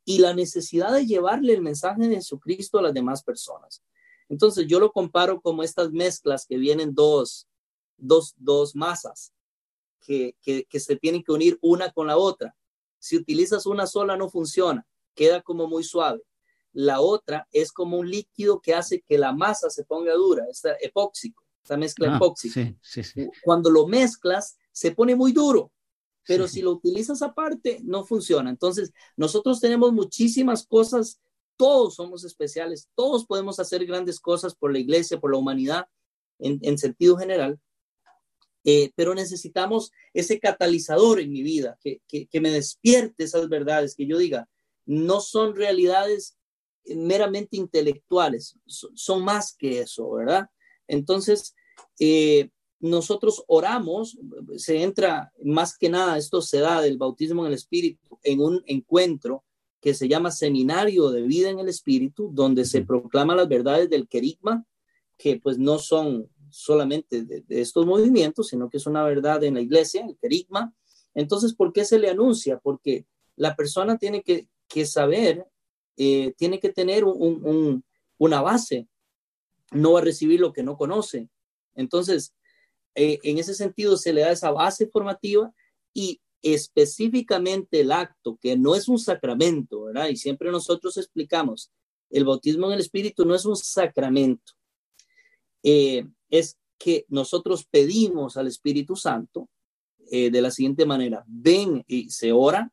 y 0.05 0.19
la 0.19 0.35
necesidad 0.35 0.93
de 0.93 1.07
llevarle 1.07 1.53
el 1.53 1.63
mensaje 1.63 2.09
de 2.09 2.17
Jesucristo 2.17 2.79
a 2.79 2.83
las 2.83 2.95
demás 2.95 3.23
personas. 3.23 3.85
Entonces 4.29 4.67
yo 4.67 4.81
lo 4.81 4.91
comparo 4.91 5.41
como 5.41 5.63
estas 5.63 5.93
mezclas 5.93 6.47
que 6.47 6.57
vienen 6.57 6.95
dos, 6.95 7.47
dos, 7.97 8.35
dos 8.37 8.75
masas 8.75 9.33
que, 10.01 10.35
que 10.43 10.81
se 10.81 10.97
tienen 10.97 11.23
que 11.23 11.31
unir 11.31 11.59
una 11.61 11.93
con 11.93 12.09
la 12.09 12.17
otra. 12.17 12.57
Si 13.01 13.17
utilizas 13.17 13.67
una 13.67 13.89
sola 13.89 14.17
no 14.17 14.31
funciona, 14.31 14.87
queda 15.17 15.43
como 15.43 15.67
muy 15.67 15.83
suave. 15.83 16.23
La 16.73 17.01
otra 17.01 17.49
es 17.51 17.73
como 17.73 17.99
un 17.99 18.09
líquido 18.09 18.61
que 18.61 18.75
hace 18.75 19.01
que 19.01 19.19
la 19.19 19.33
masa 19.33 19.71
se 19.71 19.85
ponga 19.85 20.15
dura, 20.15 20.45
es 20.49 20.63
epóxico 20.81 21.43
esta 21.63 21.77
mezcla 21.77 22.17
ah, 22.17 22.21
Cuando 23.43 23.71
lo 23.71 23.87
mezclas, 23.87 24.57
se 24.73 24.93
pone 24.93 25.15
muy 25.15 25.33
duro, 25.33 25.73
pero 26.27 26.49
si 26.49 26.63
lo 26.63 26.73
utilizas 26.73 27.23
aparte, 27.23 27.81
no 27.85 28.05
funciona. 28.05 28.51
Entonces, 28.51 28.93
nosotros 29.17 29.61
tenemos 29.61 29.93
muchísimas 29.93 30.67
cosas, 30.67 31.21
todos 31.57 31.95
somos 31.95 32.25
especiales, 32.25 32.89
todos 32.95 33.27
podemos 33.27 33.61
hacer 33.61 33.85
grandes 33.87 34.21
cosas 34.21 34.55
por 34.55 34.73
la 34.73 34.79
iglesia, 34.79 35.21
por 35.21 35.33
la 35.33 35.39
humanidad, 35.39 35.87
en, 36.39 36.79
sentido 36.79 37.17
general, 37.17 37.61
eh, 38.65 38.93
pero 38.95 39.15
necesitamos 39.15 39.93
ese 40.13 40.39
catalizador 40.39 41.21
en 41.21 41.33
mi 41.33 41.43
vida, 41.43 41.79
que, 41.81 42.01
que, 42.09 42.41
me 42.41 42.51
despierte 42.51 43.25
esas 43.25 43.49
verdades, 43.49 43.95
que 43.95 44.07
yo 44.07 44.19
diga, 44.19 44.49
no 44.85 45.21
son 45.21 45.57
realidades 45.57 46.37
meramente 46.85 47.57
intelectuales, 47.57 48.57
son 48.67 49.25
más 49.25 49.55
que 49.57 49.81
eso, 49.81 50.11
¿verdad? 50.11 50.49
Entonces, 50.89 51.55
eh, 51.99 52.51
nosotros 52.81 53.45
oramos, 53.47 54.19
se 54.57 54.83
entra 54.83 55.33
más 55.43 55.77
que 55.77 55.89
nada, 55.89 56.19
esto 56.19 56.43
se 56.43 56.59
da 56.59 56.81
del 56.81 56.99
bautismo 56.99 57.43
en 57.43 57.49
el 57.49 57.55
Espíritu, 57.55 58.19
en 58.23 58.41
un 58.41 58.63
encuentro 58.67 59.45
que 59.81 59.95
se 59.95 60.09
llama 60.09 60.31
Seminario 60.31 61.11
de 61.11 61.23
Vida 61.23 61.51
en 61.51 61.59
el 61.59 61.69
Espíritu, 61.69 62.31
donde 62.33 62.65
se 62.65 62.83
proclaman 62.83 63.37
las 63.37 63.49
verdades 63.49 63.89
del 63.89 64.09
querigma, 64.09 64.67
que 65.17 65.39
pues 65.39 65.59
no 65.59 65.79
son 65.79 66.29
solamente 66.51 67.23
de, 67.23 67.45
estos 67.49 67.87
movimientos, 67.87 68.49
sino 68.49 68.69
que 68.69 68.77
es 68.77 68.87
una 68.87 69.05
verdad 69.05 69.43
en 69.45 69.55
la 69.55 69.61
iglesia, 69.61 70.05
el 70.07 70.17
querigma. 70.19 70.75
Entonces, 71.15 71.55
¿por 71.55 71.73
qué 71.73 71.85
se 71.85 71.99
le 71.99 72.11
anuncia? 72.11 72.59
Porque 72.59 73.07
la 73.37 73.57
persona 73.57 73.99
tiene 73.99 74.23
que, 74.23 74.49
saber, 74.87 75.47
eh, 75.97 76.33
tiene 76.37 76.61
que 76.61 76.71
tener 76.71 77.05
una 77.05 78.43
base 78.43 78.89
no 79.71 79.93
va 79.93 80.01
a 80.01 80.05
recibir 80.05 80.41
lo 80.41 80.53
que 80.53 80.63
no 80.63 80.77
conoce. 80.77 81.29
Entonces, 81.75 82.35
eh, 82.95 83.19
en 83.23 83.39
ese 83.39 83.55
sentido 83.55 83.97
se 83.97 84.13
le 84.13 84.23
da 84.23 84.33
esa 84.33 84.51
base 84.51 84.87
formativa 84.87 85.53
y 85.95 86.21
específicamente 86.43 87.81
el 87.81 87.93
acto, 87.93 88.39
que 88.41 88.57
no 88.57 88.75
es 88.75 88.89
un 88.89 88.99
sacramento, 88.99 89.85
¿verdad? 89.85 90.09
Y 90.09 90.17
siempre 90.17 90.51
nosotros 90.51 90.97
explicamos, 90.97 91.71
el 92.09 92.25
bautismo 92.25 92.67
en 92.67 92.73
el 92.73 92.81
Espíritu 92.81 93.25
no 93.25 93.35
es 93.35 93.45
un 93.45 93.57
sacramento, 93.57 94.55
eh, 95.63 96.07
es 96.31 96.59
que 96.79 97.05
nosotros 97.09 97.65
pedimos 97.65 98.37
al 98.37 98.47
Espíritu 98.47 98.97
Santo 98.97 99.49
eh, 100.11 100.31
de 100.31 100.43
la 100.43 100.51
siguiente 100.51 100.87
manera, 100.87 101.25
ven 101.27 101.85
y 101.87 102.11
se 102.11 102.33
ora 102.33 102.73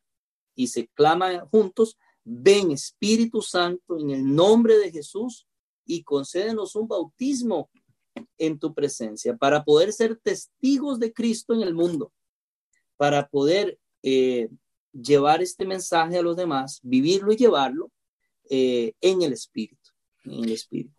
y 0.55 0.67
se 0.67 0.87
clama 0.87 1.45
juntos, 1.51 1.97
ven 2.23 2.71
Espíritu 2.71 3.41
Santo 3.41 3.99
en 3.99 4.09
el 4.11 4.35
nombre 4.35 4.77
de 4.77 4.91
Jesús 4.91 5.47
y 5.85 6.03
concédenos 6.03 6.75
un 6.75 6.87
bautismo 6.87 7.69
en 8.37 8.57
tu 8.57 8.73
presencia 8.73 9.35
para 9.35 9.63
poder 9.63 9.93
ser 9.93 10.17
testigos 10.17 10.99
de 10.99 11.13
Cristo 11.13 11.53
en 11.53 11.61
el 11.61 11.73
mundo, 11.73 12.11
para 12.95 13.27
poder 13.27 13.79
eh, 14.03 14.49
llevar 14.91 15.41
este 15.41 15.65
mensaje 15.65 16.17
a 16.17 16.21
los 16.21 16.35
demás, 16.35 16.79
vivirlo 16.81 17.31
y 17.31 17.37
llevarlo 17.37 17.91
eh, 18.49 18.93
en 19.01 19.21
el 19.21 19.33
Espíritu, 19.33 19.91
en 20.23 20.43
el 20.45 20.51
Espíritu. 20.51 20.96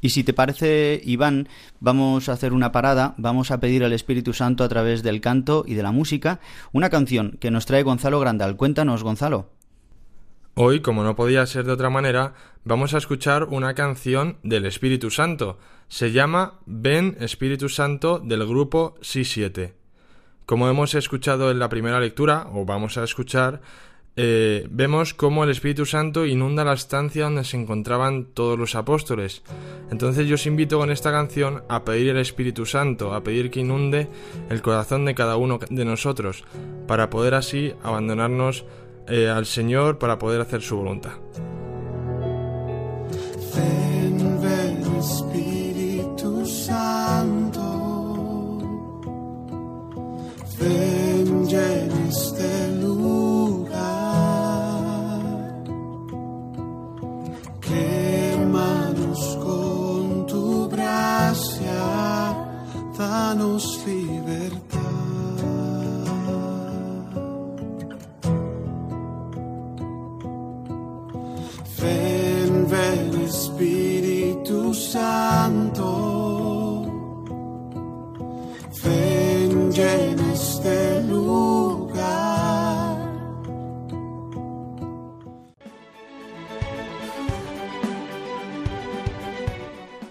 Y 0.00 0.10
si 0.10 0.24
te 0.24 0.32
parece, 0.32 1.00
Iván, 1.04 1.48
vamos 1.78 2.28
a 2.28 2.32
hacer 2.32 2.52
una 2.52 2.72
parada, 2.72 3.14
vamos 3.18 3.50
a 3.50 3.60
pedir 3.60 3.84
al 3.84 3.92
Espíritu 3.92 4.32
Santo 4.32 4.64
a 4.64 4.68
través 4.68 5.02
del 5.02 5.20
canto 5.20 5.64
y 5.66 5.74
de 5.74 5.82
la 5.82 5.92
música 5.92 6.40
una 6.72 6.90
canción 6.90 7.36
que 7.40 7.50
nos 7.50 7.66
trae 7.66 7.82
Gonzalo 7.82 8.20
Grandal. 8.20 8.56
Cuéntanos, 8.56 9.02
Gonzalo. 9.02 9.50
Hoy, 10.54 10.80
como 10.80 11.04
no 11.04 11.16
podía 11.16 11.46
ser 11.46 11.64
de 11.64 11.72
otra 11.72 11.90
manera, 11.90 12.34
vamos 12.64 12.92
a 12.92 12.98
escuchar 12.98 13.44
una 13.44 13.74
canción 13.74 14.38
del 14.42 14.66
Espíritu 14.66 15.10
Santo. 15.10 15.58
Se 15.88 16.12
llama 16.12 16.60
Ven 16.66 17.16
Espíritu 17.20 17.68
Santo 17.68 18.18
del 18.18 18.46
grupo 18.46 18.94
Si 19.00 19.24
7 19.24 19.74
Como 20.46 20.68
hemos 20.68 20.94
escuchado 20.94 21.50
en 21.50 21.58
la 21.58 21.68
primera 21.68 22.00
lectura, 22.00 22.48
o 22.52 22.64
vamos 22.64 22.98
a 22.98 23.04
escuchar, 23.04 23.60
eh, 24.22 24.66
vemos 24.70 25.14
cómo 25.14 25.44
el 25.44 25.50
Espíritu 25.50 25.86
Santo 25.86 26.26
inunda 26.26 26.62
la 26.62 26.74
estancia 26.74 27.24
donde 27.24 27.42
se 27.42 27.56
encontraban 27.56 28.26
todos 28.34 28.58
los 28.58 28.74
apóstoles. 28.74 29.42
Entonces 29.90 30.28
yo 30.28 30.34
os 30.34 30.44
invito 30.44 30.78
con 30.78 30.90
esta 30.90 31.10
canción 31.10 31.62
a 31.70 31.86
pedir 31.86 32.10
el 32.10 32.18
Espíritu 32.18 32.66
Santo, 32.66 33.14
a 33.14 33.22
pedir 33.22 33.50
que 33.50 33.60
inunde 33.60 34.08
el 34.50 34.60
corazón 34.60 35.06
de 35.06 35.14
cada 35.14 35.38
uno 35.38 35.58
de 35.70 35.84
nosotros, 35.86 36.44
para 36.86 37.08
poder 37.08 37.32
así 37.32 37.72
abandonarnos 37.82 38.66
eh, 39.08 39.30
al 39.30 39.46
Señor, 39.46 39.96
para 39.96 40.18
poder 40.18 40.42
hacer 40.42 40.60
su 40.60 40.76
voluntad. 40.76 41.12
Espíritu 44.98 46.44
Santo, 46.44 47.70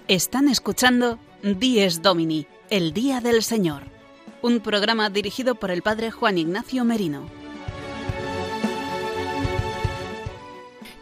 Están 0.09 0.47
escuchando 0.47 1.19
Dies 1.43 2.01
Domini, 2.01 2.47
el 2.71 2.93
Día 2.93 3.21
del 3.21 3.43
Señor, 3.43 3.83
un 4.41 4.59
programa 4.59 5.11
dirigido 5.11 5.53
por 5.53 5.69
el 5.69 5.83
Padre 5.83 6.09
Juan 6.09 6.39
Ignacio 6.39 6.83
Merino. 6.83 7.29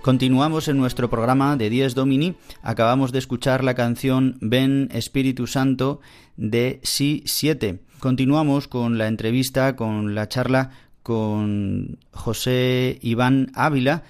Continuamos 0.02 0.68
en 0.68 0.76
nuestro 0.76 1.10
programa 1.10 1.56
de 1.56 1.70
Dies 1.70 1.96
Domini. 1.96 2.36
Acabamos 2.62 3.14
de 3.14 3.20
escuchar 3.20 3.64
la 3.64 3.76
canción 3.76 4.38
Ven 4.42 4.90
Espíritu 4.92 5.48
Santo 5.48 6.02
de 6.36 6.82
Si 6.84 7.24
7. 7.26 7.80
Continuamos 8.00 8.68
con 8.68 8.98
la 8.98 9.08
entrevista, 9.08 9.78
con 9.78 10.16
la 10.16 10.28
charla 10.28 10.72
con 11.02 11.98
José 12.12 13.00
Iván 13.02 13.52
Ávila, 13.56 14.04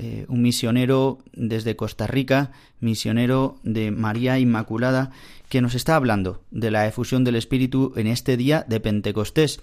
eh, 0.00 0.26
un 0.28 0.42
misionero 0.42 1.18
desde 1.32 1.74
Costa 1.74 2.06
Rica, 2.06 2.52
misionero 2.78 3.58
de 3.64 3.90
María 3.90 4.38
Inmaculada, 4.38 5.10
que 5.48 5.60
nos 5.60 5.74
está 5.74 5.96
hablando 5.96 6.40
de 6.52 6.70
la 6.70 6.86
efusión 6.86 7.24
del 7.24 7.34
Espíritu 7.34 7.92
en 7.96 8.06
este 8.06 8.36
día 8.36 8.64
de 8.68 8.78
Pentecostés. 8.78 9.60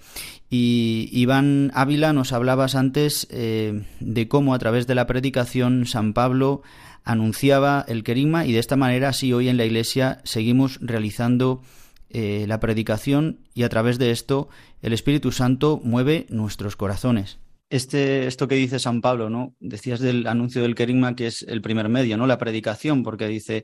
Y 0.50 1.08
Iván 1.10 1.70
Ávila 1.74 2.12
nos 2.12 2.34
hablabas 2.34 2.74
antes 2.74 3.26
eh, 3.30 3.84
de 4.00 4.28
cómo 4.28 4.52
a 4.52 4.58
través 4.58 4.86
de 4.86 4.94
la 4.94 5.06
predicación 5.06 5.86
San 5.86 6.12
Pablo 6.12 6.62
anunciaba 7.02 7.84
el 7.88 8.04
querigma 8.04 8.44
y 8.44 8.52
de 8.52 8.58
esta 8.58 8.76
manera 8.76 9.14
sí 9.14 9.32
hoy 9.32 9.48
en 9.48 9.56
la 9.56 9.64
Iglesia 9.64 10.20
seguimos 10.24 10.78
realizando 10.82 11.62
eh, 12.10 12.44
la 12.46 12.60
predicación 12.60 13.38
y 13.54 13.62
a 13.62 13.68
través 13.70 13.98
de 13.98 14.10
esto 14.10 14.50
el 14.82 14.92
Espíritu 14.92 15.32
Santo 15.32 15.80
mueve 15.82 16.26
nuestros 16.28 16.76
corazones 16.76 17.38
este, 17.68 18.26
esto 18.26 18.46
que 18.46 18.54
dice 18.54 18.78
San 18.78 19.00
Pablo, 19.00 19.28
¿no? 19.28 19.54
Decías 19.58 20.00
del 20.00 20.26
anuncio 20.26 20.62
del 20.62 20.74
querigma 20.74 21.16
que 21.16 21.26
es 21.26 21.42
el 21.42 21.62
primer 21.62 21.88
medio, 21.88 22.16
¿no? 22.16 22.26
La 22.26 22.38
predicación, 22.38 23.02
porque 23.02 23.26
dice 23.26 23.62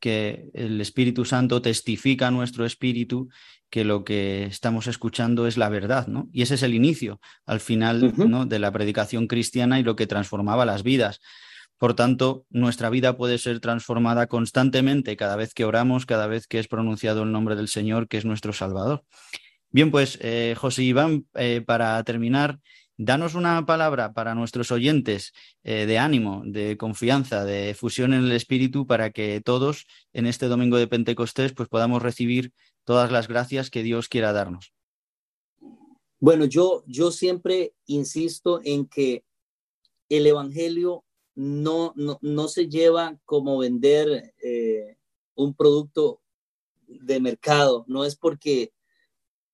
que 0.00 0.50
el 0.54 0.80
Espíritu 0.80 1.24
Santo 1.24 1.62
testifica 1.62 2.28
a 2.28 2.30
nuestro 2.30 2.64
espíritu 2.64 3.28
que 3.70 3.84
lo 3.84 4.04
que 4.04 4.44
estamos 4.44 4.86
escuchando 4.86 5.46
es 5.46 5.56
la 5.56 5.68
verdad, 5.68 6.06
¿no? 6.06 6.28
Y 6.32 6.42
ese 6.42 6.54
es 6.54 6.62
el 6.62 6.74
inicio, 6.74 7.20
al 7.46 7.60
final, 7.60 8.12
¿no? 8.16 8.46
De 8.46 8.58
la 8.58 8.72
predicación 8.72 9.26
cristiana 9.26 9.78
y 9.78 9.82
lo 9.82 9.96
que 9.96 10.06
transformaba 10.06 10.64
las 10.64 10.82
vidas. 10.82 11.20
Por 11.78 11.94
tanto, 11.94 12.46
nuestra 12.50 12.88
vida 12.88 13.16
puede 13.16 13.38
ser 13.38 13.60
transformada 13.60 14.26
constantemente 14.26 15.16
cada 15.16 15.36
vez 15.36 15.54
que 15.54 15.64
oramos, 15.64 16.06
cada 16.06 16.26
vez 16.26 16.46
que 16.46 16.58
es 16.58 16.68
pronunciado 16.68 17.24
el 17.24 17.32
nombre 17.32 17.56
del 17.56 17.68
Señor, 17.68 18.08
que 18.08 18.16
es 18.16 18.24
nuestro 18.24 18.52
Salvador. 18.52 19.04
Bien, 19.70 19.90
pues 19.90 20.18
eh, 20.22 20.54
José 20.56 20.84
Iván, 20.84 21.26
eh, 21.34 21.60
para 21.66 22.02
terminar, 22.04 22.60
Danos 22.96 23.34
una 23.34 23.66
palabra 23.66 24.12
para 24.12 24.36
nuestros 24.36 24.70
oyentes 24.70 25.32
eh, 25.64 25.84
de 25.84 25.98
ánimo, 25.98 26.42
de 26.44 26.76
confianza, 26.76 27.44
de 27.44 27.74
fusión 27.74 28.14
en 28.14 28.24
el 28.24 28.32
Espíritu 28.32 28.86
para 28.86 29.10
que 29.10 29.40
todos 29.40 29.86
en 30.12 30.26
este 30.26 30.46
domingo 30.46 30.76
de 30.76 30.86
Pentecostés 30.86 31.52
pues 31.52 31.68
podamos 31.68 32.02
recibir 32.02 32.52
todas 32.84 33.10
las 33.10 33.26
gracias 33.26 33.68
que 33.70 33.82
Dios 33.82 34.08
quiera 34.08 34.32
darnos. 34.32 34.72
Bueno, 36.20 36.44
yo, 36.44 36.84
yo 36.86 37.10
siempre 37.10 37.74
insisto 37.86 38.60
en 38.62 38.86
que 38.86 39.24
el 40.08 40.26
Evangelio 40.26 41.04
no, 41.34 41.92
no, 41.96 42.48
se 42.48 42.68
lleva 42.68 43.18
como 43.24 43.58
vender 43.58 44.34
eh, 44.40 44.98
un 45.34 45.54
producto 45.54 46.20
de 46.86 47.18
mercado, 47.18 47.84
no 47.88 48.04
es 48.04 48.14
porque, 48.14 48.72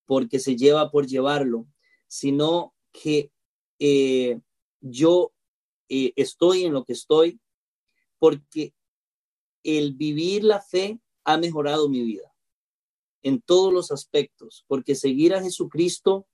porque 0.05 0.37
se 0.37 0.55
lleva 0.55 0.91
por 0.91 1.07
llevarlo, 1.07 1.65
sino 2.07 2.75
que 2.91 3.31
eh, 3.79 4.39
yo 4.79 5.33
eh, 5.89 6.13
estoy 6.15 6.65
en 6.65 6.73
lo 6.73 6.83
que 6.83 6.93
estoy 6.93 7.39
porque 8.19 8.73
el 9.63 9.93
vivir 9.93 10.43
la 10.43 10.61
fe 10.61 10.99
ha 11.23 11.37
mejorado 11.37 11.89
mi 11.89 12.03
vida 12.03 12.33
en 13.23 13.41
todos 13.41 13.71
los 13.71 13.91
aspectos, 13.91 14.65
porque 14.67 14.95
seguir 14.95 15.33
a 15.35 15.43
Jesucristo 15.43 16.27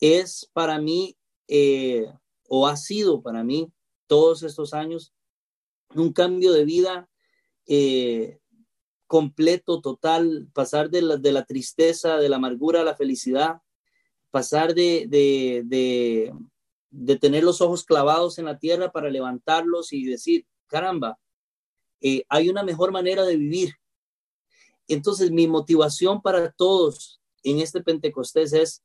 es 0.00 0.50
para 0.52 0.78
mí, 0.78 1.16
eh, 1.48 2.06
o 2.48 2.66
ha 2.66 2.76
sido 2.76 3.22
para 3.22 3.42
mí 3.42 3.72
todos 4.06 4.42
estos 4.42 4.74
años, 4.74 5.14
un 5.94 6.12
cambio 6.12 6.52
de 6.52 6.64
vida 6.64 7.08
completo, 9.06 9.80
total, 9.80 10.50
pasar 10.52 10.90
de 10.90 11.00
la, 11.00 11.16
de 11.16 11.32
la 11.32 11.44
tristeza, 11.44 12.16
de 12.16 12.28
la 12.28 12.36
amargura 12.36 12.80
a 12.80 12.84
la 12.84 12.96
felicidad, 12.96 13.62
pasar 14.34 14.74
de, 14.74 15.06
de, 15.64 17.18
tener 17.18 17.44
los 17.44 17.60
ojos 17.60 17.84
clavados 17.84 18.36
en 18.40 18.46
la 18.46 18.58
tierra 18.58 18.90
para 18.90 19.08
levantarlos 19.08 19.92
y 19.92 20.04
decir, 20.06 20.44
caramba, 20.66 21.20
eh, 22.00 22.24
hay 22.28 22.48
una 22.48 22.64
mejor 22.64 22.90
manera 22.90 23.22
de 23.22 23.36
vivir. 23.36 23.74
Entonces, 24.88 25.30
mi 25.30 25.46
motivación 25.46 26.20
para 26.20 26.50
todos 26.50 27.20
en 27.44 27.60
este 27.60 27.80
Pentecostés 27.80 28.52
es, 28.54 28.82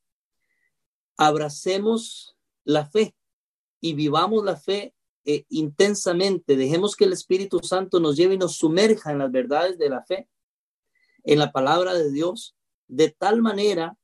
abracemos 1.18 2.38
la 2.64 2.86
fe 2.86 3.16
y 3.82 3.96
vivamos 3.96 4.46
la 4.46 4.56
fe 4.56 4.94
eh, 5.26 5.46
intensamente. 5.50 6.58
Dejemos 6.58 6.96
que 6.96 7.06
el 7.06 7.14
Espíritu 7.14 7.60
Santo 7.64 8.00
nos 8.00 8.16
lleve 8.16 8.36
y 8.36 8.38
nos 8.38 8.58
sumerja 8.58 9.12
en 9.12 9.18
las 9.18 9.32
verdades 9.32 9.80
de 9.80 9.90
la 9.90 10.04
fe, 10.04 10.30
en 11.24 11.40
la 11.40 11.52
palabra 11.52 11.96
de 11.96 12.12
Dios, 12.12 12.56
de 12.88 13.10
tal 13.10 13.42
manera 13.42 13.98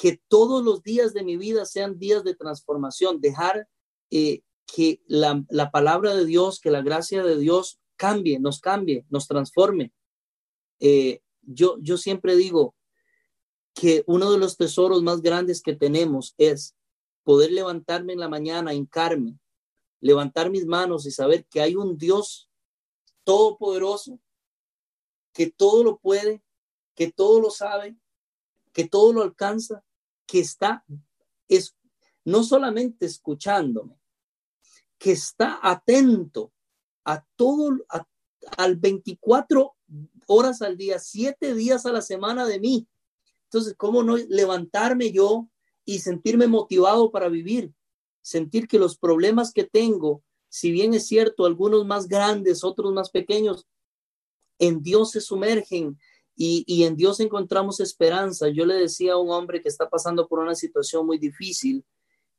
que 0.00 0.18
todos 0.28 0.64
los 0.64 0.82
días 0.82 1.12
de 1.12 1.22
mi 1.22 1.36
vida 1.36 1.66
sean 1.66 1.98
días 1.98 2.24
de 2.24 2.34
transformación, 2.34 3.20
dejar 3.20 3.68
eh, 4.10 4.40
que 4.64 5.02
la, 5.06 5.44
palabra 5.70 6.14
de 6.14 6.24
Dios, 6.24 6.58
que 6.58 6.70
la 6.70 6.80
gracia 6.80 7.22
de 7.22 7.38
Dios 7.38 7.78
cambie, 7.96 8.40
nos 8.40 8.60
cambie, 8.60 9.04
nos 9.10 9.28
transforme. 9.28 9.92
Eh, 10.78 11.20
yo, 11.42 11.76
yo 11.82 11.98
siempre 11.98 12.34
digo 12.34 12.74
que 13.74 14.02
uno 14.06 14.32
de 14.32 14.38
los 14.38 14.56
tesoros 14.56 15.02
más 15.02 15.20
grandes 15.20 15.60
que 15.60 15.76
tenemos 15.76 16.34
es 16.38 16.74
poder 17.22 17.52
levantarme 17.52 18.14
en 18.14 18.20
la 18.20 18.28
mañana, 18.30 18.72
hincarme, 18.72 19.38
levantar 20.00 20.48
mis 20.48 20.64
manos 20.64 21.04
y 21.04 21.10
saber 21.10 21.44
que 21.44 21.60
hay 21.60 21.76
un 21.76 21.98
Dios 21.98 22.48
todopoderoso, 23.22 24.18
que 25.34 25.50
todo 25.50 25.84
lo 25.84 25.98
puede, 25.98 26.42
que 26.94 27.12
todo 27.12 27.38
lo 27.38 27.50
sabe, 27.50 27.98
que 28.72 28.88
todo 28.88 29.12
lo 29.12 29.20
alcanza 29.20 29.84
que 30.30 30.38
está 30.38 30.84
es, 31.48 31.76
no 32.24 32.44
solamente 32.44 33.06
escuchándome, 33.06 34.00
que 34.96 35.12
está 35.12 35.58
atento 35.60 36.52
a 37.04 37.24
todo, 37.34 37.78
al 38.56 38.76
24 38.76 39.74
horas 40.28 40.62
al 40.62 40.76
día, 40.76 41.00
siete 41.00 41.54
días 41.54 41.84
a 41.84 41.90
la 41.90 42.00
semana 42.00 42.46
de 42.46 42.60
mí. 42.60 42.86
Entonces, 43.44 43.74
¿cómo 43.76 44.04
no 44.04 44.16
levantarme 44.16 45.10
yo 45.10 45.48
y 45.84 45.98
sentirme 45.98 46.46
motivado 46.46 47.10
para 47.10 47.28
vivir? 47.28 47.72
Sentir 48.22 48.68
que 48.68 48.78
los 48.78 48.96
problemas 48.96 49.52
que 49.52 49.64
tengo, 49.64 50.22
si 50.48 50.70
bien 50.70 50.94
es 50.94 51.08
cierto, 51.08 51.44
algunos 51.44 51.84
más 51.86 52.06
grandes, 52.06 52.62
otros 52.62 52.92
más 52.92 53.10
pequeños, 53.10 53.66
en 54.60 54.80
Dios 54.80 55.10
se 55.10 55.20
sumergen 55.20 55.98
y, 56.42 56.84
en 56.84 56.96
Dios 56.96 57.20
encontramos 57.20 57.80
esperanza. 57.80 58.48
Yo 58.48 58.64
le 58.64 58.72
decía 58.74 59.12
a 59.12 59.18
un 59.18 59.30
hombre 59.30 59.60
que 59.60 59.68
está 59.68 59.90
pasando 59.90 60.26
por 60.26 60.38
una 60.38 60.54
situación 60.54 61.04
muy 61.04 61.18
difícil 61.18 61.84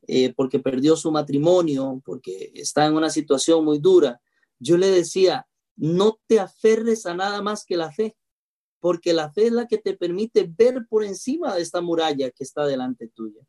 eh, 0.08 0.34
porque 0.34 0.58
perdió 0.58 0.96
su 0.96 1.12
matrimonio, 1.12 2.02
porque 2.04 2.52
está 2.56 2.88
en 2.88 2.96
una 2.96 3.12
situación 3.12 3.64
muy 3.64 3.78
dura, 3.78 4.20
yo 4.58 4.76
le 4.76 4.90
decía, 4.90 5.48
no 5.76 6.20
te 6.26 6.40
aferres 6.40 7.06
a 7.06 7.14
nada 7.14 7.44
más 7.44 7.64
que 7.64 7.78
la 7.78 7.92
fe, 7.92 8.18
porque 8.80 9.14
la 9.14 9.32
fe 9.32 9.46
es 9.46 9.52
la 9.52 9.68
que 9.68 9.78
te 9.78 9.96
permite 9.96 10.52
ver 10.52 10.88
por 10.90 11.04
encima 11.04 11.54
de 11.54 11.62
esta 11.62 11.82
muralla 11.82 12.32
que 12.32 12.44
está 12.44 12.66
delante 12.66 13.08
tuya. 13.08 13.46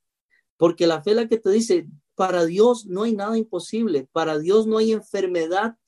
Porque 0.58 0.86
la 0.86 1.02
fe 1.02 1.12
es 1.12 1.16
la 1.16 1.28
que 1.28 1.38
te 1.38 1.48
dice, 1.48 1.88
para 2.14 2.44
Dios 2.44 2.84
no 2.84 3.04
hay 3.04 3.14
nada 3.14 3.38
imposible, 3.38 4.06
para 4.12 4.38
Dios 4.38 4.66
no 4.66 4.76
hay 4.76 4.92
enfermedad 4.92 5.78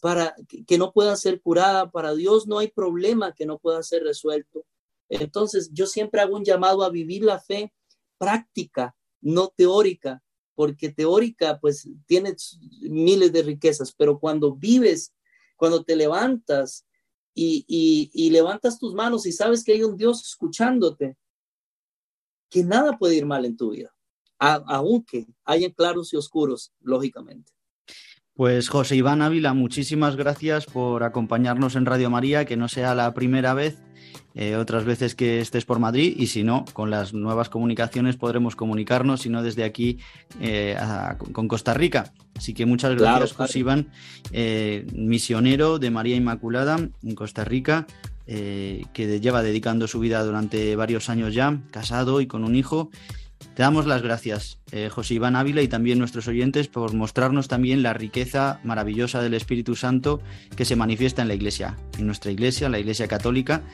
para 0.00 0.34
que 0.66 0.78
no 0.78 0.92
pueda 0.92 1.16
ser 1.16 1.40
curada, 1.40 1.90
para 1.90 2.14
Dios 2.14 2.46
no 2.46 2.58
hay 2.58 2.68
problema 2.68 3.34
que 3.34 3.46
no 3.46 3.58
pueda 3.58 3.82
ser 3.82 4.04
resuelto. 4.04 4.64
Entonces, 5.08 5.70
yo 5.72 5.86
siempre 5.86 6.20
hago 6.20 6.36
un 6.36 6.44
llamado 6.44 6.84
a 6.84 6.90
vivir 6.90 7.24
la 7.24 7.40
fe 7.40 7.72
práctica, 8.18 8.94
no 9.20 9.48
teórica, 9.48 10.22
porque 10.54 10.90
teórica 10.90 11.58
pues 11.60 11.88
tiene 12.06 12.34
miles 12.80 13.32
de 13.32 13.42
riquezas, 13.42 13.92
pero 13.92 14.18
cuando 14.18 14.54
vives, 14.54 15.14
cuando 15.56 15.84
te 15.84 15.96
levantas 15.96 16.84
y, 17.34 17.64
y 18.12 18.30
levantas 18.30 18.78
tus 18.78 18.94
manos 18.94 19.24
y 19.26 19.32
sabes 19.32 19.62
que 19.62 19.72
hay 19.72 19.84
un 19.84 19.96
Dios 19.96 20.22
escuchándote, 20.22 21.16
que 22.50 22.64
nada 22.64 22.98
puede 22.98 23.16
ir 23.16 23.26
mal 23.26 23.44
en 23.44 23.56
tu 23.56 23.70
vida, 23.70 23.94
aunque 24.38 25.26
hayan 25.44 25.72
claros 25.72 26.12
y 26.12 26.16
oscuros, 26.16 26.72
lógicamente. 26.80 27.52
Pues 28.38 28.68
José 28.68 28.94
Iván 28.94 29.20
Ávila, 29.20 29.52
muchísimas 29.52 30.14
gracias 30.14 30.64
por 30.64 31.02
acompañarnos 31.02 31.74
en 31.74 31.86
Radio 31.86 32.08
María, 32.08 32.44
que 32.44 32.56
no 32.56 32.68
sea 32.68 32.94
la 32.94 33.12
primera 33.12 33.52
vez, 33.52 33.78
eh, 34.36 34.54
otras 34.54 34.84
veces 34.84 35.16
que 35.16 35.40
estés 35.40 35.64
por 35.64 35.80
Madrid 35.80 36.14
y 36.16 36.28
si 36.28 36.44
no, 36.44 36.64
con 36.72 36.88
las 36.88 37.12
nuevas 37.12 37.48
comunicaciones 37.48 38.16
podremos 38.16 38.54
comunicarnos, 38.54 39.22
si 39.22 39.28
no 39.28 39.42
desde 39.42 39.64
aquí 39.64 39.98
eh, 40.40 40.76
con 41.32 41.48
Costa 41.48 41.74
Rica. 41.74 42.12
Así 42.36 42.54
que 42.54 42.64
muchas 42.64 42.94
gracias 42.94 43.32
José 43.32 43.58
Iván, 43.58 43.88
eh, 44.30 44.86
misionero 44.92 45.80
de 45.80 45.90
María 45.90 46.14
Inmaculada 46.14 46.78
en 46.78 47.14
Costa 47.16 47.44
Rica, 47.44 47.88
que 48.24 49.20
lleva 49.20 49.42
dedicando 49.42 49.88
su 49.88 49.98
vida 49.98 50.22
durante 50.22 50.76
varios 50.76 51.08
años 51.08 51.34
ya, 51.34 51.58
casado 51.72 52.20
y 52.20 52.28
con 52.28 52.44
un 52.44 52.54
hijo 52.54 52.90
te 53.58 53.64
damos 53.64 53.86
las 53.86 54.02
gracias, 54.02 54.60
eh, 54.70 54.88
José 54.88 55.14
Iván 55.14 55.34
Ávila, 55.34 55.62
y 55.62 55.66
también 55.66 55.98
nuestros 55.98 56.28
oyentes 56.28 56.68
por 56.68 56.94
mostrarnos 56.94 57.48
también 57.48 57.82
la 57.82 57.92
riqueza 57.92 58.60
maravillosa 58.62 59.20
del 59.20 59.34
Espíritu 59.34 59.74
Santo 59.74 60.20
que 60.54 60.64
se 60.64 60.76
manifiesta 60.76 61.22
en 61.22 61.28
la 61.28 61.34
Iglesia, 61.34 61.76
en 61.98 62.06
nuestra 62.06 62.30
Iglesia, 62.30 62.68
la 62.68 62.78
Iglesia 62.78 63.08
Católica, 63.08 63.64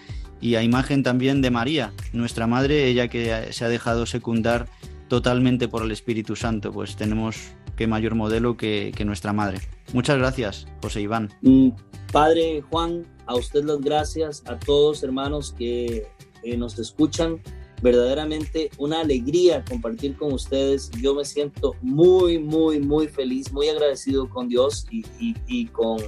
y 0.40 0.54
a 0.54 0.62
imagen 0.62 1.02
también 1.02 1.42
de 1.42 1.50
María, 1.50 1.92
nuestra 2.14 2.46
Madre, 2.46 2.86
ella 2.86 3.08
que 3.08 3.52
se 3.52 3.64
ha 3.66 3.68
dejado 3.68 4.06
secundar 4.06 4.70
totalmente 5.08 5.68
por 5.68 5.82
el 5.82 5.90
Espíritu 5.90 6.34
Santo, 6.34 6.72
pues 6.72 6.96
tenemos 6.96 7.52
qué 7.76 7.86
mayor 7.86 8.14
modelo 8.14 8.56
que, 8.56 8.94
nuestra 9.04 9.34
Madre. 9.34 9.60
Muchas 9.92 10.16
gracias, 10.16 10.66
José 10.80 11.02
Iván. 11.02 11.28
Mm, 11.42 11.68
padre 12.10 12.62
Juan, 12.70 13.06
a 13.26 13.34
usted 13.34 13.62
las 13.64 13.82
gracias, 13.82 14.44
a 14.46 14.58
todos 14.58 15.02
hermanos 15.02 15.52
que 15.52 16.06
eh, 16.42 16.56
nos 16.56 16.78
escuchan 16.78 17.42
verdaderamente 17.82 18.70
una 18.78 19.00
alegría 19.00 19.64
compartir 19.68 20.16
con 20.16 20.32
ustedes. 20.32 20.90
Yo 21.00 21.14
me 21.14 21.24
siento 21.24 21.74
muy, 21.82 22.38
muy, 22.38 22.80
muy 22.80 23.08
feliz, 23.08 23.52
muy 23.52 23.68
agradecido 23.68 24.28
con 24.28 24.48
Dios 24.48 24.86
y, 24.90 25.66
con 25.66 25.98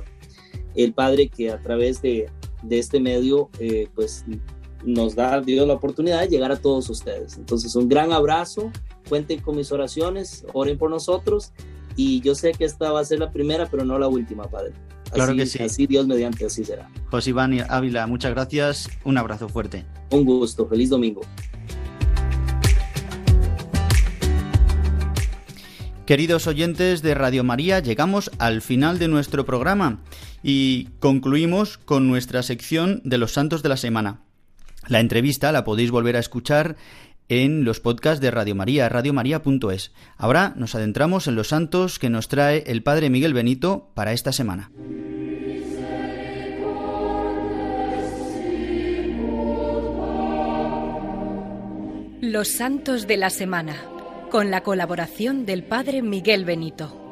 el 0.75 0.93
Padre 0.93 1.29
que 1.29 1.51
a 1.51 1.61
través 1.61 2.03
de, 2.03 2.31
este 2.71 3.01
medio, 3.01 3.51
eh, 3.59 3.89
pues 3.95 4.25
nos 4.85 5.15
da 5.15 5.41
Dios 5.41 5.67
la 5.67 5.75
oportunidad 5.75 6.21
de 6.21 6.29
llegar 6.29 6.53
a 6.53 6.57
todos 6.57 6.89
ustedes. 6.91 7.37
Entonces, 7.37 7.75
un 7.77 7.89
gran 7.89 8.13
abrazo, 8.13 8.71
cuenten 9.09 9.41
con 9.41 9.57
mis 9.57 9.73
oraciones, 9.73 10.47
oren 10.53 10.79
por 10.79 10.91
nosotros 10.91 11.53
y 11.97 12.21
yo 12.21 12.35
sé 12.35 12.53
que 12.53 12.65
esta 12.65 12.93
va 12.93 13.01
a 13.01 13.05
ser 13.05 13.19
la 13.19 13.31
primera, 13.31 13.67
pero 13.71 13.85
no 13.85 13.99
la 13.99 14.07
última, 14.07 14.45
Padre. 14.45 14.73
claro 15.11 15.35
que 15.35 15.47
sí. 15.47 15.63
Así 15.63 15.87
Dios 15.87 16.07
mediante, 16.07 16.45
así 16.45 16.65
será. 16.65 16.91
José 17.11 17.31
Iván 17.31 17.59
Ávila, 17.69 18.07
muchas 18.07 18.33
gracias, 18.33 18.89
un 19.05 19.17
abrazo 19.17 19.49
fuerte. 19.49 19.85
Un 20.11 20.25
gusto, 20.25 20.67
feliz 20.67 20.91
domingo. 20.91 21.23
Queridos 26.07 26.47
oyentes 26.47 27.03
de 27.03 27.15
Radio 27.15 27.43
María, 27.43 27.81
llegamos 27.81 28.31
al 28.39 28.63
final 28.63 29.01
de 29.01 29.09
nuestro 29.09 29.45
programa 29.45 30.05
y 30.41 30.85
concluimos 31.01 31.79
con 31.79 32.07
nuestra 32.07 32.45
sección 32.45 33.01
de 33.03 33.19
los 33.19 33.33
santos 33.33 33.65
de 33.65 33.71
la 33.71 33.77
semana. 33.77 34.21
La 34.87 35.01
entrevista 35.01 35.51
la 35.51 35.65
podéis 35.65 35.91
volver 35.91 36.15
a 36.15 36.21
escuchar 36.21 36.77
en 37.29 37.65
los 37.65 37.81
podcasts 37.81 38.21
de 38.21 38.31
Radio 38.31 38.55
María, 38.55 38.89
radiomaria.es. 38.89 39.91
Ahora 40.17 40.55
nos 40.55 40.77
adentramos 40.77 41.27
en 41.27 41.35
los 41.35 41.49
santos 41.49 41.99
que 41.99 42.09
nos 42.09 42.29
trae 42.29 42.63
el 42.69 42.85
Padre 42.85 43.11
Miguel 43.11 43.35
Benito 43.35 43.91
para 43.95 44.13
esta 44.13 44.31
semana. 44.31 44.71
Los 52.21 52.47
santos 52.47 53.09
de 53.09 53.17
la 53.17 53.31
semana 53.31 53.96
con 54.31 54.51
la 54.51 54.63
colaboración 54.63 55.47
del 55.47 55.63
Padre 55.63 56.03
Miguel 56.03 56.45
Benito. 56.45 57.03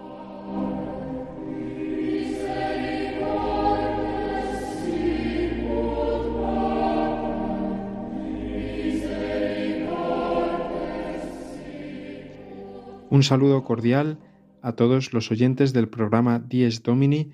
Un 13.10 13.22
saludo 13.22 13.62
cordial 13.62 14.18
a 14.60 14.72
todos 14.72 15.12
los 15.12 15.30
oyentes 15.30 15.72
del 15.72 15.88
programa 15.88 16.40
Dies 16.40 16.82
Domini 16.82 17.32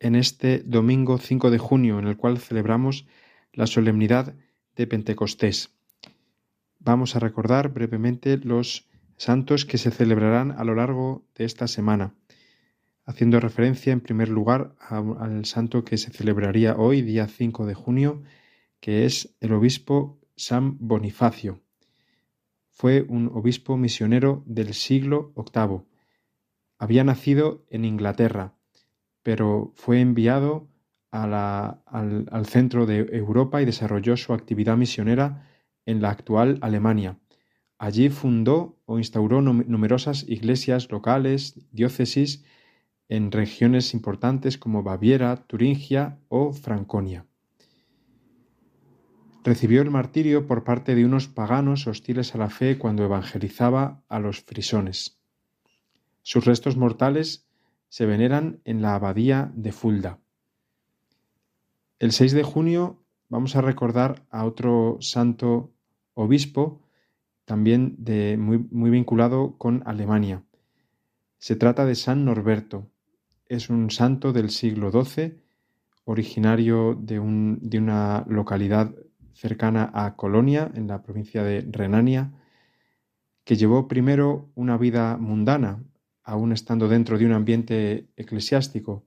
en 0.00 0.16
este 0.16 0.62
domingo 0.64 1.18
5 1.18 1.50
de 1.50 1.58
junio, 1.58 2.00
en 2.00 2.08
el 2.08 2.16
cual 2.16 2.38
celebramos 2.38 3.06
la 3.52 3.68
solemnidad 3.68 4.34
de 4.74 4.86
Pentecostés. 4.88 5.70
Vamos 6.80 7.14
a 7.14 7.20
recordar 7.20 7.68
brevemente 7.68 8.38
los 8.38 8.89
santos 9.20 9.66
que 9.66 9.76
se 9.76 9.90
celebrarán 9.90 10.52
a 10.52 10.64
lo 10.64 10.74
largo 10.74 11.26
de 11.34 11.44
esta 11.44 11.68
semana, 11.68 12.14
haciendo 13.04 13.38
referencia 13.38 13.92
en 13.92 14.00
primer 14.00 14.30
lugar 14.30 14.74
al 14.88 15.44
santo 15.44 15.84
que 15.84 15.98
se 15.98 16.10
celebraría 16.10 16.76
hoy, 16.78 17.02
día 17.02 17.26
5 17.26 17.66
de 17.66 17.74
junio, 17.74 18.22
que 18.80 19.04
es 19.04 19.36
el 19.40 19.52
obispo 19.52 20.18
San 20.36 20.78
Bonifacio. 20.78 21.60
Fue 22.70 23.02
un 23.02 23.30
obispo 23.34 23.76
misionero 23.76 24.42
del 24.46 24.72
siglo 24.72 25.34
VIII. 25.36 25.82
Había 26.78 27.04
nacido 27.04 27.66
en 27.68 27.84
Inglaterra, 27.84 28.54
pero 29.22 29.74
fue 29.74 30.00
enviado 30.00 30.70
al, 31.10 31.34
al 31.34 32.46
centro 32.46 32.86
de 32.86 33.00
Europa 33.12 33.60
y 33.60 33.66
desarrolló 33.66 34.16
su 34.16 34.32
actividad 34.32 34.78
misionera 34.78 35.46
en 35.84 36.00
la 36.00 36.08
actual 36.08 36.58
Alemania 36.62 37.18
Allí 37.80 38.10
fundó 38.10 38.76
o 38.84 38.98
instauró 38.98 39.40
numerosas 39.40 40.28
iglesias 40.28 40.90
locales, 40.90 41.58
diócesis, 41.72 42.44
en 43.08 43.32
regiones 43.32 43.94
importantes 43.94 44.58
como 44.58 44.82
Baviera, 44.82 45.46
Turingia 45.46 46.18
o 46.28 46.52
Franconia. 46.52 47.24
Recibió 49.44 49.80
el 49.80 49.90
martirio 49.90 50.46
por 50.46 50.62
parte 50.62 50.94
de 50.94 51.06
unos 51.06 51.28
paganos 51.28 51.86
hostiles 51.86 52.34
a 52.34 52.38
la 52.38 52.50
fe 52.50 52.76
cuando 52.76 53.02
evangelizaba 53.02 54.04
a 54.10 54.20
los 54.20 54.42
frisones. 54.42 55.18
Sus 56.20 56.44
restos 56.44 56.76
mortales 56.76 57.48
se 57.88 58.04
veneran 58.04 58.60
en 58.66 58.82
la 58.82 58.94
abadía 58.94 59.52
de 59.54 59.72
Fulda. 59.72 60.18
El 61.98 62.12
6 62.12 62.32
de 62.32 62.42
junio 62.42 63.02
vamos 63.30 63.56
a 63.56 63.62
recordar 63.62 64.26
a 64.28 64.44
otro 64.44 64.98
santo 65.00 65.72
obispo 66.12 66.82
también 67.50 67.96
muy, 68.38 68.90
vinculado 68.90 69.58
con 69.58 69.82
Alemania. 69.84 70.44
Se 71.38 71.56
trata 71.56 71.84
de 71.84 71.96
San 71.96 72.24
Norberto. 72.24 72.86
Es 73.46 73.70
un 73.70 73.90
santo 73.90 74.32
del 74.32 74.50
siglo 74.50 74.92
XII, 74.92 75.34
originario 76.04 76.94
de, 76.94 77.16
de 77.60 77.78
una 77.78 78.24
localidad 78.28 78.94
cercana 79.32 79.90
a 79.92 80.14
Colonia, 80.14 80.70
en 80.76 80.86
la 80.86 81.02
provincia 81.02 81.42
de 81.42 81.66
Renania, 81.68 82.30
que 83.42 83.56
llevó 83.56 83.88
primero 83.88 84.52
una 84.54 84.78
vida 84.78 85.16
mundana, 85.16 85.82
aún 86.22 86.52
estando 86.52 86.86
dentro 86.86 87.18
de 87.18 87.26
un 87.26 87.32
ambiente 87.32 88.06
eclesiástico, 88.16 89.04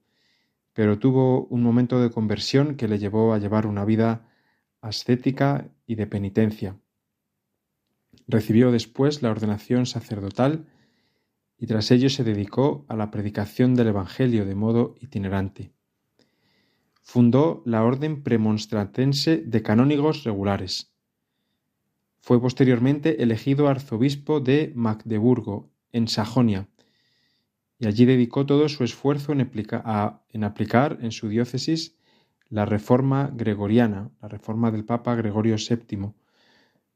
pero 0.73 0.99
tuvo 0.99 1.45
un 1.45 1.63
momento 1.63 2.01
de 2.01 2.11
conversión 2.11 2.75
que 2.75 2.89
le 2.89 2.99
llevó 2.99 3.33
a 3.33 3.39
llevar 3.39 3.67
una 3.67 3.85
vida 3.85 4.27
ascética 4.81 5.69
y 5.87 5.95
de 5.95 6.07
penitencia. 6.07 6.75
Recibió 8.27 8.71
después 8.71 9.21
la 9.21 9.31
ordenación 9.31 9.85
sacerdotal 9.85 10.65
y 11.57 11.67
tras 11.67 11.91
ello 11.91 12.09
se 12.09 12.23
dedicó 12.23 12.85
a 12.87 12.95
la 12.95 13.11
predicación 13.11 13.75
del 13.75 13.87
Evangelio 13.87 14.45
de 14.45 14.55
modo 14.55 14.95
itinerante. 14.99 15.71
Fundó 17.01 17.61
la 17.65 17.83
Orden 17.83 18.23
Premonstratense 18.23 19.37
de 19.37 19.61
Canónigos 19.61 20.23
Regulares. 20.23 20.93
Fue 22.21 22.41
posteriormente 22.41 23.21
elegido 23.21 23.67
arzobispo 23.67 24.39
de 24.39 24.71
Magdeburgo, 24.75 25.69
en 25.91 26.07
Sajonia, 26.07 26.69
y 27.77 27.85
allí 27.85 28.05
dedicó 28.05 28.45
todo 28.45 28.67
su 28.69 28.83
esfuerzo 28.83 29.31
en, 29.31 29.51
en 30.29 30.43
aplicar 30.43 30.97
en 31.01 31.11
su 31.11 31.27
diócesis 31.27 31.97
la 32.49 32.65
reforma 32.65 33.31
gregoriana, 33.33 34.11
la 34.21 34.27
reforma 34.27 34.71
del 34.71 34.85
Papa 34.85 35.15
Gregorio 35.15 35.55
VII, 35.57 36.13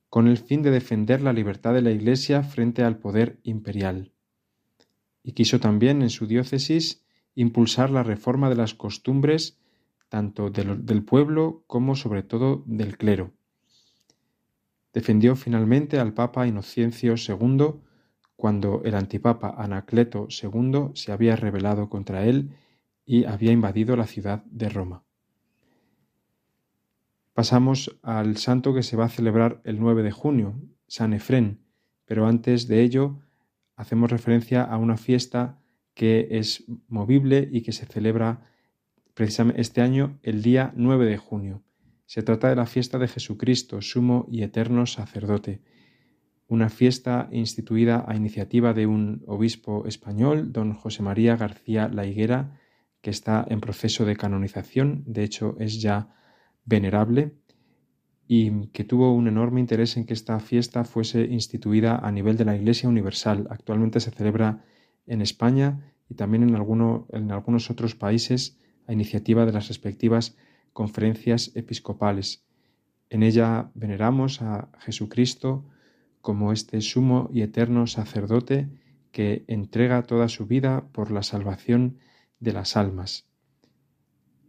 con 0.09 0.27
el 0.27 0.37
fin 0.37 0.61
de 0.61 0.71
defender 0.71 1.21
la 1.21 1.33
libertad 1.33 1.73
de 1.73 1.81
la 1.81 1.91
Iglesia 1.91 2.43
frente 2.43 2.83
al 2.83 2.97
poder 2.97 3.39
imperial. 3.43 4.11
Y 5.23 5.33
quiso 5.33 5.59
también 5.59 6.01
en 6.01 6.09
su 6.09 6.27
diócesis 6.27 7.03
impulsar 7.35 7.89
la 7.89 8.03
reforma 8.03 8.49
de 8.49 8.55
las 8.55 8.73
costumbres 8.73 9.59
tanto 10.09 10.49
del 10.49 11.03
pueblo 11.03 11.63
como 11.67 11.95
sobre 11.95 12.23
todo 12.23 12.63
del 12.65 12.97
clero. 12.97 13.33
Defendió 14.93 15.35
finalmente 15.35 15.99
al 15.99 16.13
Papa 16.13 16.47
Inocencio 16.47 17.15
II 17.15 17.81
cuando 18.35 18.81
el 18.83 18.95
antipapa 18.95 19.53
Anacleto 19.57 20.27
II 20.29 20.91
se 20.93 21.11
había 21.11 21.35
rebelado 21.35 21.89
contra 21.89 22.25
él 22.25 22.51
y 23.05 23.25
había 23.25 23.51
invadido 23.51 23.95
la 23.95 24.07
ciudad 24.07 24.43
de 24.45 24.69
Roma. 24.69 25.03
Pasamos 27.37 27.95
al 28.01 28.37
santo 28.37 28.73
que 28.73 28.81
se 28.81 28.97
va 28.97 29.05
a 29.05 29.09
celebrar 29.09 29.61
el 29.63 29.79
9 29.79 30.01
de 30.01 30.09
junio, 30.09 30.59
San 30.87 31.13
Efrén, 31.13 31.59
pero 32.03 32.25
antes 32.25 32.67
de 32.67 32.81
ello 32.81 33.19
hacemos 33.75 34.09
referencia 34.09 34.63
a 34.63 34.75
una 34.77 34.97
fiesta 34.97 35.61
que 35.93 36.29
es 36.31 36.63
movible 36.87 37.47
y 37.51 37.61
que 37.61 37.73
se 37.73 37.85
celebra 37.85 38.41
precisamente 39.13 39.61
este 39.61 39.81
año 39.81 40.17
el 40.23 40.41
día 40.41 40.73
9 40.75 41.05
de 41.05 41.17
junio. 41.17 41.61
Se 42.07 42.23
trata 42.23 42.49
de 42.49 42.55
la 42.55 42.65
fiesta 42.65 42.97
de 42.97 43.07
Jesucristo, 43.07 43.83
sumo 43.83 44.25
y 44.31 44.41
eterno 44.41 44.87
sacerdote. 44.87 45.61
Una 46.47 46.69
fiesta 46.69 47.29
instituida 47.31 48.03
a 48.07 48.15
iniciativa 48.15 48.73
de 48.73 48.87
un 48.87 49.23
obispo 49.27 49.85
español, 49.85 50.51
don 50.51 50.73
José 50.73 51.03
María 51.03 51.35
García 51.35 51.87
La 51.87 52.07
Higuera, 52.07 52.59
que 53.01 53.11
está 53.11 53.45
en 53.47 53.61
proceso 53.61 54.05
de 54.05 54.15
canonización, 54.15 55.03
de 55.05 55.23
hecho 55.23 55.55
es 55.59 55.79
ya 55.79 56.15
venerable, 56.67 57.33
y 58.27 58.67
que 58.67 58.83
tuvo 58.83 59.13
un 59.13 59.27
enorme 59.27 59.61
interés 59.61 59.95
en 59.97 60.05
que 60.05 60.13
esta 60.13 60.39
fiesta 60.39 60.83
fuese 60.83 61.21
instituida 61.25 61.95
a 61.95 62.11
nivel 62.11 62.35
de 62.37 62.45
la 62.45 62.55
Iglesia 62.55 62.89
Universal. 62.89 63.47
Actualmente 63.49 64.01
se 64.01 64.11
celebra 64.11 64.65
en 65.05 65.21
España 65.21 65.93
y 66.09 66.15
también 66.15 66.43
en, 66.43 66.49
en 66.49 67.31
algunos 67.31 67.71
otros 67.71 67.95
países 67.95 68.59
a 68.85 68.93
iniciativa 68.93 69.45
de 69.45 69.53
las 69.53 69.69
respectivas 69.69 70.35
conferencias 70.73 71.51
episcopales. 71.55 72.43
En 73.09 73.23
ella 73.23 73.71
veneramos 73.73 74.41
a 74.41 74.69
Jesucristo, 74.79 75.65
como 76.21 76.51
este 76.51 76.81
sumo 76.81 77.29
y 77.33 77.41
eterno 77.41 77.87
sacerdote 77.87 78.67
que 79.11 79.45
entrega 79.47 80.03
toda 80.03 80.27
su 80.27 80.45
vida 80.45 80.89
por 80.91 81.11
la 81.11 81.23
salvación 81.23 81.99
de 82.41 82.51
las 82.51 82.75
almas. 82.75 83.25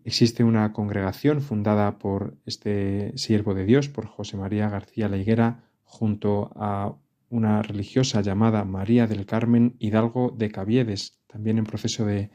Existe 0.08 0.42
una 0.42 0.72
congregación 0.72 1.42
fundada 1.42 1.98
por 1.98 2.38
este 2.46 3.12
siervo 3.18 3.52
de 3.52 3.66
Dios, 3.66 3.90
por 3.90 4.06
José 4.06 4.38
María 4.38 4.70
García 4.70 5.06
La 5.06 5.18
Higuera, 5.18 5.64
junto 5.84 6.50
a 6.56 6.96
una 7.28 7.60
religiosa 7.60 8.22
llamada 8.22 8.64
María 8.64 9.06
del 9.06 9.26
Carmen 9.26 9.76
Hidalgo 9.78 10.34
de 10.34 10.50
Caviedes, 10.50 11.20
también 11.26 11.58
en 11.58 11.66
proceso 11.66 12.06
de 12.06 12.30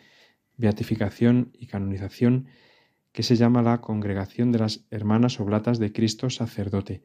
beatificación 0.55 1.49
y 1.57 1.65
canonización, 1.65 2.45
que 3.11 3.24
se 3.24 3.38
llama 3.38 3.63
la 3.63 3.82
Congregación 3.82 4.51
de 4.51 4.59
las 4.59 4.86
Hermanas 4.91 5.39
Oblatas 5.39 5.80
de 5.80 5.91
Cristo 5.91 6.30
Sacerdote 6.30 7.01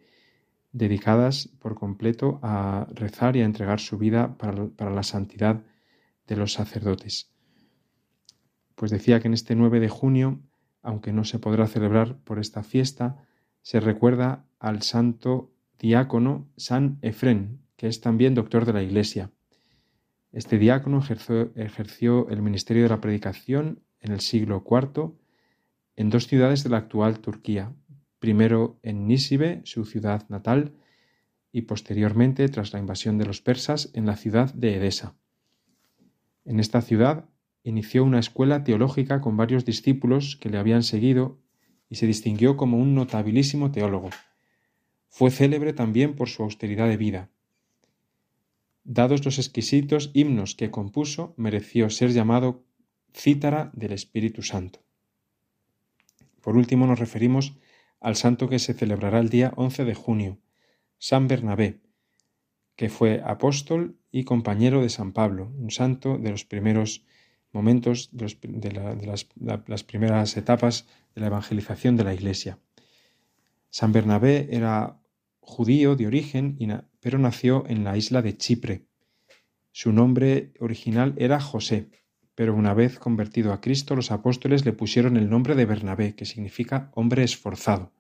dedicadas 0.72 1.48
por 1.60 1.76
completo 1.76 2.40
a 2.42 2.86
rezar 2.90 3.36
y 3.36 3.40
a 3.40 3.46
entregar 3.46 3.80
su 3.80 3.96
vida 3.96 4.36
para, 4.36 4.90
la 4.90 5.02
santidad 5.02 5.64
de 6.26 6.36
los 6.36 6.52
sacerdotes. 6.52 7.32
Pues 8.74 8.90
decía 8.90 9.18
que 9.18 9.28
en 9.28 9.32
este 9.32 9.54
9 9.54 9.80
de 9.80 9.88
junio, 9.88 10.42
aunque 10.82 11.12
no 11.12 11.24
se 11.24 11.38
podrá 11.38 11.66
celebrar 11.66 12.18
por 12.18 12.38
esta 12.38 12.62
fiesta, 12.62 13.24
se 13.62 13.80
recuerda 13.80 14.44
al 14.58 14.82
santo 14.82 15.52
diácono 15.78 16.48
San 16.56 16.98
Efrén, 17.02 17.60
que 17.76 17.88
es 17.88 18.00
también 18.00 18.34
doctor 18.34 18.64
de 18.64 18.72
la 18.72 18.82
Iglesia. 18.82 19.30
Este 20.32 20.58
diácono 20.58 20.98
ejerció, 20.98 21.52
ejerció, 21.54 22.28
el 22.28 22.42
ministerio 22.42 22.82
de 22.82 22.88
la 22.90 23.00
predicación 23.00 23.80
en 24.00 24.12
el 24.12 24.20
siglo 24.20 24.64
IV 24.68 25.12
en 25.96 26.10
dos 26.10 26.28
ciudades 26.28 26.62
de 26.62 26.70
la 26.70 26.76
actual 26.76 27.18
Turquía, 27.18 27.72
primero 28.20 28.78
en 28.82 29.06
Nísibe, 29.08 29.62
su 29.64 29.84
ciudad 29.84 30.28
natal, 30.28 30.74
y 31.50 31.62
posteriormente, 31.62 32.48
tras 32.48 32.72
la 32.72 32.78
invasión 32.78 33.18
de 33.18 33.26
los 33.26 33.40
persas, 33.40 33.90
en 33.94 34.06
la 34.06 34.16
ciudad 34.16 34.52
de 34.54 34.76
Edesa. 34.76 35.16
En 36.44 36.60
esta 36.60 36.82
ciudad 36.82 37.24
inició 37.68 38.02
una 38.02 38.18
escuela 38.18 38.64
teológica 38.64 39.20
con 39.20 39.36
varios 39.36 39.64
discípulos 39.64 40.36
que 40.36 40.48
le 40.48 40.58
habían 40.58 40.82
seguido 40.82 41.38
y 41.90 41.96
se 41.96 42.06
distinguió 42.06 42.56
como 42.56 42.78
un 42.78 42.94
notabilísimo 42.94 43.70
teólogo. 43.70 44.10
Fue 45.08 45.30
célebre 45.30 45.72
también 45.72 46.14
por 46.14 46.28
su 46.28 46.42
austeridad 46.42 46.88
de 46.88 46.96
vida. 46.96 47.30
Dados 48.84 49.24
los 49.24 49.38
exquisitos 49.38 50.10
himnos 50.14 50.54
que 50.54 50.70
compuso, 50.70 51.34
mereció 51.36 51.90
ser 51.90 52.10
llamado 52.12 52.64
cítara 53.14 53.70
del 53.74 53.92
Espíritu 53.92 54.42
Santo. 54.42 54.80
Por 56.40 56.56
último, 56.56 56.86
nos 56.86 56.98
referimos 56.98 57.54
al 58.00 58.16
santo 58.16 58.48
que 58.48 58.58
se 58.58 58.74
celebrará 58.74 59.18
el 59.18 59.28
día 59.28 59.52
11 59.56 59.84
de 59.84 59.94
junio, 59.94 60.38
San 60.98 61.28
Bernabé, 61.28 61.80
que 62.76 62.88
fue 62.88 63.20
apóstol 63.24 63.98
y 64.10 64.24
compañero 64.24 64.80
de 64.80 64.88
San 64.88 65.12
Pablo, 65.12 65.52
un 65.58 65.70
santo 65.70 66.16
de 66.16 66.30
los 66.30 66.44
primeros 66.44 67.04
momentos 67.58 68.10
de, 68.12 69.02
las, 69.66 69.82
primeras 69.82 70.36
etapas 70.36 70.86
de 71.12 71.20
la 71.20 71.26
evangelización 71.26 71.96
de 71.96 72.04
la 72.04 72.14
Iglesia. 72.14 72.60
San 73.68 73.90
Bernabé 73.90 74.48
era 74.52 75.00
judío 75.40 75.96
de 75.96 76.06
origen, 76.06 76.56
pero 77.00 77.18
nació 77.18 77.64
en 77.66 77.82
la 77.82 77.96
isla 77.96 78.22
de 78.22 78.36
Chipre. 78.36 78.86
Su 79.72 79.92
nombre 79.92 80.52
original 80.60 81.14
era 81.16 81.40
José, 81.40 81.90
pero 82.36 82.54
una 82.54 82.74
vez 82.74 83.00
convertido 83.00 83.52
a 83.52 83.60
Cristo, 83.60 83.96
los 83.96 84.12
apóstoles 84.12 84.64
le 84.64 84.72
pusieron 84.72 85.16
el 85.16 85.28
nombre 85.28 85.56
de 85.56 85.66
Bernabé, 85.66 86.14
que 86.14 86.26
significa 86.26 86.92
hombre 86.94 87.24
esforzado. 87.24 87.92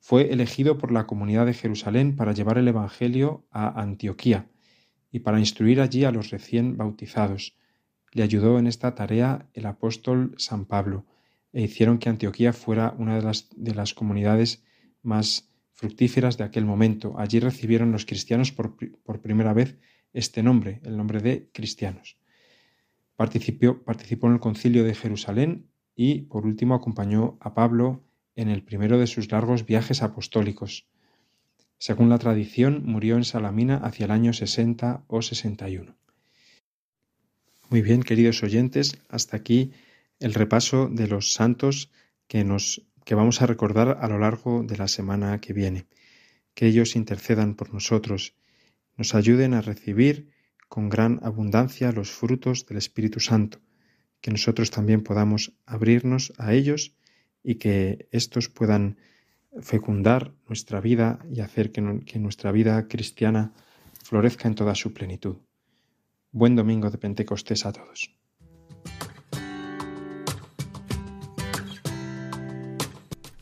Fue 0.00 0.32
elegido 0.32 0.76
por 0.76 0.90
la 0.90 1.06
comunidad 1.06 1.46
de 1.46 1.54
Jerusalén 1.54 2.16
para 2.16 2.32
llevar 2.32 2.58
el 2.58 2.66
Evangelio 2.66 3.46
a 3.52 3.80
Antioquía 3.80 4.48
y 5.12 5.20
para 5.20 5.38
instruir 5.38 5.80
allí 5.80 6.02
a 6.02 6.10
los 6.10 6.30
recién 6.30 6.76
bautizados. 6.76 7.54
Le 8.14 8.22
ayudó 8.22 8.58
en 8.58 8.66
esta 8.66 8.94
tarea 8.94 9.50
el 9.52 9.66
apóstol 9.66 10.34
San 10.38 10.64
Pablo, 10.64 11.04
e 11.52 11.62
hicieron 11.62 11.98
que 11.98 12.08
Antioquía 12.08 12.52
fuera 12.52 12.94
una 12.98 13.16
de 13.16 13.22
las, 13.22 13.48
de 13.54 13.74
las 13.74 13.92
comunidades 13.92 14.64
más 15.02 15.50
fructíferas 15.72 16.38
de 16.38 16.44
aquel 16.44 16.64
momento. 16.64 17.14
Allí 17.18 17.40
recibieron 17.40 17.92
los 17.92 18.06
cristianos 18.06 18.52
por, 18.52 18.76
primera 19.20 19.52
vez 19.52 19.76
este 20.12 20.42
nombre, 20.42 20.80
el 20.84 20.96
nombre 20.96 21.20
de 21.20 21.50
cristianos. 21.52 22.16
Participó, 23.16 23.82
participó 23.82 24.28
en 24.28 24.34
el 24.34 24.40
concilio 24.40 24.84
de 24.84 24.94
Jerusalén 24.94 25.68
y, 25.94 26.22
por 26.22 26.46
último, 26.46 26.74
acompañó 26.74 27.36
a 27.40 27.54
Pablo 27.54 28.04
en 28.36 28.48
el 28.48 28.62
primero 28.62 28.98
de 28.98 29.06
sus 29.06 29.30
largos 29.30 29.66
viajes 29.66 30.02
apostólicos. 30.02 30.86
Según 31.78 32.08
la 32.08 32.18
tradición, 32.18 32.82
murió 32.84 33.16
en 33.16 33.24
Salamina 33.24 33.76
hacia 33.76 34.06
el 34.06 34.12
año 34.12 34.32
60 34.32 35.04
o 35.08 35.22
61. 35.22 35.96
Muy 37.70 37.82
bien, 37.82 38.02
queridos 38.02 38.42
oyentes, 38.42 38.98
hasta 39.08 39.36
aquí 39.36 39.72
el 40.20 40.34
repaso 40.34 40.88
de 40.88 41.08
los 41.08 41.32
santos 41.32 41.90
que 42.28 42.44
nos 42.44 42.82
que 43.04 43.14
vamos 43.14 43.42
a 43.42 43.46
recordar 43.46 43.98
a 44.00 44.08
lo 44.08 44.18
largo 44.18 44.62
de 44.62 44.76
la 44.76 44.88
semana 44.88 45.40
que 45.40 45.52
viene. 45.52 45.86
Que 46.54 46.66
ellos 46.66 46.96
intercedan 46.96 47.54
por 47.54 47.72
nosotros, 47.72 48.34
nos 48.96 49.14
ayuden 49.14 49.54
a 49.54 49.60
recibir 49.60 50.30
con 50.68 50.88
gran 50.88 51.20
abundancia 51.22 51.92
los 51.92 52.10
frutos 52.10 52.66
del 52.66 52.78
Espíritu 52.78 53.20
Santo, 53.20 53.60
que 54.20 54.30
nosotros 54.30 54.70
también 54.70 55.02
podamos 55.02 55.52
abrirnos 55.66 56.32
a 56.38 56.54
ellos 56.54 56.94
y 57.42 57.56
que 57.56 58.08
estos 58.10 58.48
puedan 58.48 58.96
fecundar 59.60 60.32
nuestra 60.48 60.80
vida 60.80 61.18
y 61.30 61.40
hacer 61.40 61.70
que, 61.70 62.00
que, 62.06 62.18
nuestra 62.18 62.50
vida 62.50 62.88
cristiana 62.88 63.52
florezca 64.02 64.48
en 64.48 64.54
toda 64.54 64.74
su 64.74 64.92
plenitud. 64.92 65.36
Buen 66.36 66.56
domingo 66.56 66.90
de 66.90 66.98
Pentecostés 66.98 67.64
a 67.64 67.70
todos. 67.70 68.10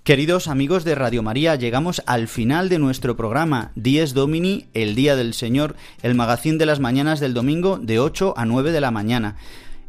Queridos 0.04 0.46
amigos 0.46 0.84
de 0.84 0.94
Radio 0.94 1.22
María, 1.22 1.54
llegamos 1.54 2.02
al 2.04 2.28
final 2.28 2.68
de 2.68 2.78
nuestro 2.78 3.16
programa 3.16 3.72
Dies 3.76 4.12
Domini, 4.12 4.66
el 4.74 4.94
Día 4.94 5.16
del 5.16 5.32
Señor, 5.32 5.74
el 6.02 6.14
magazín 6.14 6.58
de 6.58 6.66
las 6.66 6.80
mañanas 6.80 7.18
del 7.18 7.32
domingo 7.32 7.78
de 7.78 7.98
8 7.98 8.34
a 8.36 8.44
9 8.44 8.72
de 8.72 8.80
la 8.82 8.90
mañana. 8.90 9.36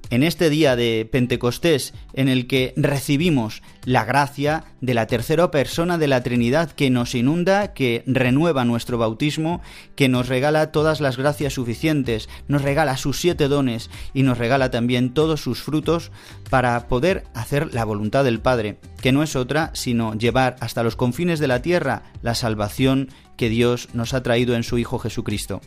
En 0.10 0.24
este 0.24 0.50
día 0.50 0.76
de 0.76 1.08
Pentecostés 1.12 1.94
en 2.14 2.30
el 2.30 2.48
que 2.48 2.74
recibimos 2.76 3.62
la 3.86 4.06
gracia 4.06 4.66
de 4.82 4.94
la 4.94 5.08
tercera 5.08 5.50
persona 5.52 5.98
de 5.98 6.08
la 6.08 6.24
Trinidad 6.24 6.72
que 6.72 6.90
nos 6.90 7.16
inunda, 7.16 7.74
que 7.74 8.04
renueva 8.06 8.66
nuestro 8.66 8.98
bautismo, 8.98 9.62
que 9.96 10.10
nos 10.10 10.28
regala 10.28 10.72
todas 10.72 11.02
las 11.02 11.18
gracias 11.18 11.54
suficientes, 11.54 12.30
nos 12.48 12.62
regala 12.62 12.98
sus 12.98 13.20
siete 13.20 13.48
dones 13.48 13.90
y 14.14 14.24
nos 14.24 14.38
regala 14.38 14.72
también 14.72 15.14
todos 15.14 15.42
sus 15.42 15.62
frutos 15.62 16.12
para 16.50 16.88
poder 16.88 17.24
hacer 17.34 17.74
la 17.74 17.86
voluntad 17.86 18.24
del 18.24 18.40
Padre, 18.40 18.78
que 19.02 19.12
no 19.12 19.24
es 19.24 19.36
otra 19.36 19.72
sino 19.74 20.14
llevar 20.16 20.56
hasta 20.60 20.84
los 20.84 20.96
confines 20.96 21.40
de 21.40 21.48
la 21.48 21.62
tierra 21.62 22.04
la 22.22 22.36
salvación 22.36 23.10
que 23.38 23.50
Dios 23.50 23.90
nos 23.94 24.14
ha 24.14 24.24
traído 24.24 24.56
en 24.56 24.64
su 24.64 24.78
Hijo 24.78 25.00
Jesucristo. 25.00 25.62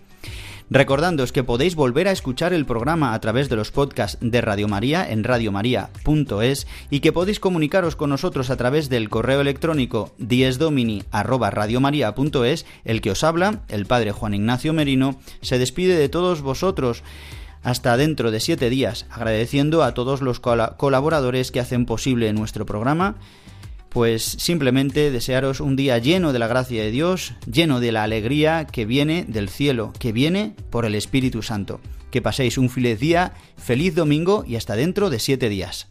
Recordándoos 0.69 1.31
que 1.31 1.45
podéis 1.45 1.77
volver 1.77 2.09
a 2.09 2.13
escuchar 2.13 2.53
el 2.53 2.67
programa 2.67 3.15
a 3.15 3.21
través 3.21 3.49
de 3.49 3.55
los 3.55 3.71
podcasts 3.71 4.19
de 4.21 4.41
Radio 4.41 4.67
María 4.67 5.09
en 5.09 5.23
radiomaria.es 5.23 6.67
y 6.91 6.99
que 6.99 7.13
podéis 7.13 7.39
comunicaros 7.39 7.95
con 7.95 8.11
nosotros 8.11 8.51
a 8.51 8.57
través 8.57 8.89
del 8.89 9.09
correo 9.09 9.41
electrónico 9.41 10.13
diesdomini@radiomaria.es. 10.19 12.67
El 12.85 13.01
que 13.01 13.13
os 13.13 13.23
habla, 13.23 13.61
el 13.69 13.87
padre 13.87 14.11
Juan 14.11 14.35
Ignacio 14.35 14.73
Merino, 14.73 15.21
se 15.41 15.61
despide 15.61 15.97
de 15.97 16.09
todos 16.09 16.43
vosotros 16.43 17.05
hasta 17.63 17.97
dentro 17.97 18.33
de 18.33 18.41
siete 18.41 18.69
días, 18.69 19.07
agradeciendo 19.09 19.85
a 19.85 19.95
todos 19.95 20.21
los 20.21 20.41
colaboradores 20.41 21.53
que 21.53 21.61
hacen 21.61 21.87
posible 21.87 22.33
nuestro 22.33 22.67
programa 22.67 23.15
pues 23.89 24.23
simplemente 24.23 25.11
desearos 25.11 25.61
un 25.61 25.77
día 25.77 25.99
lleno 25.99 26.33
de 26.33 26.39
la 26.39 26.47
gracia 26.47 26.83
de 26.83 26.91
Dios, 26.91 27.35
lleno 27.51 27.81
de 27.81 27.93
la 27.93 28.03
alegría 28.03 28.67
que 28.67 28.85
viene 28.85 29.25
del 29.27 29.49
cielo, 29.49 29.93
que 29.99 30.13
viene 30.13 30.55
por 30.71 30.85
el 30.85 30.95
Espíritu 30.95 31.43
Santo. 31.43 31.81
Que 32.11 32.23
paséis 32.23 32.59
un 32.59 32.71
feliz 32.71 33.01
día, 33.01 33.33
feliz 33.57 33.95
domingo 33.95 34.45
y 34.47 34.57
hasta 34.57 34.77
dentro 34.77 35.11
de 35.11 35.19
siete 35.19 35.49
días. 35.49 35.89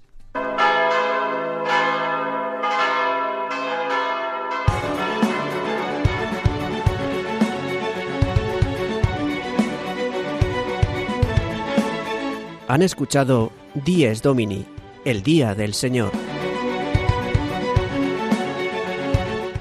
Han 12.67 12.81
escuchado 12.81 13.51
Dies 13.73 14.21
Domini, 14.21 14.65
el 15.05 15.21
Día 15.21 15.53
del 15.53 15.73
Señor. 15.73 16.11